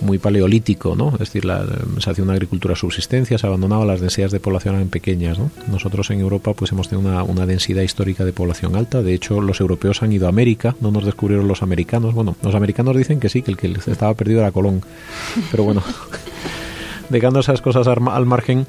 muy 0.01 0.18
paleolítico, 0.18 0.97
¿no? 0.97 1.12
Es 1.12 1.20
decir, 1.20 1.45
la, 1.45 1.64
se 1.99 2.11
hacía 2.11 2.25
una 2.25 2.33
agricultura 2.33 2.75
subsistencia, 2.75 3.39
se 3.39 3.47
abandonaba, 3.47 3.85
las 3.85 4.01
densidades 4.01 4.33
de 4.33 4.41
población 4.41 4.75
eran 4.75 4.89
pequeñas, 4.89 5.39
¿no? 5.39 5.53
Nosotros 5.70 6.11
en 6.11 6.18
Europa 6.18 6.55
pues 6.55 6.73
hemos 6.73 6.89
tenido 6.89 7.25
una, 7.25 7.47
densidad 7.47 7.83
histórica 7.83 8.25
de 8.25 8.33
población 8.33 8.75
alta, 8.75 9.01
de 9.01 9.14
hecho 9.14 9.41
los 9.41 9.61
europeos 9.61 10.03
han 10.03 10.12
ido 10.12 10.27
a 10.27 10.31
América, 10.31 10.75
no 10.81 10.91
nos 10.91 11.05
descubrieron 11.05 11.47
los 11.47 11.62
americanos, 11.62 12.14
bueno, 12.14 12.35
los 12.43 12.55
americanos 12.57 12.97
dicen 12.97 13.20
que 13.20 13.29
sí, 13.29 13.43
que 13.43 13.53
el 13.53 13.57
que 13.57 13.68
estaba 13.68 14.12
perdido 14.14 14.41
era 14.41 14.51
Colón, 14.51 14.83
pero 15.53 15.62
bueno, 15.62 15.85
dejando 17.12 17.40
esas 17.40 17.60
cosas 17.62 17.86
al 17.86 18.26
margen, 18.26 18.66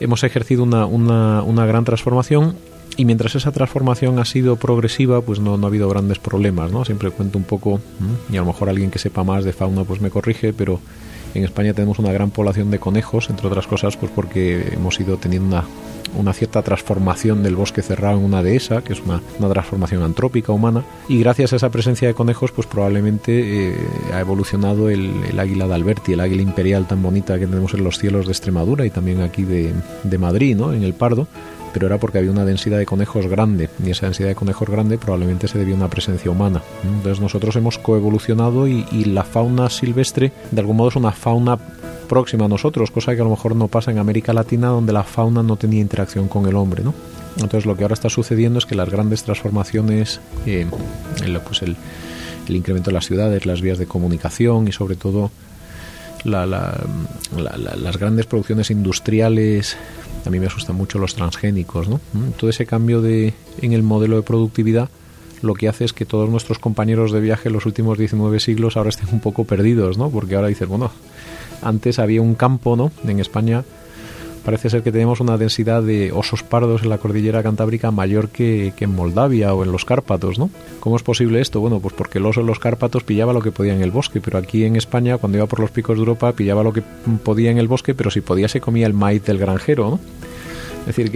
hemos 0.00 0.24
ejercido 0.24 0.62
una, 0.64 0.86
una, 0.86 1.42
una 1.42 1.66
gran 1.66 1.84
transformación 1.84 2.56
y 2.96 3.04
mientras 3.04 3.36
esa 3.36 3.52
transformación 3.52 4.18
ha 4.18 4.24
sido 4.24 4.56
progresiva, 4.56 5.20
pues 5.20 5.38
no, 5.38 5.56
no, 5.56 5.66
ha 5.66 5.68
habido 5.68 5.88
grandes 5.88 6.18
problemas, 6.18 6.72
¿no? 6.72 6.84
Siempre 6.84 7.10
cuento 7.12 7.38
un 7.38 7.44
poco, 7.44 7.80
y 8.28 8.36
a 8.36 8.40
lo 8.40 8.46
mejor 8.46 8.68
alguien 8.68 8.90
que 8.90 8.98
sepa 8.98 9.22
más 9.22 9.44
de 9.44 9.52
fauna 9.52 9.84
pues 9.84 10.00
me 10.00 10.10
corrige, 10.10 10.52
pero 10.52 10.80
en 11.34 11.44
España 11.44 11.74
tenemos 11.74 12.00
una 12.00 12.10
gran 12.10 12.30
población 12.30 12.72
de 12.72 12.80
conejos, 12.80 13.30
entre 13.30 13.46
otras 13.46 13.68
cosas, 13.68 13.96
pues 13.96 14.10
porque 14.12 14.72
hemos 14.72 14.98
ido 14.98 15.16
teniendo 15.16 15.46
una, 15.46 15.64
una 16.16 16.32
cierta 16.32 16.62
transformación 16.62 17.42
del 17.42 17.56
bosque 17.56 17.82
cerrado 17.82 18.18
en 18.18 18.24
una 18.24 18.42
dehesa, 18.42 18.82
que 18.82 18.92
es 18.92 19.00
una, 19.00 19.20
una 19.38 19.48
transformación 19.48 20.02
antrópica 20.02 20.52
humana, 20.52 20.84
y 21.08 21.18
gracias 21.20 21.52
a 21.52 21.56
esa 21.56 21.70
presencia 21.70 22.08
de 22.08 22.14
conejos, 22.14 22.52
pues 22.52 22.66
probablemente 22.66 23.70
eh, 23.70 23.76
ha 24.12 24.20
evolucionado 24.20 24.90
el, 24.90 25.38
águila 25.38 25.66
de 25.66 25.74
Alberti, 25.74 26.12
el 26.12 26.20
águila 26.20 26.42
imperial 26.42 26.86
tan 26.86 27.02
bonita 27.02 27.38
que 27.38 27.46
tenemos 27.46 27.74
en 27.74 27.84
los 27.84 27.98
cielos 27.98 28.26
de 28.26 28.32
Extremadura 28.32 28.86
y 28.86 28.90
también 28.90 29.22
aquí 29.22 29.44
de, 29.44 29.72
de 30.02 30.18
Madrid, 30.18 30.56
¿no? 30.56 30.72
En 30.72 30.82
el 30.82 30.94
Pardo 30.94 31.26
pero 31.72 31.86
era 31.86 31.98
porque 31.98 32.18
había 32.18 32.30
una 32.30 32.46
densidad 32.46 32.78
de 32.78 32.86
conejos 32.86 33.26
grande 33.26 33.68
y 33.84 33.90
esa 33.90 34.06
densidad 34.06 34.28
de 34.28 34.34
conejos 34.34 34.68
grande 34.68 34.98
probablemente 34.98 35.48
se 35.48 35.58
debió 35.58 35.74
a 35.74 35.76
una 35.76 35.90
presencia 35.90 36.30
humana. 36.30 36.62
Entonces 36.82 37.20
nosotros 37.20 37.54
hemos 37.56 37.78
coevolucionado 37.78 38.66
y 38.66 39.04
la 39.04 39.22
fauna 39.22 39.68
silvestre 39.70 40.32
de 40.50 40.60
algún 40.60 40.76
modo 40.76 40.88
es 40.88 40.96
una 40.96 41.12
fauna 41.12 41.58
próxima 42.08 42.46
a 42.46 42.48
nosotros, 42.48 42.90
cosa 42.90 43.14
que 43.14 43.20
a 43.20 43.24
lo 43.24 43.30
mejor 43.30 43.54
no 43.54 43.68
pasa 43.68 43.90
en 43.90 43.98
América 43.98 44.32
Latina, 44.32 44.68
donde 44.68 44.92
la 44.92 45.04
fauna 45.04 45.42
no 45.42 45.56
tenía 45.56 45.80
interacción 45.80 46.28
con 46.28 46.46
el 46.46 46.56
hombre, 46.56 46.82
¿no? 46.82 46.94
Entonces 47.36 47.66
lo 47.66 47.76
que 47.76 47.84
ahora 47.84 47.94
está 47.94 48.08
sucediendo 48.08 48.58
es 48.58 48.66
que 48.66 48.74
las 48.74 48.90
grandes 48.90 49.22
transformaciones, 49.22 50.20
el, 50.44 50.68
incremento 52.48 52.90
de 52.90 52.94
las 52.94 53.06
ciudades, 53.06 53.46
las 53.46 53.60
vías 53.60 53.78
de 53.78 53.86
comunicación 53.86 54.66
y 54.66 54.72
sobre 54.72 54.96
todo 54.96 55.30
las 56.24 57.96
grandes 57.98 58.26
producciones 58.26 58.70
industriales, 58.72 59.76
a 60.26 60.30
mí 60.30 60.40
me 60.40 60.46
asustan 60.46 60.74
mucho 60.74 60.98
los 60.98 61.14
transgénicos, 61.14 61.88
¿no? 61.88 62.00
Todo 62.36 62.50
ese 62.50 62.66
cambio 62.66 63.00
de, 63.00 63.34
en 63.62 63.72
el 63.72 63.84
modelo 63.84 64.16
de 64.16 64.22
productividad 64.22 64.88
lo 65.42 65.54
que 65.54 65.68
hace 65.68 65.84
es 65.84 65.92
que 65.92 66.04
todos 66.04 66.28
nuestros 66.28 66.58
compañeros 66.58 67.12
de 67.12 67.20
viaje 67.20 67.48
en 67.48 67.52
los 67.52 67.66
últimos 67.66 67.98
19 67.98 68.40
siglos 68.40 68.76
ahora 68.76 68.90
estén 68.90 69.08
un 69.12 69.20
poco 69.20 69.44
perdidos, 69.44 69.98
¿no? 69.98 70.10
Porque 70.10 70.34
ahora 70.34 70.48
dicen, 70.48 70.68
bueno, 70.68 70.90
antes 71.62 71.98
había 71.98 72.22
un 72.22 72.34
campo, 72.34 72.76
¿no? 72.76 72.90
En 73.06 73.20
España 73.20 73.64
parece 74.44 74.70
ser 74.70 74.82
que 74.82 74.92
tenemos 74.92 75.20
una 75.20 75.36
densidad 75.36 75.82
de 75.82 76.10
osos 76.10 76.42
pardos 76.42 76.82
en 76.82 76.88
la 76.88 76.96
cordillera 76.96 77.42
cantábrica 77.42 77.90
mayor 77.90 78.30
que, 78.30 78.72
en 78.78 78.94
Moldavia 78.94 79.52
o 79.52 79.62
en 79.62 79.72
los 79.72 79.84
Cárpatos, 79.84 80.38
¿no? 80.38 80.48
¿Cómo 80.80 80.96
es 80.96 81.02
posible 81.02 81.40
esto? 81.40 81.60
Bueno, 81.60 81.80
pues 81.80 81.92
porque 81.92 82.16
el 82.16 82.24
oso 82.24 82.40
en 82.40 82.46
los 82.46 82.58
Cárpatos 82.58 83.04
pillaba 83.04 83.34
lo 83.34 83.42
que 83.42 83.52
podía 83.52 83.74
en 83.74 83.82
el 83.82 83.90
bosque, 83.90 84.22
pero 84.22 84.38
aquí 84.38 84.64
en 84.64 84.76
España, 84.76 85.18
cuando 85.18 85.36
iba 85.36 85.46
por 85.46 85.60
los 85.60 85.70
picos 85.70 85.96
de 85.96 86.00
Europa, 86.00 86.32
pillaba 86.32 86.62
lo 86.62 86.72
que 86.72 86.82
podía 87.22 87.50
en 87.50 87.58
el 87.58 87.68
bosque, 87.68 87.94
pero 87.94 88.10
si 88.10 88.22
podía 88.22 88.48
se 88.48 88.60
comía 88.60 88.86
el 88.86 88.94
maíz 88.94 89.22
del 89.24 89.36
granjero, 89.36 89.90
¿no? 89.90 90.00
Es 90.80 90.96
decir, 90.96 91.10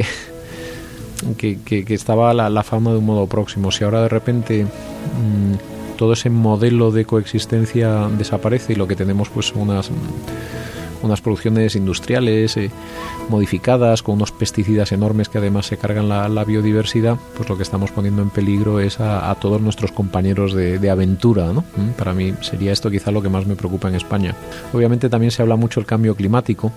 que, 1.39 1.59
que, 1.65 1.95
estaba 1.95 2.35
la, 2.35 2.63
fauna 2.63 2.93
de 2.93 2.99
un 2.99 3.07
modo 3.07 3.27
próximo. 3.27 3.71
Si 3.71 3.83
ahora 3.83 4.03
de 4.03 4.09
repente 4.11 4.65
mm, 4.65 5.72
todo 6.03 6.15
ese 6.15 6.31
modelo 6.31 6.91
de 6.91 7.05
coexistencia 7.05 8.09
desaparece 8.19 8.73
y 8.73 8.75
lo 8.75 8.89
que 8.89 8.97
tenemos 8.97 9.29
pues 9.29 9.53
unas 9.53 9.89
unas 11.03 11.21
producciones 11.21 11.77
industriales 11.77 12.57
eh, 12.57 12.71
modificadas 13.29 14.03
con 14.03 14.17
unos 14.17 14.33
pesticidas 14.33 14.93
enormes 14.93 15.29
que 15.29 15.39
además 15.39 15.67
se 15.67 15.77
cargan 15.77 16.09
la, 16.09 16.45
biodiversidad, 16.45 17.17
pues 17.37 17.49
lo 17.49 17.57
que 17.57 17.63
estamos 17.63 17.91
poniendo 17.93 18.23
en 18.23 18.31
peligro 18.31 18.81
es 18.81 18.99
a, 19.01 19.35
todos 19.41 19.61
nuestros 19.61 19.93
compañeros 19.93 20.55
de, 20.55 20.91
aventura. 20.91 21.53
¿no? 21.53 21.65
Mm, 21.77 21.91
para 21.97 22.13
mí 22.13 22.35
sería 22.41 22.73
esto 22.73 22.91
quizá 22.91 23.11
lo 23.11 23.23
que 23.23 23.29
más 23.29 23.47
me 23.47 23.57
preocupa 23.57 23.89
en 23.89 23.95
España. 23.95 24.35
Obviamente 24.73 25.09
también 25.09 25.31
se 25.31 25.43
habla 25.43 25.57
mucho 25.57 25.81
del 25.81 25.87
cambio 25.87 26.15
climático. 26.15 26.73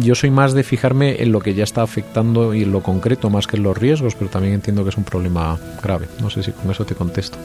Yo 0.00 0.14
soy 0.14 0.30
más 0.30 0.52
de 0.52 0.62
fijarme 0.62 1.22
en 1.22 1.32
lo 1.32 1.40
que 1.40 1.54
ya 1.54 1.64
está 1.64 1.82
afectando 1.82 2.54
y 2.54 2.62
en 2.62 2.72
lo 2.72 2.82
concreto 2.82 3.30
más 3.30 3.46
que 3.46 3.56
en 3.56 3.62
los 3.62 3.76
riesgos, 3.76 4.14
pero 4.14 4.30
también 4.30 4.54
entiendo 4.54 4.84
que 4.84 4.90
es 4.90 4.96
un 4.96 5.04
problema 5.04 5.58
grave. 5.82 6.06
No 6.20 6.30
sé 6.30 6.42
si 6.42 6.52
con 6.52 6.70
eso 6.70 6.84
te 6.84 6.94
contesto. 6.94 7.38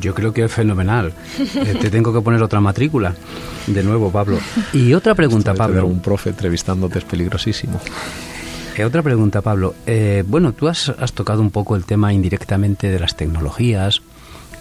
Yo 0.00 0.14
creo 0.14 0.32
que 0.32 0.44
es 0.44 0.52
fenomenal. 0.52 1.12
Eh, 1.38 1.74
te 1.80 1.90
tengo 1.90 2.12
que 2.12 2.20
poner 2.20 2.42
otra 2.42 2.60
matrícula. 2.60 3.14
De 3.66 3.82
nuevo, 3.82 4.10
Pablo. 4.10 4.38
Y 4.72 4.92
otra 4.94 5.14
pregunta, 5.14 5.54
Pablo. 5.54 5.86
Un 5.86 6.00
profe 6.00 6.30
entrevistándote 6.30 6.98
es 6.98 7.04
peligrosísimo. 7.04 7.80
Eh, 8.76 8.84
otra 8.84 9.02
pregunta, 9.02 9.42
Pablo. 9.42 9.74
Eh, 9.86 10.24
bueno, 10.26 10.52
tú 10.52 10.68
has, 10.68 10.92
tocado 11.14 11.40
un 11.40 11.50
poco 11.50 11.76
el 11.76 11.84
tema 11.84 12.12
indirectamente 12.12 12.90
de 12.90 12.98
las 12.98 13.16
tecnologías. 13.16 14.02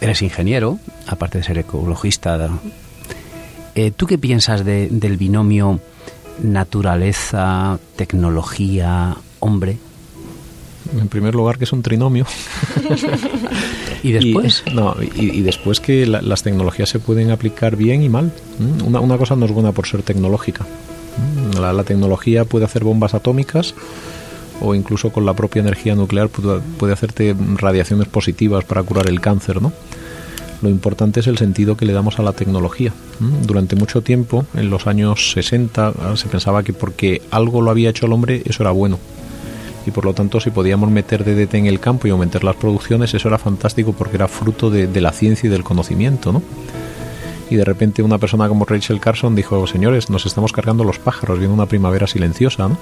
Eres 0.02 0.22
ingeniero, 0.22 0.80
aparte 1.08 1.40
de 1.40 1.44
ser 1.44 1.58
ecologista. 1.58 2.50
¿Tú 3.96 4.08
qué 4.08 4.18
piensas 4.18 4.64
del 4.66 5.18
binomio 5.18 5.80
naturaleza, 6.42 7.80
tecnología, 7.96 9.16
hombre? 9.40 9.78
En 11.00 11.08
primer 11.08 11.36
lugar, 11.36 11.58
que 11.58 11.64
es 11.64 11.74
un 11.74 11.82
trinomio. 11.82 12.26
¿Y 14.04 14.12
después? 14.12 14.64
Y, 14.66 14.74
no, 14.74 14.96
y, 15.02 15.42
después 15.42 15.80
que 15.80 16.06
las 16.06 16.44
tecnologías 16.44 16.90
se 16.90 17.00
pueden 17.00 17.32
aplicar 17.32 17.76
bien 17.76 18.04
y 18.04 18.10
mal. 18.10 18.32
Una, 18.86 19.00
una 19.00 19.18
cosa 19.18 19.36
no 19.36 19.46
es 19.46 19.52
buena 19.52 19.72
por 19.72 19.88
ser 19.88 20.04
tecnológica. 20.04 20.66
La, 21.60 21.84
tecnología 21.84 22.46
puede 22.46 22.66
hacer 22.66 22.84
bombas 22.84 23.14
atómicas 23.14 23.74
o 24.62 24.76
incluso 24.76 25.12
con 25.12 25.26
la 25.26 25.34
propia 25.34 25.62
energía 25.62 25.96
nuclear 25.96 26.30
puede, 26.30 26.60
puede 26.78 26.94
hacerte 26.94 27.36
radiaciones 27.56 28.08
positivas 28.08 28.66
para 28.66 28.84
curar 28.84 29.08
el 29.08 29.22
cáncer, 29.22 29.62
¿no? 29.62 29.72
Lo 30.62 30.70
importante 30.70 31.20
es 31.20 31.28
el 31.28 31.38
sentido 31.38 31.78
que 31.78 31.86
le 31.86 31.94
damos 31.94 32.20
a 32.20 32.24
la 32.24 32.34
tecnología. 32.34 32.94
Durante 33.20 33.76
mucho 33.76 34.02
tiempo, 34.02 34.46
en 34.56 34.70
los 34.70 34.88
años 34.88 35.32
60, 35.32 36.16
se 36.16 36.28
pensaba 36.28 36.64
que 36.64 36.74
porque 36.74 37.22
algo 37.30 37.62
lo 37.62 37.72
había 37.72 37.90
hecho 37.90 38.06
el 38.06 38.14
hombre, 38.14 38.42
eso 38.46 38.64
era 38.64 38.72
bueno 38.72 38.98
y 39.86 39.92
por 39.92 40.06
lo 40.06 40.14
tanto 40.14 40.40
si 40.40 40.50
podíamos 40.50 40.90
meter 40.90 41.24
DDT 41.24 41.56
en 41.56 41.66
el 41.68 41.80
campo 41.80 42.08
y 42.08 42.12
aumentar 42.12 42.44
las 42.44 42.56
producciones, 42.56 43.14
eso 43.14 43.28
era 43.28 43.38
fantástico 43.38 43.94
porque 43.94 44.18
era 44.18 44.28
fruto 44.28 44.70
de, 44.70 45.02
la 45.02 45.12
ciencia 45.12 45.48
y 45.48 45.50
del 45.52 45.64
conocimiento, 45.64 46.32
¿no? 46.32 46.42
Y 47.50 47.56
de 47.56 47.64
repente 47.64 48.02
una 48.02 48.18
persona 48.18 48.48
como 48.48 48.66
Rachel 48.66 49.00
Carson 49.00 49.36
dijo, 49.36 49.68
señores, 49.68 50.10
nos 50.10 50.26
estamos 50.26 50.52
cargando 50.52 50.84
los 50.84 50.98
pájaros, 50.98 51.38
viene 51.38 51.54
una 51.54 51.68
primavera 51.68 52.08
silenciosa, 52.08 52.68
¿no? 52.68 52.78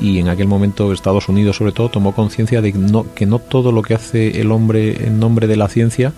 Y 0.00 0.18
en 0.18 0.28
aquel 0.28 0.48
momento 0.48 0.92
Estados 0.92 1.28
Unidos 1.28 1.56
sobre 1.56 1.72
todo 1.72 1.88
tomó 1.88 2.14
conciencia 2.14 2.62
de 2.62 2.72
que 3.14 3.26
no 3.26 3.38
todo 3.38 3.72
lo 3.72 3.82
que 3.82 3.94
hace 3.94 4.40
el 4.40 4.50
hombre 4.50 5.06
en 5.06 5.20
nombre 5.20 5.46
de 5.46 5.56
la 5.56 5.68
ciencia 5.68 6.12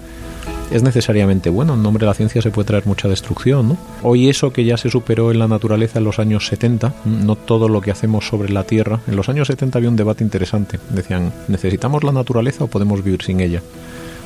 es 0.73 0.83
necesariamente 0.83 1.51
bueno. 1.51 1.75
En 1.75 1.83
nombre 1.83 2.03
de 2.03 2.07
la 2.07 2.15
ciencia 2.15 2.43
se 2.43 2.51
puede 2.51 2.67
traer 2.67 2.87
mucha 2.87 3.09
destrucción. 3.09 3.69
¿no? 3.69 3.77
Hoy 4.03 4.29
eso 4.29 4.53
que 4.53 4.65
ya 4.65 4.77
se 4.77 4.91
superó 4.91 5.31
en 5.31 5.39
la 5.39 5.49
naturaleza 5.49 5.99
en 5.99 6.05
los 6.05 6.19
años 6.19 6.47
70, 6.47 6.95
no 7.05 7.37
todo 7.37 7.69
lo 7.69 7.81
que 7.81 7.91
hacemos 7.91 8.27
sobre 8.27 8.51
la 8.51 8.65
Tierra. 8.65 9.01
En 9.07 9.17
los 9.17 9.29
años 9.29 9.49
70 9.49 9.79
había 9.79 9.91
un 9.91 9.97
debate 9.97 10.25
interesante. 10.25 10.79
Decían, 10.91 11.33
¿necesitamos 11.49 12.05
la 12.05 12.13
naturaleza 12.13 12.65
o 12.65 12.69
podemos 12.69 13.05
vivir 13.05 13.23
sin 13.23 13.41
ella? 13.41 13.63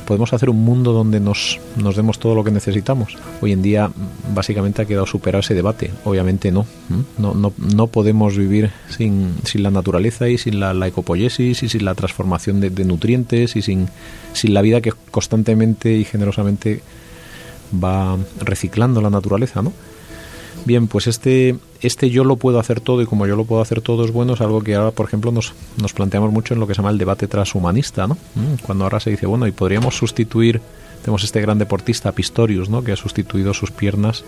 Podemos 0.07 0.31
hacer 0.31 0.49
un 0.49 0.63
mundo 0.63 0.93
donde 0.93 1.19
nos, 1.19 1.59
nos 1.75 1.97
demos 1.97 2.17
todo 2.17 2.33
lo 2.33 2.43
que 2.45 2.49
necesitamos. 2.49 3.17
Hoy 3.41 3.51
en 3.51 3.61
día 3.61 3.91
básicamente 4.33 4.81
ha 4.81 4.85
quedado 4.85 5.05
superado 5.05 5.41
ese 5.41 5.53
debate. 5.53 5.91
Obviamente 6.05 6.49
no. 6.49 6.65
No, 7.17 7.33
no, 7.33 7.51
no 7.57 7.87
podemos 7.87 8.37
vivir 8.37 8.71
sin, 8.87 9.35
sin, 9.43 9.63
la 9.63 9.69
naturaleza 9.69 10.29
y 10.29 10.37
sin 10.37 10.61
la, 10.61 10.73
la 10.73 10.87
ecopoiesis 10.87 11.61
y 11.61 11.67
sin 11.67 11.83
la 11.83 11.93
transformación 11.93 12.61
de, 12.61 12.69
de, 12.69 12.85
nutrientes 12.85 13.57
y 13.57 13.61
sin, 13.61 13.89
sin 14.31 14.53
la 14.53 14.61
vida 14.61 14.79
que 14.79 14.93
constantemente 15.11 15.91
y 15.91 16.05
generosamente 16.05 16.81
va 17.71 18.17
reciclando 18.39 19.01
la 19.01 19.09
naturaleza, 19.09 19.61
¿no? 19.61 19.73
Bien, 20.65 20.87
pues 20.87 21.07
este, 21.07 21.55
este 21.81 22.09
yo 22.09 22.23
lo 22.23 22.35
puedo 22.35 22.59
hacer 22.59 22.81
todo 22.81 23.01
y 23.01 23.05
como 23.05 23.25
yo 23.27 23.35
lo 23.35 23.45
puedo 23.45 23.61
hacer 23.61 23.81
todo 23.81 24.03
es 24.03 24.11
bueno, 24.11 24.33
es 24.33 24.41
algo 24.41 24.61
que 24.61 24.75
ahora, 24.75 24.91
por 24.91 25.05
ejemplo, 25.05 25.31
nos, 25.31 25.53
nos 25.81 25.93
planteamos 25.93 26.31
mucho 26.31 26.53
en 26.53 26.59
lo 26.59 26.67
que 26.67 26.73
se 26.73 26.79
llama 26.79 26.91
el 26.91 26.97
debate 26.97 27.27
transhumanista, 27.27 28.07
¿no? 28.07 28.15
Mm, 28.35 28.63
cuando 28.65 28.83
ahora 28.83 28.99
se 28.99 29.09
dice, 29.09 29.25
bueno, 29.25 29.47
y 29.47 29.51
podríamos 29.51 29.95
sustituir, 29.95 30.61
tenemos 31.01 31.23
este 31.23 31.41
gran 31.41 31.57
deportista 31.57 32.11
Pistorius, 32.11 32.69
¿no? 32.69 32.83
Que 32.83 32.91
ha 32.91 32.97
sustituido 32.97 33.53
sus 33.53 33.71
piernas 33.71 34.23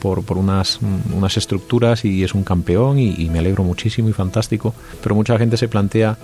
por, 0.00 0.24
por 0.24 0.38
unas, 0.38 0.80
mm, 0.80 1.14
unas 1.16 1.36
estructuras 1.36 2.04
y 2.04 2.22
es 2.22 2.34
un 2.34 2.44
campeón 2.44 2.98
y, 2.98 3.14
y 3.18 3.28
me 3.30 3.40
alegro 3.40 3.64
muchísimo 3.64 4.08
y 4.08 4.12
fantástico, 4.12 4.74
pero 5.02 5.14
mucha 5.14 5.38
gente 5.38 5.56
se 5.56 5.68
plantea 5.68 6.16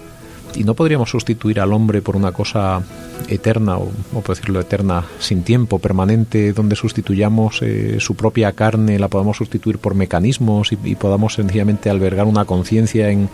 y 0.55 0.65
no 0.65 0.75
podríamos 0.75 1.11
sustituir 1.11 1.61
al 1.61 1.73
hombre 1.73 2.03
por 2.03 2.17
una 2.17 2.33
cosa 2.33 2.83
eterna, 3.29 3.77
o, 3.77 3.91
o 4.15 4.21
por 4.21 4.37
decirlo 4.37 4.61
eterna, 4.61 5.05
sin 5.19 5.43
tiempo, 5.43 5.79
permanente, 5.79 6.53
donde 6.53 6.77
sustituyamos 6.77 7.61
eh, 7.63 7.97
su 8.01 8.15
propia 8.15 8.53
carne, 8.53 8.99
la 8.99 9.09
podamos 9.09 9.37
sustituir 9.37 9.79
por 9.79 9.95
mecanismos 9.95 10.73
y, 10.73 10.77
podamos 10.99 11.35
sencillamente 11.35 11.91
albergar 11.91 12.27
una 12.27 12.45
conciencia 12.45 13.11
en, 13.11 13.29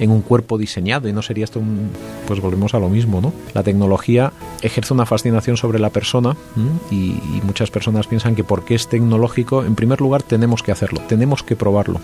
en, 0.00 0.10
un 0.10 0.20
cuerpo 0.22 0.58
diseñado 0.58 1.08
y 1.08 1.12
no 1.12 1.22
sería 1.22 1.44
esto 1.44 1.60
un, 1.60 1.90
pues 2.26 2.40
volvemos 2.40 2.74
a 2.74 2.78
lo 2.78 2.88
mismo, 2.88 3.20
¿no? 3.20 3.32
La 3.54 3.62
tecnología 3.62 4.32
ejerce 4.62 4.92
una 4.92 5.06
fascinación 5.06 5.56
sobre 5.56 5.78
la 5.78 5.90
persona 5.90 6.36
y, 6.90 7.16
muchas 7.46 7.70
personas 7.70 8.06
piensan 8.06 8.34
que 8.34 8.44
porque 8.44 8.74
es 8.74 8.88
tecnológico, 8.88 9.64
en 9.64 9.76
primer 9.76 10.00
lugar 10.00 10.22
tenemos 10.22 10.62
que 10.62 10.72
hacerlo, 10.72 11.00
tenemos 11.08 11.42
que 11.42 11.54
probarlo 11.54 12.00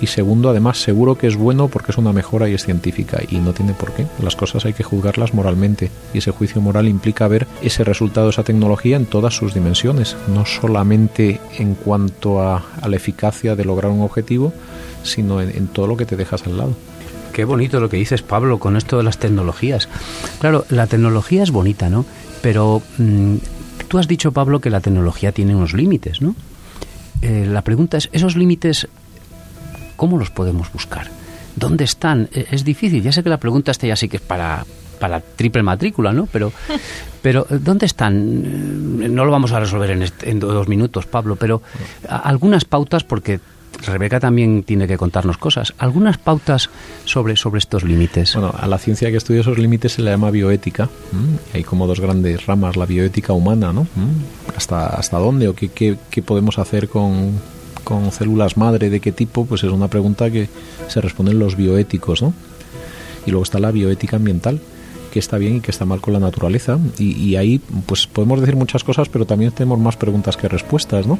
y 0.00 0.06
segundo, 0.06 0.50
además 0.50 0.78
seguro 0.78 1.16
que 1.16 1.26
es 1.26 1.36
bueno 1.36 1.68
porque 1.68 1.90
es 1.90 1.98
una 1.98 2.12
mejora 2.12 2.48
y 2.48 2.54
es 2.54 2.64
científica 2.64 3.20
y 3.28 3.36
no 3.38 3.52
tiene 3.52 3.74
por 3.74 3.92
qué. 3.92 4.03
Las 4.22 4.36
cosas 4.36 4.64
hay 4.64 4.72
que 4.72 4.82
juzgarlas 4.82 5.34
moralmente 5.34 5.90
y 6.12 6.18
ese 6.18 6.30
juicio 6.30 6.60
moral 6.60 6.88
implica 6.88 7.28
ver 7.28 7.46
ese 7.62 7.84
resultado 7.84 8.26
de 8.26 8.30
esa 8.30 8.44
tecnología 8.44 8.96
en 8.96 9.06
todas 9.06 9.34
sus 9.34 9.54
dimensiones, 9.54 10.16
no 10.28 10.46
solamente 10.46 11.40
en 11.58 11.74
cuanto 11.74 12.42
a, 12.42 12.64
la 12.86 12.96
eficacia 12.96 13.56
de 13.56 13.64
lograr 13.64 13.90
un 13.90 14.02
objetivo, 14.02 14.52
sino 15.02 15.40
en, 15.40 15.66
todo 15.68 15.86
lo 15.86 15.96
que 15.96 16.06
te 16.06 16.16
dejas 16.16 16.46
al 16.46 16.58
lado. 16.58 16.74
Qué 17.32 17.44
bonito 17.44 17.80
lo 17.80 17.88
que 17.88 17.96
dices, 17.96 18.22
Pablo, 18.22 18.58
con 18.58 18.76
esto 18.76 18.96
de 18.96 19.02
las 19.02 19.18
tecnologías. 19.18 19.88
Claro, 20.40 20.64
la 20.68 20.86
tecnología 20.86 21.42
es 21.42 21.50
bonita, 21.50 21.90
¿no? 21.90 22.04
Pero 22.42 22.82
mm, 22.98 23.36
tú 23.88 23.98
has 23.98 24.06
dicho, 24.06 24.32
Pablo, 24.32 24.60
que 24.60 24.70
la 24.70 24.80
tecnología 24.80 25.32
tiene 25.32 25.56
unos 25.56 25.72
límites, 25.72 26.22
¿no? 26.22 26.36
Eh, 27.22 27.46
la 27.48 27.62
pregunta 27.62 27.96
es, 27.96 28.08
¿esos 28.12 28.36
límites 28.36 28.86
cómo 29.96 30.18
los 30.18 30.30
podemos 30.30 30.72
buscar? 30.72 31.10
¿Dónde 31.56 31.84
están? 31.84 32.28
E, 32.32 32.46
es 32.50 32.64
difícil. 32.64 33.02
Ya 33.02 33.12
sé 33.12 33.22
que 33.22 33.30
la 33.30 33.38
pregunta 33.38 33.70
está 33.70 33.86
ya 33.86 33.96
sí 33.96 34.08
que 34.08 34.16
es 34.16 34.22
para, 34.22 34.64
para 34.98 35.20
triple 35.20 35.62
matrícula, 35.62 36.12
¿no? 36.12 36.26
Pero, 36.26 36.52
pero 37.22 37.46
¿dónde 37.48 37.86
están? 37.86 39.14
No 39.14 39.24
lo 39.24 39.30
vamos 39.30 39.52
a 39.52 39.60
resolver 39.60 39.90
en, 39.90 40.04
en 40.22 40.40
dos 40.40 40.68
minutos, 40.68 41.06
Pablo, 41.06 41.36
pero 41.36 41.62
algunas 42.08 42.64
pautas, 42.64 43.04
porque 43.04 43.40
Rebeca 43.86 44.20
también 44.20 44.62
tiene 44.62 44.86
que 44.86 44.96
contarnos 44.96 45.38
cosas. 45.38 45.74
¿Algunas 45.78 46.18
pautas 46.18 46.70
sobre, 47.04 47.36
sobre 47.36 47.58
estos 47.58 47.84
límites? 47.84 48.34
Bueno, 48.34 48.54
a 48.56 48.66
la 48.66 48.78
ciencia 48.78 49.10
que 49.10 49.16
estudia 49.16 49.40
esos 49.40 49.58
límites 49.58 49.92
se 49.92 50.02
le 50.02 50.10
llama 50.10 50.30
bioética. 50.30 50.88
Hay 51.52 51.64
como 51.64 51.86
dos 51.86 52.00
grandes 52.00 52.46
ramas, 52.46 52.76
la 52.76 52.86
bioética 52.86 53.32
humana, 53.32 53.72
¿no? 53.72 53.86
¿Hasta, 54.56 54.86
hasta 54.86 55.18
dónde 55.18 55.48
o 55.48 55.54
qué, 55.54 55.68
qué, 55.68 55.96
qué 56.10 56.22
podemos 56.22 56.58
hacer 56.58 56.88
con, 56.88 57.38
con 57.84 58.10
células 58.10 58.56
madre 58.56 58.90
de 58.90 59.00
qué 59.00 59.12
tipo, 59.12 59.46
pues 59.46 59.62
es 59.62 59.70
una 59.70 59.88
pregunta 59.88 60.30
que 60.30 60.48
se 60.88 61.00
responden 61.00 61.38
los 61.38 61.56
bioéticos, 61.56 62.22
¿no? 62.22 62.32
Y 63.26 63.30
luego 63.30 63.44
está 63.44 63.58
la 63.58 63.70
bioética 63.70 64.16
ambiental, 64.16 64.60
que 65.12 65.18
está 65.18 65.38
bien 65.38 65.56
y 65.56 65.60
que 65.60 65.70
está 65.70 65.84
mal 65.84 66.00
con 66.00 66.12
la 66.12 66.20
naturaleza. 66.20 66.78
Y, 66.98 67.12
y 67.12 67.36
ahí, 67.36 67.60
pues 67.86 68.06
podemos 68.06 68.40
decir 68.40 68.56
muchas 68.56 68.82
cosas, 68.84 69.08
pero 69.08 69.26
también 69.26 69.52
tenemos 69.52 69.78
más 69.78 69.96
preguntas 69.96 70.36
que 70.36 70.48
respuestas, 70.48 71.06
¿no? 71.06 71.18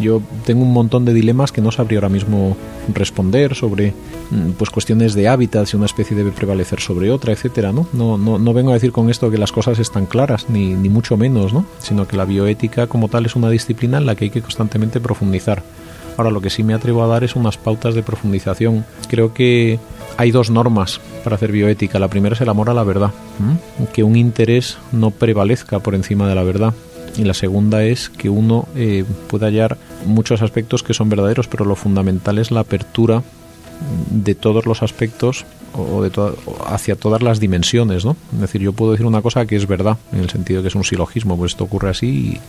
Yo 0.00 0.22
tengo 0.46 0.62
un 0.62 0.72
montón 0.72 1.04
de 1.04 1.12
dilemas 1.12 1.50
que 1.50 1.60
no 1.60 1.72
sabría 1.72 1.98
ahora 1.98 2.08
mismo 2.08 2.56
responder 2.94 3.56
sobre 3.56 3.92
mm, 4.30 4.50
pues 4.56 4.70
cuestiones 4.70 5.14
de 5.14 5.26
hábitat, 5.26 5.66
si 5.66 5.76
una 5.76 5.86
especie 5.86 6.16
debe 6.16 6.30
prevalecer 6.30 6.80
sobre 6.80 7.10
otra, 7.10 7.32
etcétera, 7.32 7.72
¿no? 7.72 7.88
No, 7.92 8.16
no, 8.16 8.38
no 8.38 8.52
vengo 8.52 8.70
a 8.70 8.74
decir 8.74 8.92
con 8.92 9.10
esto 9.10 9.30
que 9.30 9.38
las 9.38 9.50
cosas 9.50 9.78
están 9.80 10.06
claras, 10.06 10.48
ni, 10.48 10.74
ni 10.74 10.88
mucho 10.88 11.16
menos, 11.16 11.52
¿no? 11.52 11.66
Sino 11.80 12.06
que 12.06 12.16
la 12.16 12.24
bioética 12.24 12.86
como 12.86 13.08
tal 13.08 13.26
es 13.26 13.34
una 13.34 13.50
disciplina 13.50 13.98
en 13.98 14.06
la 14.06 14.14
que 14.14 14.26
hay 14.26 14.30
que 14.30 14.40
constantemente 14.40 15.00
profundizar. 15.00 15.64
Ahora 16.18 16.30
lo 16.30 16.40
que 16.40 16.50
sí 16.50 16.62
me 16.62 16.74
atrevo 16.74 17.02
a 17.02 17.06
dar 17.06 17.24
es 17.24 17.36
unas 17.36 17.56
pautas 17.56 17.94
de 17.94 18.02
profundización. 18.02 18.84
Creo 19.08 19.32
que 19.32 19.78
hay 20.16 20.32
dos 20.32 20.50
normas 20.50 21.00
para 21.22 21.36
hacer 21.36 21.52
bioética. 21.52 22.00
La 22.00 22.08
primera 22.08 22.34
es 22.34 22.40
el 22.40 22.48
amor 22.48 22.68
a 22.68 22.74
la 22.74 22.82
verdad, 22.82 23.12
que 23.94 24.02
un 24.02 24.16
interés 24.16 24.78
no 24.92 25.12
prevalezca 25.12 25.78
por 25.78 25.94
encima 25.94 26.28
de 26.28 26.34
la 26.34 26.42
verdad 26.42 26.74
y 27.16 27.24
la 27.24 27.34
segunda 27.34 27.84
es 27.84 28.08
que 28.08 28.28
uno 28.28 28.68
eh, 28.74 29.04
puede 29.28 29.46
hallar 29.46 29.78
muchos 30.06 30.42
aspectos 30.42 30.82
que 30.82 30.92
son 30.92 31.08
verdaderos, 31.08 31.48
pero 31.48 31.64
lo 31.64 31.74
fundamental 31.74 32.38
es 32.38 32.50
la 32.50 32.60
apertura 32.60 33.22
de 34.10 34.34
todos 34.34 34.66
los 34.66 34.82
aspectos 34.82 35.44
o 35.72 36.02
de 36.02 36.10
hacia 36.66 36.96
todas 36.96 37.22
las 37.22 37.38
dimensiones, 37.38 38.04
¿no? 38.04 38.16
Es 38.34 38.40
decir, 38.40 38.60
yo 38.60 38.72
puedo 38.72 38.92
decir 38.92 39.06
una 39.06 39.22
cosa 39.22 39.46
que 39.46 39.56
es 39.56 39.66
verdad, 39.66 39.98
en 40.12 40.20
el 40.20 40.30
sentido 40.30 40.62
que 40.62 40.68
es 40.68 40.74
un 40.74 40.84
silogismo, 40.84 41.36
pues 41.36 41.52
esto 41.52 41.64
ocurre 41.64 41.90
así 41.90 42.06
y 42.06 42.40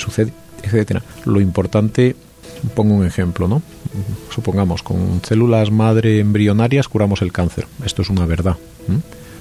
sucede, 0.00 0.32
etcétera. 0.62 1.02
Lo 1.24 1.40
importante, 1.40 2.16
pongo 2.74 2.94
un 2.94 3.06
ejemplo, 3.06 3.48
¿no? 3.48 3.62
Supongamos, 4.30 4.82
con 4.82 5.20
células 5.24 5.70
madre 5.70 6.20
embrionarias 6.20 6.88
curamos 6.88 7.22
el 7.22 7.32
cáncer. 7.32 7.66
Esto 7.84 8.02
es 8.02 8.10
una 8.10 8.26
verdad. 8.26 8.56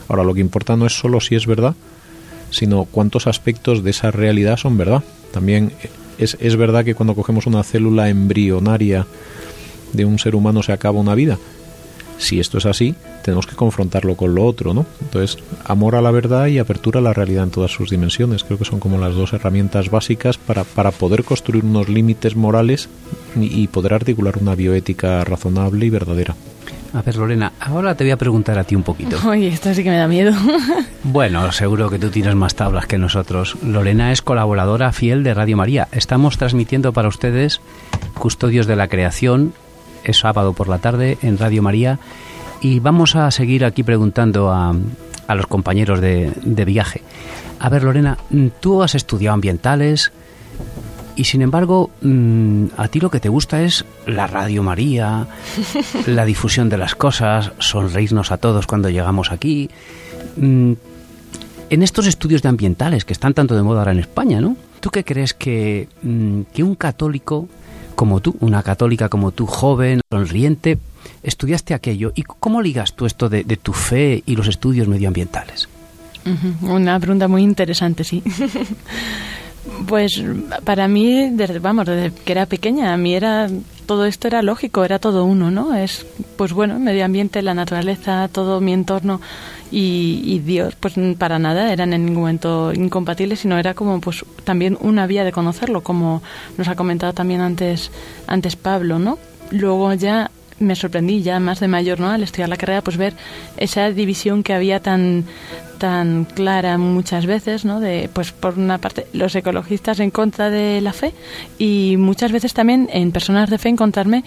Ahora, 0.08 0.24
lo 0.24 0.34
que 0.34 0.42
importa 0.42 0.76
no 0.76 0.86
es 0.86 0.94
solo 0.94 1.22
si 1.22 1.36
es 1.36 1.48
verdad, 1.48 1.76
sino 2.50 2.86
cuántos 2.86 3.28
aspectos 3.28 3.84
de 3.84 3.92
esa 3.92 4.12
realidad 4.12 4.58
son 4.58 4.78
verdad. 4.78 5.04
También 5.32 5.72
es, 6.18 6.38
es 6.40 6.56
verdad 6.56 6.84
que 6.84 6.96
cuando 6.96 7.16
cogemos 7.16 7.48
una 7.48 7.64
célula 7.64 8.10
embrionaria 8.10 9.08
de 9.94 10.06
un 10.06 10.20
ser 10.20 10.36
humano 10.36 10.64
se 10.64 10.74
acaba 10.74 11.00
una 11.00 11.16
vida. 11.16 11.38
Si 12.18 12.40
esto 12.40 12.58
es 12.58 12.66
así, 12.66 12.96
tenemos 13.22 13.48
que 13.48 13.56
confrontarlo 13.56 14.16
con 14.16 14.36
lo 14.36 14.46
otro, 14.46 14.74
¿no? 14.74 14.86
Entonces, 15.02 15.42
amor 15.66 15.96
a 15.96 16.02
la 16.02 16.12
verdad 16.12 16.48
y 16.48 16.60
apertura 16.60 17.00
a 17.00 17.04
la 17.04 17.14
realidad 17.14 17.44
en 17.44 17.52
todas 17.52 17.72
sus 17.72 17.90
dimensiones. 17.90 18.44
Creo 18.44 18.58
que 18.58 18.66
son 18.66 18.80
como 18.80 18.98
las 18.98 19.16
dos 19.16 19.34
herramientas 19.34 19.90
básicas 19.90 20.38
para, 20.38 20.64
para 20.64 20.92
poder 20.92 21.24
construir 21.24 21.66
unos 21.66 21.90
límites 21.90 22.36
morales 22.36 22.90
y 23.36 23.68
poder 23.68 23.94
articular 23.94 24.38
una 24.40 24.56
bioética 24.56 25.24
razonable 25.24 25.86
y 25.86 25.90
verdadera. 25.90 26.36
A 26.94 27.02
ver, 27.02 27.16
Lorena, 27.16 27.54
ahora 27.60 27.96
te 27.96 28.04
voy 28.04 28.12
a 28.12 28.18
preguntar 28.18 28.60
a 28.60 28.66
ti 28.66 28.76
un 28.76 28.84
poquito. 28.84 29.18
Oye, 29.30 29.48
esto 29.48 29.74
sí 29.74 29.84
que 29.84 29.90
me 29.90 29.98
da 29.98 30.08
miedo. 30.08 30.34
bueno, 31.04 31.52
seguro 31.52 31.90
que 31.90 32.00
tú 32.00 32.10
tienes 32.10 32.36
más 32.36 32.56
tablas 32.56 32.86
que 32.86 32.98
nosotros. 32.98 33.58
Lorena 33.64 34.12
es 34.12 34.22
colaboradora 34.22 34.92
fiel 34.92 35.24
de 35.24 35.34
Radio 35.34 35.56
María. 35.56 35.88
Estamos 35.92 36.38
transmitiendo 36.38 36.92
para 36.92 37.08
ustedes 37.08 37.62
Custodios 38.16 38.68
de 38.68 38.76
la 38.76 38.90
Creación, 38.90 39.54
es 40.04 40.18
sábado 40.18 40.54
por 40.54 40.68
la 40.68 40.80
tarde 40.80 41.18
en 41.22 41.38
Radio 41.38 41.62
María, 41.62 42.00
y 42.62 42.80
vamos 42.80 43.16
a 43.16 43.30
seguir 43.32 43.66
aquí 43.66 43.84
preguntando 43.84 44.52
a, 44.52 44.76
a 45.28 45.36
los 45.36 45.48
compañeros 45.48 46.00
de, 46.00 46.32
de 46.44 46.66
viaje. 46.66 47.02
A 47.60 47.70
ver, 47.70 47.84
Lorena, 47.84 48.18
tú 48.60 48.84
has 48.84 48.96
estudiado 48.96 49.34
ambientales, 49.34 50.12
y 51.16 51.26
sin 51.26 51.42
embargo, 51.42 51.92
mm, 52.02 52.66
a 52.78 52.88
ti 52.88 53.00
lo 53.00 53.12
que 53.12 53.20
te 53.20 53.30
gusta 53.30 53.62
es 53.62 53.86
la 54.08 54.28
Radio 54.28 54.64
María, 54.64 55.28
la 56.08 56.26
difusión 56.26 56.70
de 56.70 56.78
las 56.78 56.96
cosas, 56.96 57.52
sonreírnos 57.60 58.32
a 58.32 58.38
todos 58.38 58.66
cuando 58.68 58.90
llegamos 58.90 59.32
aquí. 59.32 59.70
Mm, 60.38 60.74
en 61.70 61.84
estos 61.84 62.08
estudios 62.08 62.42
de 62.42 62.50
ambientales 62.50 63.06
que 63.06 63.14
están 63.14 63.34
tanto 63.34 63.56
de 63.56 63.64
moda 63.64 63.80
ahora 63.80 63.92
en 63.92 64.00
España, 64.00 64.42
¿no? 64.42 64.58
¿Tú 64.80 64.90
qué 64.90 65.04
crees 65.04 65.34
que, 65.34 65.88
mm, 66.02 66.42
que 66.54 66.64
un 66.64 66.76
católico 66.76 67.48
como 68.02 68.20
tú, 68.20 68.36
una 68.40 68.64
católica 68.64 69.10
como 69.10 69.32
tú, 69.32 69.46
joven, 69.46 70.02
sonriente, 70.10 70.80
estudiaste 71.22 71.76
aquello? 71.76 72.12
¿Y 72.16 72.24
cómo 72.24 72.60
ligas 72.60 72.96
tú 72.96 73.06
esto 73.06 73.30
de, 73.30 73.44
de 73.44 73.58
tu 73.58 73.74
fe 73.74 74.24
y 74.26 74.36
los 74.36 74.48
estudios 74.48 74.88
medioambientales? 74.88 75.70
Una 76.64 77.00
pregunta 77.00 77.28
muy 77.28 77.44
interesante, 77.44 78.04
sí. 78.04 78.24
Pues 79.88 80.20
para 80.64 80.88
mí, 80.88 81.30
desde, 81.34 81.60
vamos, 81.60 81.86
desde 81.86 82.12
que 82.12 82.32
era 82.32 82.48
pequeña, 82.48 82.92
a 82.92 82.98
mí 82.98 83.14
era 83.14 83.48
todo 83.92 84.06
esto 84.06 84.30
era 84.30 84.42
lógico, 84.42 84.86
era 84.86 85.00
todo 85.00 85.26
uno, 85.26 85.52
¿no? 85.52 85.76
Es, 85.76 86.06
pues 86.38 86.54
bueno, 86.54 86.80
medio 86.80 87.04
ambiente, 87.04 87.42
la 87.42 87.54
naturaleza, 87.54 88.30
todo 88.32 88.62
mi 88.62 88.72
entorno 88.72 89.20
y, 89.70 90.40
Dios, 90.46 90.76
pues 90.80 90.94
para 91.18 91.40
nada 91.40 91.74
eran 91.74 91.92
en 91.92 92.06
ningún 92.06 92.22
momento 92.22 92.72
incompatibles, 92.72 93.42
sino 93.42 93.60
era 93.60 93.74
como, 93.74 94.00
pues 94.00 94.24
también 94.46 94.78
una 94.80 95.08
vía 95.08 95.26
de 95.26 95.34
conocerlo, 95.34 95.82
como 95.84 96.24
nos 96.58 96.70
ha 96.70 96.76
comentado 96.76 97.12
también 97.12 97.42
antes, 97.42 97.92
antes 98.28 98.56
Pablo, 98.56 98.98
¿no? 98.98 99.18
Luego 99.50 99.94
ya 99.94 100.32
me 100.62 100.76
sorprendí 100.76 101.22
ya 101.22 101.40
más 101.40 101.60
de 101.60 101.68
mayor, 101.68 102.00
¿no? 102.00 102.10
Al 102.10 102.24
estudiar 102.24 102.50
la 102.50 102.58
carrera, 102.58 102.82
pues 102.82 102.98
ver 102.98 103.14
esa 103.58 103.92
división 103.92 104.44
que 104.44 104.54
había 104.54 104.80
tan 104.80 105.26
tan 105.78 106.26
clara 106.26 106.78
muchas 106.78 107.26
veces, 107.26 107.66
¿no? 107.66 107.80
De, 107.80 108.08
pues 108.14 108.32
por 108.32 108.60
una 108.60 108.78
parte, 108.78 109.08
los 109.14 109.34
ecologistas 109.36 110.00
en 110.00 110.12
contra 110.12 110.52
de 110.52 110.80
la 110.80 110.94
fe 110.94 111.12
y 111.58 111.96
muchas 111.98 112.32
veces 112.32 112.54
también 112.54 112.88
en 112.94 113.12
personas 113.12 113.50
de 113.50 113.58
fe 113.58 113.70
encontrarme 113.70 114.24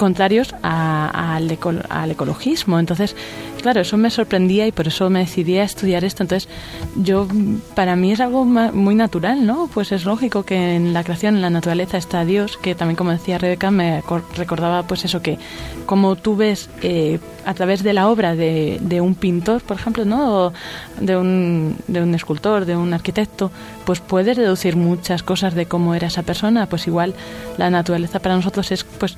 contrarios 0.00 0.54
al, 0.62 1.58
al 1.90 2.10
ecologismo. 2.10 2.78
Entonces, 2.78 3.14
claro, 3.60 3.82
eso 3.82 3.98
me 3.98 4.08
sorprendía 4.08 4.66
y 4.66 4.72
por 4.72 4.88
eso 4.88 5.10
me 5.10 5.18
decidí 5.18 5.58
a 5.58 5.64
estudiar 5.64 6.04
esto. 6.04 6.22
Entonces, 6.22 6.48
yo, 6.96 7.28
para 7.74 7.96
mí 7.96 8.10
es 8.10 8.20
algo 8.20 8.46
muy 8.46 8.94
natural, 8.94 9.44
¿no? 9.44 9.68
Pues 9.74 9.92
es 9.92 10.06
lógico 10.06 10.42
que 10.44 10.74
en 10.74 10.94
la 10.94 11.04
creación, 11.04 11.36
en 11.36 11.42
la 11.42 11.50
naturaleza 11.50 11.98
está 11.98 12.24
Dios, 12.24 12.56
que 12.56 12.74
también, 12.74 12.96
como 12.96 13.10
decía 13.10 13.36
Rebeca, 13.36 13.70
me 13.70 14.02
recordaba 14.36 14.84
pues 14.84 15.04
eso, 15.04 15.20
que 15.20 15.38
como 15.84 16.16
tú 16.16 16.34
ves 16.34 16.70
eh, 16.80 17.18
a 17.44 17.52
través 17.52 17.82
de 17.82 17.92
la 17.92 18.08
obra 18.08 18.34
de, 18.34 18.78
de, 18.80 19.00
un 19.02 19.14
pintor, 19.14 19.60
por 19.60 19.76
ejemplo, 19.76 20.06
¿no? 20.06 20.46
O 20.46 20.52
de 20.98 21.16
un, 21.16 21.76
de 21.88 22.00
un 22.00 22.14
escultor, 22.14 22.64
de 22.64 22.74
un 22.74 22.94
arquitecto, 22.94 23.50
pues 23.84 24.00
puedes 24.00 24.36
deducir 24.38 24.76
muchas 24.76 25.22
cosas 25.22 25.54
de 25.54 25.66
cómo 25.66 25.94
era 25.94 26.06
esa 26.06 26.22
persona. 26.22 26.66
Pues 26.66 26.86
igual 26.86 27.14
la 27.58 27.68
naturaleza 27.68 28.18
para 28.20 28.36
nosotros 28.36 28.70
es 28.72 28.84
pues 28.84 29.16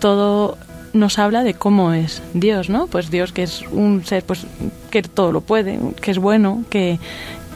todo 0.00 0.58
nos 0.92 1.18
habla 1.18 1.44
de 1.44 1.54
cómo 1.54 1.92
es 1.92 2.22
Dios, 2.34 2.68
¿no? 2.68 2.86
Pues 2.86 3.10
Dios 3.10 3.32
que 3.32 3.44
es 3.44 3.62
un 3.70 4.04
ser 4.04 4.24
pues 4.24 4.46
que 4.90 5.02
todo 5.02 5.32
lo 5.32 5.40
puede, 5.40 5.78
que 6.00 6.10
es 6.10 6.18
bueno, 6.18 6.64
que, 6.68 6.98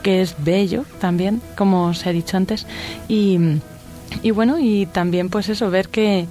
que 0.02 0.20
es 0.20 0.36
bello 0.38 0.84
también, 1.00 1.42
como 1.56 1.94
se 1.94 2.08
ha 2.08 2.12
dicho 2.12 2.36
antes. 2.36 2.66
Y, 3.08 3.38
y 4.22 4.30
bueno, 4.30 4.58
y 4.58 4.86
también 4.86 5.30
pues 5.30 5.48
eso, 5.48 5.70
ver 5.70 5.88
que, 5.88 6.26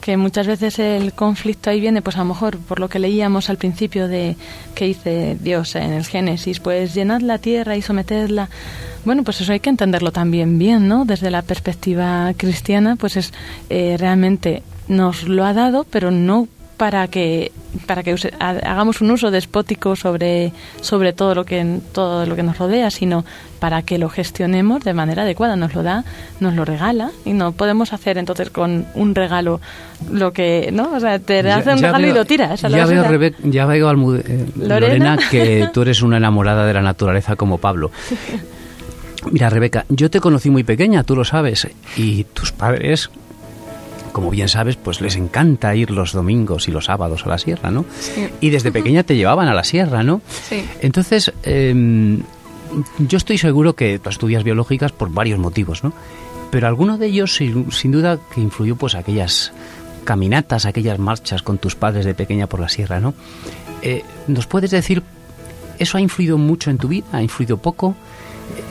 que 0.00 0.16
muchas 0.16 0.46
veces 0.46 0.78
el 0.78 1.12
conflicto 1.12 1.70
ahí 1.70 1.80
viene, 1.80 2.00
pues 2.00 2.16
a 2.16 2.20
lo 2.20 2.26
mejor 2.26 2.58
por 2.58 2.80
lo 2.80 2.88
que 2.88 2.98
leíamos 2.98 3.50
al 3.50 3.58
principio 3.58 4.08
de 4.08 4.36
que 4.74 4.86
dice 4.86 5.36
Dios 5.40 5.74
en 5.74 5.92
el 5.92 6.06
Génesis, 6.06 6.60
pues 6.60 6.94
llenad 6.94 7.20
la 7.20 7.38
tierra 7.38 7.76
y 7.76 7.82
sometedla. 7.82 8.48
Bueno, 9.04 9.24
pues 9.24 9.40
eso 9.40 9.52
hay 9.52 9.60
que 9.60 9.70
entenderlo 9.70 10.12
también 10.12 10.58
bien, 10.58 10.86
¿no? 10.88 11.04
Desde 11.04 11.30
la 11.30 11.42
perspectiva 11.42 12.32
cristiana, 12.36 12.96
pues 12.96 13.16
es 13.16 13.32
eh, 13.70 13.96
realmente 13.98 14.62
nos 14.90 15.28
lo 15.28 15.44
ha 15.44 15.54
dado, 15.54 15.86
pero 15.88 16.10
no 16.10 16.48
para 16.76 17.08
que 17.08 17.52
para 17.86 18.02
que 18.02 18.16
hagamos 18.40 19.02
un 19.02 19.10
uso 19.10 19.30
despótico 19.30 19.96
sobre 19.96 20.52
sobre 20.80 21.12
todo 21.12 21.34
lo 21.34 21.44
que 21.44 21.78
todo 21.92 22.26
lo 22.26 22.34
que 22.34 22.42
nos 22.42 22.58
rodea, 22.58 22.90
sino 22.90 23.24
para 23.60 23.82
que 23.82 23.98
lo 23.98 24.08
gestionemos 24.08 24.82
de 24.82 24.94
manera 24.94 25.22
adecuada. 25.22 25.56
Nos 25.56 25.74
lo 25.74 25.82
da, 25.82 26.04
nos 26.40 26.54
lo 26.54 26.64
regala 26.64 27.10
y 27.24 27.34
no 27.34 27.52
podemos 27.52 27.92
hacer 27.92 28.18
entonces 28.18 28.50
con 28.50 28.86
un 28.94 29.14
regalo 29.14 29.60
lo 30.10 30.32
que, 30.32 30.70
¿no? 30.72 30.94
O 30.94 31.00
sea, 31.00 31.18
te 31.18 31.40
hace 31.50 31.74
un 31.74 31.82
regalo 31.82 32.08
y 32.08 32.12
lo 32.12 32.24
tiras. 32.24 32.62
ya, 32.62 32.86
veo, 32.86 33.32
ya 33.44 33.66
veo, 33.66 34.16
eh, 34.16 34.46
Lorena 34.56 35.18
que 35.30 35.68
tú 35.74 35.82
eres 35.82 36.02
una 36.02 36.16
enamorada 36.16 36.66
de 36.66 36.72
la 36.72 36.82
naturaleza 36.82 37.36
como 37.36 37.58
Pablo. 37.58 37.90
Mira, 39.30 39.50
Rebeca, 39.50 39.84
yo 39.90 40.10
te 40.10 40.18
conocí 40.18 40.48
muy 40.48 40.64
pequeña, 40.64 41.04
tú 41.04 41.14
lo 41.14 41.24
sabes, 41.24 41.68
y 41.94 42.24
tus 42.24 42.52
padres 42.52 43.10
como 44.12 44.30
bien 44.30 44.48
sabes, 44.48 44.76
pues 44.76 45.00
les 45.00 45.16
encanta 45.16 45.74
ir 45.74 45.90
los 45.90 46.12
domingos 46.12 46.68
y 46.68 46.70
los 46.70 46.86
sábados 46.86 47.24
a 47.26 47.28
la 47.28 47.38
sierra, 47.38 47.70
¿no? 47.70 47.84
Y 48.40 48.50
desde 48.50 48.72
pequeña 48.72 49.02
te 49.02 49.16
llevaban 49.16 49.48
a 49.48 49.54
la 49.54 49.64
sierra, 49.64 50.02
¿no? 50.02 50.20
Sí. 50.48 50.64
Entonces, 50.80 51.32
em, 51.42 52.22
yo 52.98 53.16
estoy 53.16 53.38
seguro 53.38 53.74
que 53.74 53.98
tú 53.98 54.10
estudias 54.10 54.44
biológicas 54.44 54.92
por 54.92 55.10
varios 55.10 55.38
motivos, 55.38 55.84
¿no? 55.84 55.92
Pero 56.50 56.66
alguno 56.66 56.98
de 56.98 57.06
ellos, 57.06 57.34
sin, 57.36 57.92
duda, 57.92 58.18
que 58.34 58.40
influyó 58.40 58.76
pues 58.76 58.94
aquellas 58.94 59.52
caminatas, 60.04 60.66
aquellas 60.66 60.98
marchas 60.98 61.42
con 61.42 61.58
tus 61.58 61.76
padres 61.76 62.04
de 62.04 62.14
pequeña 62.14 62.48
por 62.48 62.60
la 62.60 62.68
sierra, 62.68 62.98
¿no? 62.98 63.14
Eh, 63.82 64.02
¿Nos 64.26 64.46
puedes 64.46 64.70
decir, 64.70 65.02
eso 65.78 65.98
ha 65.98 66.00
influido 66.00 66.38
mucho 66.38 66.70
en 66.70 66.78
tu 66.78 66.88
vida? 66.88 67.06
¿Ha 67.12 67.22
influido 67.22 67.58
poco? 67.58 67.94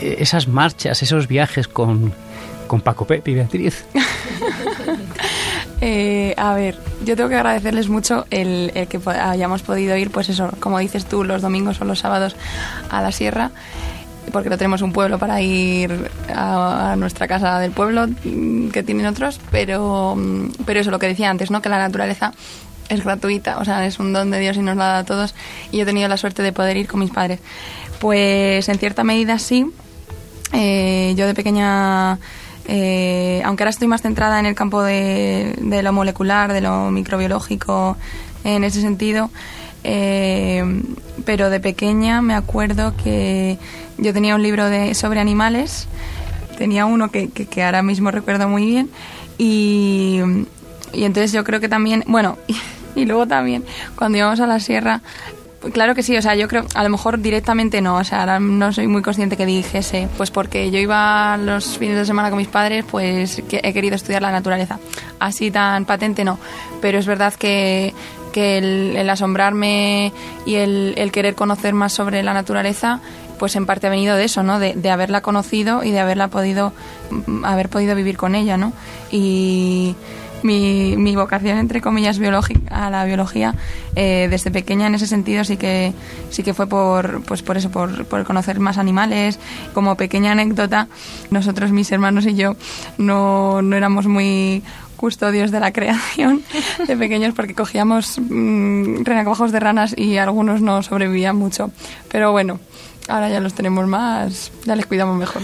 Eh, 0.02 0.18
esas 0.20 0.48
marchas, 0.48 1.02
esos 1.02 1.28
viajes 1.28 1.68
con, 1.70 2.14
con 2.68 2.82
Paco 2.82 3.06
Pepe 3.06 3.32
y 3.32 3.36
Beatriz. 3.36 3.86
Eh, 5.82 6.34
a 6.38 6.54
ver, 6.54 6.78
yo 7.06 7.16
tengo 7.16 7.30
que 7.30 7.36
agradecerles 7.36 7.88
mucho 7.88 8.26
el, 8.30 8.72
que 8.90 9.00
hayamos 9.10 9.62
podido 9.62 9.96
ir, 9.96 10.12
pues 10.12 10.30
eso, 10.30 10.52
como 10.60 10.80
dices 10.80 11.06
tú, 11.06 11.24
los 11.24 11.42
domingos 11.42 11.80
o 11.82 11.86
los 11.86 12.00
sábados 12.00 12.36
a 12.90 13.02
la 13.02 13.12
sierra, 13.12 13.52
porque 14.34 14.50
no 14.50 14.58
tenemos 14.58 14.82
un 14.82 14.92
pueblo 14.92 15.18
para 15.20 15.42
ir 15.42 16.12
a, 16.34 16.96
nuestra 16.98 17.28
casa 17.28 17.60
del 17.60 17.72
pueblo, 17.72 18.08
mm, 18.08 18.70
que 18.70 18.84
tienen 18.84 19.06
otros, 19.06 19.40
pero, 19.52 20.16
mm, 20.18 20.64
pero 20.66 20.82
eso, 20.82 20.92
lo 20.92 21.00
que 21.00 21.08
decía 21.08 21.30
antes, 21.30 21.50
¿no? 21.50 21.62
Que 21.62 21.70
la 21.70 21.80
naturaleza 21.80 22.34
es 22.90 23.04
gratuita, 23.04 23.60
o 23.60 23.66
sea, 23.66 23.86
es 23.86 24.00
un 24.00 24.12
don 24.12 24.32
de 24.32 24.40
Dios 24.40 24.58
y 24.58 24.62
nos 24.62 24.76
la 24.76 24.86
da 24.86 24.98
a 25.00 25.04
todos, 25.06 25.34
y 25.72 25.78
yo 25.78 25.84
he 25.84 25.86
tenido 25.86 26.10
la 26.10 26.18
suerte 26.18 26.44
de 26.44 26.52
poder 26.52 26.76
ir 26.76 26.88
con 26.88 27.00
mis 27.00 27.12
padres. 27.12 27.40
Pues 28.00 28.68
en 28.70 28.80
cierta 28.80 29.04
medida 29.04 29.40
sí. 29.40 29.66
Eh, 30.52 31.14
yo 31.16 31.28
de 31.28 31.36
pequeña 31.36 32.18
eh, 32.72 33.42
aunque 33.46 33.64
ahora 33.64 33.72
estoy 33.72 33.88
más 33.88 34.04
centrada 34.04 34.40
en 34.40 34.46
el 34.46 34.54
campo 34.54 34.84
de, 34.84 35.56
lo 35.60 35.92
molecular, 35.92 36.54
de 36.54 36.62
lo 36.62 36.92
microbiológico, 36.92 37.98
en 38.44 38.64
ese 38.64 38.80
sentido, 38.80 39.32
eh, 39.84 40.64
pero 41.26 41.50
de 41.50 41.60
pequeña 41.60 42.22
me 42.22 42.36
acuerdo 42.36 42.94
que 42.96 43.58
yo 43.98 44.14
tenía 44.14 44.36
un 44.36 44.44
libro 44.44 44.70
de, 44.70 44.94
sobre 44.94 45.20
animales, 45.20 45.88
tenía 46.60 46.86
uno 46.86 47.10
que, 47.10 47.32
ahora 47.64 47.82
mismo 47.82 48.12
recuerdo 48.12 48.48
muy 48.48 48.68
bien, 48.68 48.92
y 49.40 50.20
entonces 50.94 51.32
yo 51.32 51.44
creo 51.44 51.60
que 51.60 51.70
también, 51.70 52.04
bueno, 52.06 52.38
y 52.96 53.06
luego 53.06 53.26
también 53.26 53.66
cuando 53.96 54.20
íbamos 54.20 54.40
a 54.42 54.46
la 54.46 54.60
sierra 54.60 55.02
Claro 55.74 55.94
que 55.94 56.04
sí, 56.04 56.16
o 56.16 56.22
sea, 56.22 56.36
yo 56.36 56.48
creo, 56.48 56.66
a 56.74 56.84
lo 56.84 56.90
mejor 56.90 57.20
directamente 57.20 57.82
no, 57.82 57.98
o 57.98 58.04
sea, 58.06 58.22
ahora 58.22 58.40
no 58.40 58.72
soy 58.72 58.88
muy 58.88 59.02
consciente 59.02 59.36
que 59.36 59.46
dijese, 59.46 60.08
pues 60.16 60.32
porque 60.32 60.72
yo 60.72 60.80
iba 60.80 61.36
los 61.36 61.78
fines 61.78 61.98
de 61.98 62.06
semana 62.06 62.30
con 62.30 62.38
mis 62.38 62.48
padres, 62.48 62.86
pues 62.90 63.44
que 63.50 63.60
he 63.62 63.74
querido 63.74 63.96
estudiar 63.96 64.22
la 64.22 64.32
naturaleza. 64.32 64.80
Así 65.20 65.52
tan 65.52 65.84
patente 65.84 66.24
no, 66.24 66.40
pero 66.80 66.98
es 66.98 67.06
verdad 67.06 67.34
que, 67.34 67.94
que 68.32 68.58
el, 68.60 69.10
asombrarme 69.10 70.14
y 70.46 70.56
el, 70.56 71.10
querer 71.12 71.36
conocer 71.36 71.74
más 71.74 71.92
sobre 71.92 72.24
la 72.24 72.34
naturaleza, 72.34 73.02
pues 73.38 73.58
en 73.58 73.66
parte 73.66 73.88
ha 73.88 73.90
venido 73.90 74.16
de 74.16 74.24
eso, 74.24 74.44
¿no? 74.44 74.60
De, 74.60 74.76
de 74.76 74.90
haberla 74.90 75.22
conocido 75.22 75.84
y 75.84 75.92
de 75.92 76.00
haberla 76.00 76.30
podido, 76.30 76.72
haber 77.44 77.68
podido 77.68 77.96
vivir 77.96 78.16
con 78.16 78.34
ella, 78.34 78.56
¿no? 78.56 78.72
Y 79.12 79.96
mi, 80.44 80.96
mi 80.98 81.16
vocación, 81.16 81.58
entre 81.58 81.82
comillas, 81.82 82.20
biológica, 82.20 82.86
a 82.86 82.90
la 82.90 83.06
biología, 83.06 83.56
eh, 83.96 84.28
desde 84.30 84.52
pequeña 84.52 84.88
en 84.88 84.96
ese 84.96 85.08
sentido 85.08 85.44
sí 85.44 85.58
que, 85.58 85.94
sí 86.30 86.44
que 86.44 86.54
fue 86.54 86.68
por, 86.68 87.22
pues 87.24 87.42
por 87.42 87.58
eso, 87.58 87.70
por, 87.70 88.06
por 88.06 88.24
conocer 88.24 88.60
más 88.60 88.78
animales. 88.78 89.40
Como 89.74 89.96
pequeña 89.96 90.32
anécdota, 90.32 90.88
nosotros, 91.32 91.72
mis 91.72 91.92
hermanos 91.92 92.26
y 92.26 92.36
yo, 92.36 92.56
no, 92.98 93.62
no 93.62 93.76
éramos 93.76 94.08
muy 94.08 94.64
custodios 95.00 95.52
de 95.52 95.60
la 95.60 95.72
creación 95.74 96.44
de 96.86 96.98
pequeños 96.98 97.34
porque 97.34 97.56
cogíamos 97.56 98.20
mmm, 98.20 99.04
renacuajos 99.04 99.52
de 99.52 99.60
ranas 99.60 99.96
y 99.98 100.18
algunos 100.18 100.62
no 100.62 100.84
sobrevivían 100.84 101.36
mucho. 101.36 101.72
Pero 102.12 102.32
bueno, 102.32 102.60
ahora 103.08 103.30
ya 103.30 103.40
los 103.40 103.54
tenemos 103.54 103.88
más, 103.88 104.52
ya 104.66 104.76
les 104.76 104.86
cuidamos 104.86 105.18
mejor. 105.18 105.42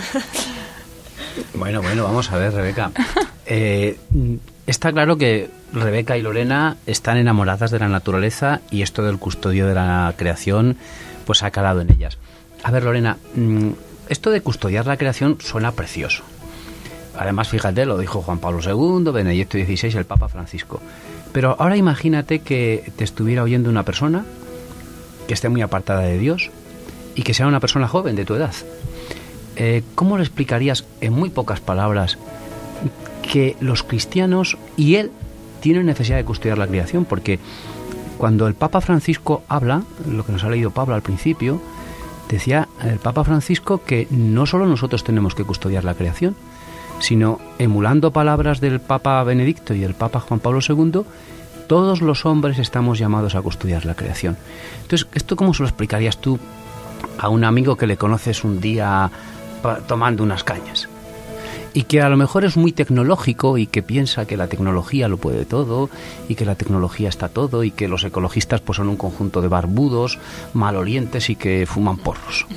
Bueno, 1.54 1.82
bueno, 1.82 2.04
vamos 2.04 2.32
a 2.32 2.38
ver, 2.38 2.54
Rebeca. 2.54 2.92
Eh, 3.48 3.96
Está 4.68 4.92
claro 4.92 5.18
que 5.18 5.50
Rebeca 5.74 6.18
y 6.18 6.24
Lorena 6.24 6.78
están 6.88 7.18
enamoradas 7.18 7.70
de 7.70 7.78
la 7.78 7.88
naturaleza 7.88 8.62
y 8.72 8.82
esto 8.82 9.04
del 9.04 9.20
custodio 9.20 9.68
de 9.68 9.76
la 9.76 10.12
creación 10.18 10.78
pues 11.26 11.44
ha 11.44 11.52
calado 11.52 11.82
en 11.82 11.92
ellas. 11.92 12.18
A 12.64 12.72
ver, 12.72 12.84
Lorena, 12.84 13.18
mm, 13.36 13.70
esto 14.10 14.32
de 14.32 14.42
custodiar 14.42 14.88
la 14.88 14.98
creación 14.98 15.38
suena 15.40 15.72
precioso. 15.72 16.24
Además, 17.16 17.48
fíjate, 17.48 17.86
lo 17.86 18.00
dijo 18.00 18.24
Juan 18.24 18.40
Pablo 18.40 18.60
II, 18.62 19.12
Benedicto 19.12 19.58
XVI, 19.58 20.00
el 20.00 20.06
Papa 20.06 20.30
Francisco. 20.30 20.82
Pero 21.32 21.56
ahora 21.60 21.78
imagínate 21.78 22.40
que 22.40 22.92
te 22.96 23.04
estuviera 23.04 23.44
oyendo 23.44 23.70
una 23.70 23.84
persona 23.84 24.26
que 25.28 25.34
esté 25.36 25.48
muy 25.48 25.62
apartada 25.62 26.02
de 26.02 26.18
Dios 26.18 26.50
y 27.14 27.22
que 27.22 27.34
sea 27.36 27.48
una 27.48 27.60
persona 27.60 27.88
joven 27.88 28.16
de 28.16 28.26
tu 28.26 28.34
edad. 28.34 28.54
Eh, 29.58 29.84
¿Cómo 29.94 30.18
le 30.18 30.24
explicarías 30.24 30.86
en 31.02 31.14
muy 31.14 31.30
pocas 31.30 31.60
palabras 31.60 32.18
que 33.36 33.58
los 33.60 33.84
cristianos 33.84 34.58
y 34.78 34.96
él 34.96 35.12
tienen 35.60 35.88
necesidad 35.88 36.16
de 36.16 36.24
custodiar 36.24 36.58
la 36.58 36.68
creación, 36.68 37.04
porque 37.04 37.38
cuando 38.18 38.48
el 38.48 38.54
Papa 38.54 38.80
Francisco 38.80 39.44
habla, 39.50 39.84
lo 40.10 40.26
que 40.26 40.32
nos 40.32 40.46
ha 40.46 40.50
leído 40.50 40.72
Pablo 40.72 40.96
al 40.96 41.02
principio, 41.02 41.60
decía 42.30 42.70
el 42.82 42.98
Papa 42.98 43.26
Francisco 43.26 43.82
que 43.84 44.08
no 44.10 44.46
solo 44.46 44.66
nosotros 44.66 45.04
tenemos 45.04 45.36
que 45.36 45.44
custodiar 45.44 45.84
la 45.84 45.96
creación, 45.96 46.38
sino 47.02 47.42
emulando 47.60 48.12
palabras 48.12 48.62
del 48.62 48.80
Papa 48.80 49.22
Benedicto 49.26 49.74
y 49.74 49.82
del 49.82 49.96
Papa 49.96 50.22
Juan 50.22 50.40
Pablo 50.40 50.62
II, 50.66 51.02
todos 51.68 52.02
los 52.02 52.26
hombres 52.26 52.58
estamos 52.58 53.00
llamados 53.00 53.36
a 53.36 53.42
custodiar 53.42 53.86
la 53.86 53.96
creación. 53.96 54.38
Entonces, 54.84 55.10
¿esto 55.14 55.36
cómo 55.36 55.54
se 55.54 55.64
lo 55.64 55.68
explicarías 55.68 56.22
tú 56.22 56.40
a 57.20 57.28
un 57.28 57.44
amigo 57.44 57.76
que 57.76 57.86
le 57.86 57.98
conoces 57.98 58.46
un 58.46 58.62
día 58.62 59.12
tomando 59.90 60.24
unas 60.24 60.46
cañas? 60.46 60.88
Y 61.76 61.84
que 61.84 62.02
a 62.02 62.08
lo 62.08 62.16
mejor 62.16 62.46
es 62.46 62.56
muy 62.56 62.72
tecnológico 62.72 63.58
y 63.58 63.68
que 63.68 63.84
piensa 63.84 64.26
que 64.26 64.38
la 64.38 64.48
tecnología 64.48 65.10
lo 65.10 65.18
puede 65.18 65.44
todo 65.44 65.90
y 66.30 66.36
que 66.36 66.46
la 66.46 66.56
tecnología 66.56 67.10
está 67.10 67.28
todo 67.28 67.66
y 67.66 67.72
que 67.72 67.90
los 67.90 68.06
ecologistas 68.06 68.62
pues 68.62 68.78
son 68.78 68.88
un 68.88 68.96
conjunto 68.96 69.42
de 69.42 69.50
barbudos, 69.50 70.18
malolientes 70.54 71.30
y 71.30 71.36
que 71.36 71.68
fuman 71.68 71.98
porros. 71.98 72.48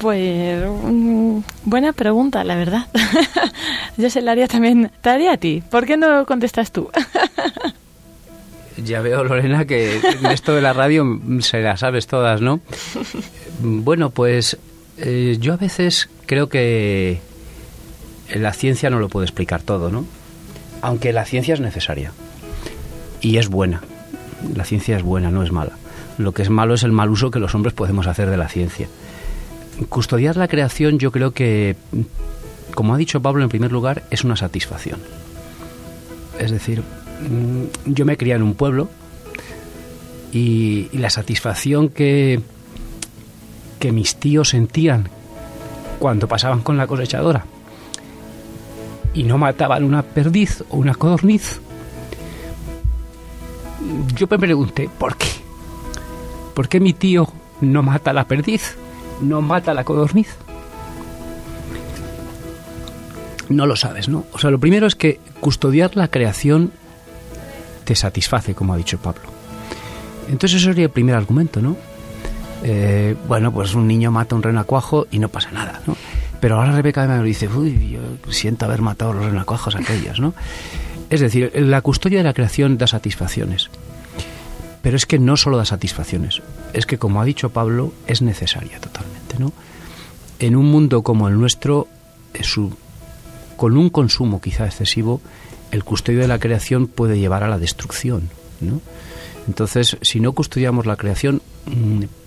Pues 0.00 0.64
mm, 0.66 1.38
buena 1.64 1.92
pregunta, 1.92 2.42
la 2.42 2.56
verdad. 2.56 2.88
Yo 3.96 4.10
se 4.10 4.20
la 4.20 4.32
haría 4.32 4.48
también, 4.48 4.90
te 5.00 5.10
haría 5.10 5.34
a 5.34 5.36
ti. 5.36 5.62
¿Por 5.70 5.86
qué 5.86 5.96
no 5.96 6.26
contestas 6.26 6.72
tú? 6.72 6.90
Ya 8.84 9.00
veo, 9.00 9.22
Lorena, 9.22 9.64
que 9.66 10.00
esto 10.32 10.54
de 10.54 10.62
la 10.62 10.72
radio 10.72 11.20
se 11.40 11.60
la 11.60 11.76
sabes 11.76 12.06
todas, 12.08 12.40
¿no? 12.40 12.58
Bueno, 13.60 14.10
pues 14.10 14.58
eh, 14.98 15.36
yo 15.40 15.54
a 15.54 15.56
veces 15.56 16.08
creo 16.26 16.48
que 16.48 17.20
la 18.34 18.52
ciencia 18.52 18.90
no 18.90 18.98
lo 18.98 19.08
puede 19.08 19.26
explicar 19.26 19.62
todo, 19.62 19.90
¿no? 19.90 20.04
Aunque 20.80 21.12
la 21.12 21.24
ciencia 21.24 21.54
es 21.54 21.60
necesaria 21.60 22.12
y 23.20 23.38
es 23.38 23.48
buena. 23.48 23.82
La 24.54 24.64
ciencia 24.64 24.96
es 24.96 25.02
buena, 25.02 25.30
no 25.30 25.42
es 25.42 25.52
mala. 25.52 25.76
Lo 26.18 26.32
que 26.32 26.42
es 26.42 26.50
malo 26.50 26.74
es 26.74 26.82
el 26.82 26.92
mal 26.92 27.10
uso 27.10 27.30
que 27.30 27.38
los 27.38 27.54
hombres 27.54 27.74
podemos 27.74 28.06
hacer 28.06 28.28
de 28.28 28.36
la 28.36 28.48
ciencia. 28.48 28.88
Custodiar 29.88 30.36
la 30.36 30.48
creación 30.48 30.98
yo 30.98 31.12
creo 31.12 31.32
que, 31.32 31.76
como 32.74 32.94
ha 32.94 32.98
dicho 32.98 33.22
Pablo 33.22 33.42
en 33.42 33.48
primer 33.48 33.72
lugar, 33.72 34.02
es 34.10 34.24
una 34.24 34.36
satisfacción. 34.36 35.00
Es 36.38 36.50
decir, 36.50 36.80
mm, 36.82 37.92
yo 37.92 38.04
me 38.04 38.16
crié 38.16 38.34
en 38.34 38.42
un 38.42 38.54
pueblo 38.54 38.88
y 40.32 40.88
la 40.92 41.10
satisfacción 41.10 41.88
que, 41.88 42.40
que 43.82 43.90
mis 43.90 44.14
tíos 44.14 44.50
sentían 44.50 45.08
cuando 45.98 46.28
pasaban 46.28 46.60
con 46.60 46.76
la 46.76 46.86
cosechadora 46.86 47.46
y 49.12 49.24
no 49.24 49.38
mataban 49.38 49.82
una 49.82 50.04
perdiz 50.04 50.62
o 50.70 50.76
una 50.76 50.94
codorniz, 50.94 51.60
yo 54.14 54.28
me 54.30 54.38
pregunté, 54.38 54.88
¿por 55.00 55.16
qué? 55.16 55.26
¿Por 56.54 56.68
qué 56.68 56.78
mi 56.78 56.92
tío 56.92 57.26
no 57.60 57.82
mata 57.82 58.12
la 58.12 58.28
perdiz, 58.28 58.76
no 59.20 59.42
mata 59.42 59.74
la 59.74 59.82
codorniz? 59.82 60.28
No 63.48 63.66
lo 63.66 63.74
sabes, 63.74 64.08
¿no? 64.08 64.26
O 64.30 64.38
sea, 64.38 64.52
lo 64.52 64.60
primero 64.60 64.86
es 64.86 64.94
que 64.94 65.18
custodiar 65.40 65.96
la 65.96 66.06
creación 66.06 66.70
te 67.82 67.96
satisface, 67.96 68.54
como 68.54 68.74
ha 68.74 68.76
dicho 68.76 68.98
Pablo. 68.98 69.22
Entonces 70.28 70.60
ese 70.60 70.70
sería 70.70 70.84
el 70.84 70.90
primer 70.90 71.16
argumento, 71.16 71.60
¿no? 71.60 71.76
Eh, 72.64 73.16
bueno, 73.26 73.52
pues 73.52 73.74
un 73.74 73.86
niño 73.86 74.10
mata 74.10 74.34
un 74.34 74.42
renacuajo 74.42 75.06
y 75.10 75.18
no 75.18 75.28
pasa 75.28 75.50
nada, 75.50 75.82
¿no? 75.86 75.96
Pero 76.40 76.56
ahora 76.56 76.72
Rebeca 76.72 77.06
me 77.06 77.22
dice, 77.22 77.48
uy, 77.48 77.90
yo 77.90 78.00
siento 78.32 78.66
haber 78.66 78.82
matado 78.82 79.12
los 79.12 79.24
renacuajos 79.24 79.76
aquellos, 79.76 80.20
¿no? 80.20 80.34
Es 81.10 81.20
decir, 81.20 81.52
la 81.54 81.82
custodia 81.82 82.18
de 82.18 82.24
la 82.24 82.32
creación 82.32 82.78
da 82.78 82.86
satisfacciones. 82.86 83.70
Pero 84.82 84.96
es 84.96 85.06
que 85.06 85.18
no 85.18 85.36
solo 85.36 85.56
da 85.56 85.64
satisfacciones, 85.64 86.42
es 86.72 86.86
que 86.86 86.98
como 86.98 87.20
ha 87.20 87.24
dicho 87.24 87.50
Pablo, 87.50 87.92
es 88.06 88.22
necesaria 88.22 88.80
totalmente, 88.80 89.38
¿no? 89.38 89.52
En 90.40 90.56
un 90.56 90.66
mundo 90.66 91.02
como 91.02 91.28
el 91.28 91.38
nuestro, 91.38 91.86
con 93.56 93.76
un 93.76 93.90
consumo 93.90 94.40
quizá 94.40 94.66
excesivo, 94.66 95.20
el 95.70 95.84
custodio 95.84 96.20
de 96.20 96.28
la 96.28 96.40
creación 96.40 96.88
puede 96.88 97.18
llevar 97.18 97.44
a 97.44 97.48
la 97.48 97.58
destrucción, 97.58 98.28
¿no? 98.60 98.80
Entonces, 99.46 99.96
si 100.02 100.18
no 100.20 100.32
custodiamos 100.32 100.86
la 100.86 100.96
creación, 100.96 101.42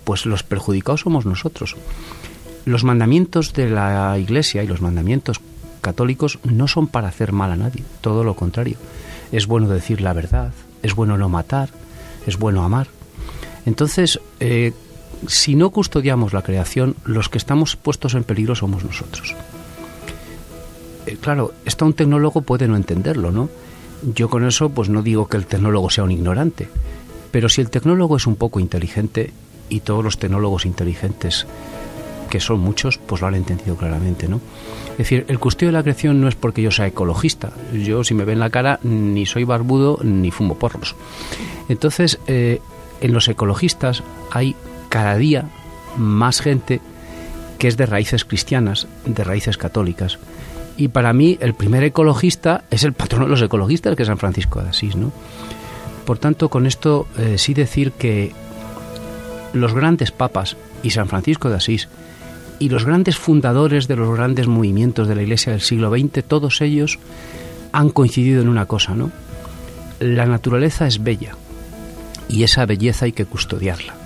pues 0.04 0.26
los 0.26 0.42
perjudicados 0.42 1.00
somos 1.02 1.26
nosotros. 1.26 1.76
Los 2.64 2.84
mandamientos 2.84 3.52
de 3.52 3.70
la 3.70 4.18
Iglesia 4.18 4.62
y 4.62 4.66
los 4.66 4.80
mandamientos 4.80 5.40
católicos 5.80 6.38
no 6.42 6.66
son 6.68 6.88
para 6.88 7.08
hacer 7.08 7.32
mal 7.32 7.52
a 7.52 7.56
nadie, 7.56 7.84
todo 8.00 8.24
lo 8.24 8.34
contrario. 8.34 8.76
Es 9.32 9.46
bueno 9.46 9.68
decir 9.68 10.00
la 10.00 10.12
verdad, 10.12 10.52
es 10.82 10.94
bueno 10.94 11.16
no 11.16 11.28
matar, 11.28 11.70
es 12.26 12.38
bueno 12.38 12.64
amar. 12.64 12.88
Entonces, 13.66 14.20
eh, 14.40 14.72
si 15.26 15.54
no 15.54 15.70
custodiamos 15.70 16.32
la 16.32 16.42
creación, 16.42 16.96
los 17.04 17.28
que 17.28 17.38
estamos 17.38 17.76
puestos 17.76 18.14
en 18.14 18.24
peligro 18.24 18.54
somos 18.54 18.84
nosotros. 18.84 19.34
eh, 21.06 21.16
claro, 21.20 21.52
esto 21.64 21.84
un 21.84 21.94
tecnólogo 21.94 22.42
puede 22.42 22.68
no 22.68 22.76
entenderlo, 22.76 23.30
¿no? 23.30 23.48
Yo 24.14 24.28
con 24.28 24.44
eso 24.44 24.70
pues 24.70 24.88
no 24.88 25.02
digo 25.02 25.28
que 25.28 25.36
el 25.36 25.46
tecnólogo 25.46 25.88
sea 25.90 26.04
un 26.04 26.12
ignorante, 26.12 26.68
pero 27.36 27.50
si 27.50 27.60
el 27.60 27.68
tecnólogo 27.68 28.16
es 28.16 28.26
un 28.26 28.36
poco 28.36 28.60
inteligente 28.60 29.30
y 29.68 29.80
todos 29.80 30.02
los 30.02 30.16
tecnólogos 30.16 30.64
inteligentes 30.64 31.46
que 32.30 32.40
son 32.40 32.60
muchos, 32.60 32.96
pues 32.96 33.20
lo 33.20 33.26
han 33.26 33.34
entendido 33.34 33.76
claramente, 33.76 34.26
¿no? 34.26 34.40
Es 34.92 34.96
decir, 34.96 35.26
el 35.28 35.38
custodio 35.38 35.68
de 35.68 35.74
la 35.74 35.82
creación 35.82 36.18
no 36.18 36.28
es 36.28 36.34
porque 36.34 36.62
yo 36.62 36.70
sea 36.70 36.86
ecologista. 36.86 37.52
Yo, 37.74 38.04
si 38.04 38.14
me 38.14 38.24
ven 38.24 38.38
la 38.38 38.48
cara, 38.48 38.80
ni 38.84 39.26
soy 39.26 39.44
barbudo 39.44 39.98
ni 40.02 40.30
fumo 40.30 40.54
porros. 40.54 40.94
Entonces, 41.68 42.18
eh, 42.26 42.62
en 43.02 43.12
los 43.12 43.28
ecologistas 43.28 44.02
hay 44.30 44.56
cada 44.88 45.18
día 45.18 45.50
más 45.98 46.40
gente 46.40 46.80
que 47.58 47.68
es 47.68 47.76
de 47.76 47.84
raíces 47.84 48.24
cristianas, 48.24 48.88
de 49.04 49.24
raíces 49.24 49.58
católicas. 49.58 50.18
Y 50.78 50.88
para 50.88 51.12
mí 51.12 51.36
el 51.42 51.52
primer 51.52 51.84
ecologista 51.84 52.64
es 52.70 52.82
el 52.82 52.94
patrono 52.94 53.26
de 53.26 53.32
los 53.32 53.42
ecologistas, 53.42 53.94
que 53.94 54.04
es 54.04 54.06
San 54.06 54.16
Francisco 54.16 54.62
de 54.62 54.70
Asís, 54.70 54.96
¿no? 54.96 55.12
Por 56.06 56.18
tanto, 56.18 56.48
con 56.48 56.66
esto 56.66 57.06
eh, 57.18 57.36
sí 57.36 57.52
decir 57.52 57.92
que 57.92 58.32
los 59.52 59.74
grandes 59.74 60.12
papas 60.12 60.56
y 60.82 60.90
San 60.90 61.08
Francisco 61.08 61.50
de 61.50 61.56
Asís 61.56 61.88
y 62.58 62.68
los 62.68 62.86
grandes 62.86 63.18
fundadores 63.18 63.88
de 63.88 63.96
los 63.96 64.14
grandes 64.16 64.46
movimientos 64.46 65.08
de 65.08 65.16
la 65.16 65.22
Iglesia 65.22 65.52
del 65.52 65.60
siglo 65.60 65.90
XX, 65.90 66.24
todos 66.24 66.60
ellos 66.60 66.98
han 67.72 67.90
coincidido 67.90 68.40
en 68.40 68.48
una 68.48 68.66
cosa, 68.66 68.94
¿no? 68.94 69.10
La 70.00 70.26
naturaleza 70.26 70.86
es 70.86 71.02
bella 71.02 71.34
y 72.28 72.44
esa 72.44 72.64
belleza 72.64 73.06
hay 73.06 73.12
que 73.12 73.26
custodiarla 73.26 74.05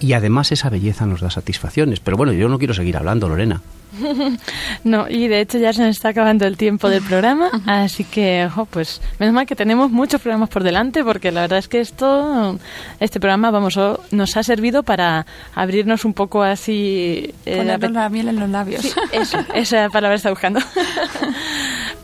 y 0.00 0.12
además 0.14 0.52
esa 0.52 0.70
belleza 0.70 1.06
nos 1.06 1.20
da 1.20 1.30
satisfacciones. 1.30 2.00
Pero 2.00 2.16
bueno, 2.16 2.32
yo 2.32 2.48
no 2.48 2.58
quiero 2.58 2.74
seguir 2.74 2.96
hablando, 2.96 3.28
Lorena. 3.28 3.60
No, 4.84 5.08
y 5.08 5.28
de 5.28 5.40
hecho 5.40 5.58
ya 5.58 5.72
se 5.72 5.82
nos 5.82 5.96
está 5.96 6.10
acabando 6.10 6.46
el 6.46 6.56
tiempo 6.56 6.88
del 6.88 7.02
programa, 7.02 7.50
así 7.66 8.04
que, 8.04 8.46
ojo, 8.46 8.66
pues 8.66 9.00
menos 9.18 9.34
mal 9.34 9.46
que 9.46 9.56
tenemos 9.56 9.90
muchos 9.90 10.20
programas 10.20 10.48
por 10.48 10.62
delante, 10.62 11.04
porque 11.04 11.30
la 11.32 11.42
verdad 11.42 11.58
es 11.58 11.68
que 11.68 11.80
esto, 11.80 12.58
este 12.98 13.20
programa, 13.20 13.50
vamos, 13.50 13.78
nos 14.10 14.36
ha 14.36 14.42
servido 14.42 14.82
para 14.82 15.26
abrirnos 15.54 16.04
un 16.04 16.14
poco 16.14 16.42
así... 16.42 17.34
Eh, 17.46 17.64
la, 17.64 18.08
miel 18.08 18.28
en 18.28 18.40
los 18.40 18.48
labios. 18.48 18.82
Sí, 18.82 18.92
eso, 19.12 19.38
esa 19.54 19.88
palabra 19.90 20.16
está 20.16 20.30
buscando. 20.30 20.60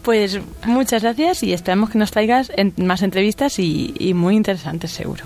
Pues 0.02 0.38
muchas 0.64 1.02
gracias 1.02 1.42
y 1.42 1.52
esperamos 1.52 1.90
que 1.90 1.98
nos 1.98 2.12
traigas 2.12 2.52
más 2.76 3.02
entrevistas 3.02 3.58
y 3.58 4.12
muy 4.14 4.36
interesantes 4.36 4.92
seguro. 4.92 5.24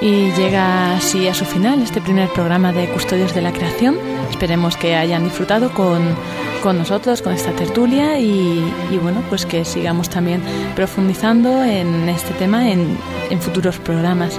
Y 0.00 0.30
llega 0.32 0.96
así 0.96 1.26
a 1.26 1.34
su 1.34 1.44
final 1.44 1.82
este 1.82 2.00
primer 2.00 2.28
programa 2.28 2.72
de 2.72 2.88
Custodios 2.88 3.34
de 3.34 3.42
la 3.42 3.52
Creación. 3.52 3.96
Esperemos 4.30 4.76
que 4.76 4.94
hayan 4.94 5.24
disfrutado 5.24 5.72
con, 5.72 6.14
con 6.62 6.78
nosotros, 6.78 7.20
con 7.20 7.32
esta 7.32 7.52
tertulia 7.52 8.18
y, 8.20 8.62
bueno, 9.02 9.22
pues 9.28 9.44
que 9.44 9.64
sigamos 9.64 10.08
también 10.08 10.40
profundizando 10.76 11.64
en 11.64 12.08
este 12.08 12.32
tema 12.34 12.70
en, 12.70 12.96
futuros 13.40 13.78
programas. 13.78 14.38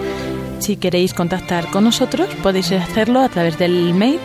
Si 0.59 0.77
queréis 0.77 1.13
contactar 1.13 1.69
con 1.71 1.83
nosotros, 1.83 2.29
podéis 2.41 2.71
hacerlo 2.71 3.19
a 3.19 3.29
través 3.29 3.57
del 3.57 3.93
mail 3.93 4.19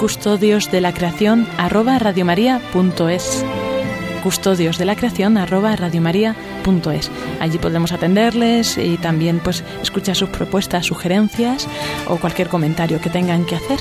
custodios 0.00 0.70
de 0.70 0.80
la 0.80 0.92
creación 0.92 1.46
arroba 1.56 1.98
radiomaria.es 1.98 3.44
custodios 4.22 4.78
de 4.78 4.84
la 4.86 4.96
creación 4.96 5.36
arroba 5.36 5.76
radiomaria.es. 5.76 6.53
Allí 7.40 7.58
podremos 7.58 7.92
atenderles 7.92 8.78
y 8.78 8.96
también 8.96 9.40
pues 9.40 9.62
escuchar 9.82 10.16
sus 10.16 10.30
propuestas, 10.30 10.86
sugerencias 10.86 11.68
o 12.08 12.16
cualquier 12.16 12.48
comentario 12.48 13.00
que 13.00 13.10
tengan 13.10 13.44
que 13.44 13.56
hacer. 13.56 13.78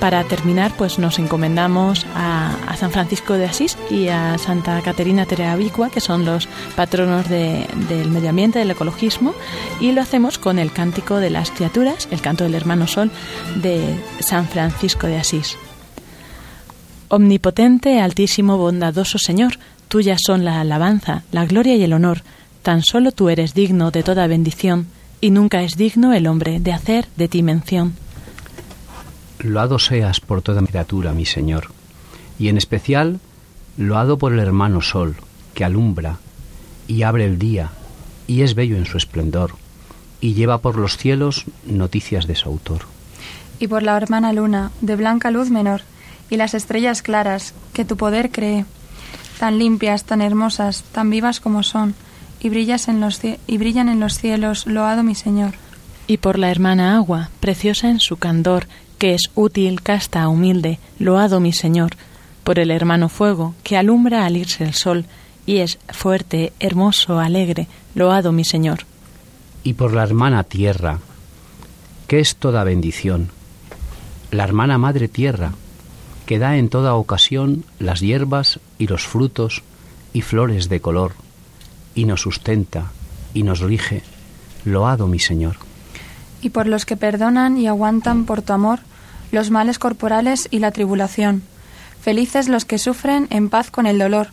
Para 0.00 0.22
terminar, 0.24 0.72
pues 0.76 0.98
nos 0.98 1.18
encomendamos 1.18 2.06
a, 2.14 2.56
San 2.76 2.92
Francisco 2.92 3.34
de 3.34 3.46
Asís 3.46 3.76
y 3.90 4.06
a 4.06 4.38
Santa 4.38 4.80
Caterina 4.82 5.26
Tereabicua, 5.26 5.90
que 5.90 6.00
son 6.00 6.24
los 6.24 6.48
patronos 6.76 7.28
del 7.28 8.08
medio 8.08 8.30
ambiente, 8.30 8.60
del 8.60 8.70
ecologismo, 8.70 9.34
y 9.80 9.90
lo 9.90 10.00
hacemos 10.00 10.38
con 10.38 10.60
el 10.60 10.70
cántico 10.70 11.16
de 11.16 11.30
las 11.30 11.50
criaturas, 11.50 12.06
el 12.12 12.20
canto 12.20 12.44
del 12.44 12.54
hermano 12.54 12.86
sol 12.86 13.10
de 13.56 13.82
San 14.20 14.46
Francisco 14.46 15.08
de 15.08 15.16
Asís. 15.16 15.56
Omnipotente, 17.08 18.00
altísimo, 18.00 18.58
bondadoso 18.58 19.18
Señor, 19.18 19.58
tuyas 19.88 20.20
son 20.24 20.44
la 20.44 20.60
alabanza, 20.60 21.22
la 21.32 21.46
gloria 21.46 21.76
y 21.76 21.82
el 21.82 21.92
honor. 21.92 22.22
Tan 22.62 22.82
solo 22.82 23.12
tú 23.12 23.28
eres 23.28 23.54
digno 23.54 23.90
de 23.90 24.02
toda 24.02 24.26
bendición, 24.26 24.86
y 25.20 25.30
nunca 25.30 25.62
es 25.62 25.76
digno 25.76 26.12
el 26.12 26.26
hombre 26.26 26.60
de 26.60 26.72
hacer 26.72 27.08
de 27.16 27.28
ti 27.28 27.42
mención. 27.42 27.94
Loado 29.40 29.78
seas 29.78 30.20
por 30.20 30.42
toda 30.42 30.62
criatura, 30.62 31.12
mi 31.12 31.24
Señor, 31.24 31.68
y 32.38 32.48
en 32.48 32.56
especial 32.56 33.20
loado 33.76 34.18
por 34.18 34.32
el 34.32 34.40
hermano 34.40 34.82
Sol, 34.82 35.16
que 35.54 35.64
alumbra 35.64 36.18
y 36.86 37.02
abre 37.02 37.24
el 37.24 37.38
día, 37.38 37.70
y 38.26 38.42
es 38.42 38.54
bello 38.54 38.76
en 38.76 38.86
su 38.86 38.98
esplendor, 38.98 39.52
y 40.20 40.34
lleva 40.34 40.58
por 40.58 40.76
los 40.76 40.96
cielos 40.96 41.44
noticias 41.64 42.26
de 42.26 42.34
su 42.34 42.48
autor. 42.48 42.82
Y 43.60 43.68
por 43.68 43.82
la 43.82 43.96
hermana 43.96 44.32
Luna, 44.32 44.72
de 44.80 44.96
blanca 44.96 45.30
luz 45.30 45.50
menor, 45.50 45.82
y 46.30 46.36
las 46.36 46.54
estrellas 46.54 47.02
claras 47.02 47.54
que 47.72 47.84
tu 47.84 47.96
poder 47.96 48.30
cree, 48.30 48.64
tan 49.38 49.58
limpias, 49.58 50.04
tan 50.04 50.20
hermosas, 50.20 50.84
tan 50.92 51.10
vivas 51.10 51.40
como 51.40 51.62
son, 51.62 51.94
y, 52.40 52.48
brillas 52.50 52.88
en 52.88 53.00
los 53.00 53.20
y 53.24 53.58
brillan 53.58 53.88
en 53.88 54.00
los 54.00 54.18
cielos, 54.18 54.66
loado 54.66 55.02
mi 55.02 55.14
Señor. 55.14 55.54
Y 56.06 56.18
por 56.18 56.38
la 56.38 56.50
hermana 56.50 56.96
agua, 56.96 57.30
preciosa 57.40 57.90
en 57.90 58.00
su 58.00 58.16
candor, 58.16 58.66
que 58.98 59.14
es 59.14 59.30
útil, 59.34 59.80
casta, 59.82 60.28
humilde, 60.28 60.78
loado 60.98 61.40
mi 61.40 61.52
Señor, 61.52 61.92
por 62.44 62.58
el 62.58 62.70
hermano 62.70 63.08
fuego, 63.08 63.54
que 63.62 63.76
alumbra 63.76 64.26
al 64.26 64.36
irse 64.36 64.64
el 64.64 64.74
sol, 64.74 65.04
y 65.46 65.58
es 65.58 65.78
fuerte, 65.88 66.52
hermoso, 66.60 67.18
alegre, 67.18 67.68
loado 67.94 68.32
mi 68.32 68.44
Señor. 68.44 68.80
Y 69.62 69.74
por 69.74 69.92
la 69.92 70.02
hermana 70.02 70.44
tierra, 70.44 70.98
que 72.06 72.20
es 72.20 72.36
toda 72.36 72.64
bendición, 72.64 73.30
la 74.30 74.44
hermana 74.44 74.78
madre 74.78 75.08
tierra, 75.08 75.52
que 76.28 76.38
da 76.38 76.58
en 76.58 76.68
toda 76.68 76.94
ocasión 76.94 77.64
las 77.78 78.00
hierbas 78.00 78.60
y 78.76 78.86
los 78.86 79.06
frutos 79.06 79.62
y 80.12 80.20
flores 80.20 80.68
de 80.68 80.82
color, 80.82 81.12
y 81.94 82.04
nos 82.04 82.20
sustenta 82.20 82.92
y 83.32 83.44
nos 83.44 83.60
rige. 83.60 84.02
Loado 84.66 85.06
mi 85.06 85.20
Señor. 85.20 85.56
Y 86.42 86.50
por 86.50 86.66
los 86.66 86.84
que 86.84 86.98
perdonan 86.98 87.56
y 87.56 87.66
aguantan 87.66 88.26
por 88.26 88.42
tu 88.42 88.52
amor 88.52 88.80
los 89.32 89.50
males 89.50 89.78
corporales 89.78 90.48
y 90.50 90.58
la 90.58 90.70
tribulación. 90.70 91.44
Felices 92.02 92.50
los 92.50 92.66
que 92.66 92.76
sufren 92.76 93.26
en 93.30 93.48
paz 93.48 93.70
con 93.70 93.86
el 93.86 93.98
dolor, 93.98 94.28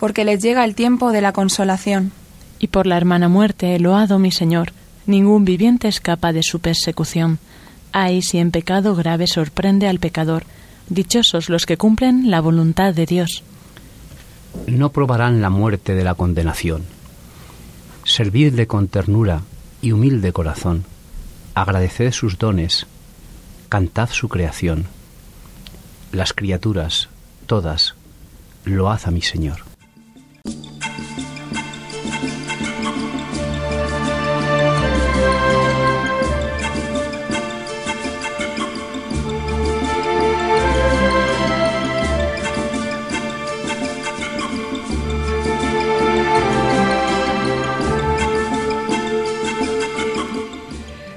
porque 0.00 0.24
les 0.24 0.42
llega 0.42 0.64
el 0.64 0.74
tiempo 0.74 1.12
de 1.12 1.20
la 1.20 1.32
consolación. 1.32 2.10
Y 2.58 2.66
por 2.66 2.88
la 2.88 2.96
hermana 2.96 3.28
muerte, 3.28 3.78
loado 3.78 4.18
mi 4.18 4.32
Señor, 4.32 4.72
Ningún 5.06 5.44
viviente 5.44 5.86
escapa 5.86 6.32
de 6.32 6.42
su 6.42 6.58
persecución. 6.58 7.38
Ay, 7.92 8.22
si 8.22 8.38
en 8.38 8.50
pecado 8.50 8.96
grave 8.96 9.28
sorprende 9.28 9.86
al 9.86 10.00
pecador. 10.00 10.42
Dichosos 10.88 11.48
los 11.48 11.66
que 11.66 11.76
cumplen 11.76 12.30
la 12.30 12.40
voluntad 12.40 12.94
de 12.94 13.06
Dios. 13.06 13.42
No 14.66 14.90
probarán 14.90 15.42
la 15.42 15.50
muerte 15.50 15.94
de 15.94 16.04
la 16.04 16.14
condenación. 16.14 16.84
Servidle 18.04 18.66
con 18.66 18.88
ternura 18.88 19.42
y 19.82 19.92
humilde 19.92 20.32
corazón. 20.32 20.84
Agradeced 21.54 22.12
sus 22.12 22.38
dones. 22.38 22.86
Cantad 23.68 24.08
su 24.10 24.28
creación. 24.28 24.86
Las 26.12 26.32
criaturas, 26.32 27.08
todas, 27.46 27.94
lo 28.64 28.90
haz 28.90 29.06
a 29.06 29.10
mi 29.10 29.22
Señor. 29.22 29.58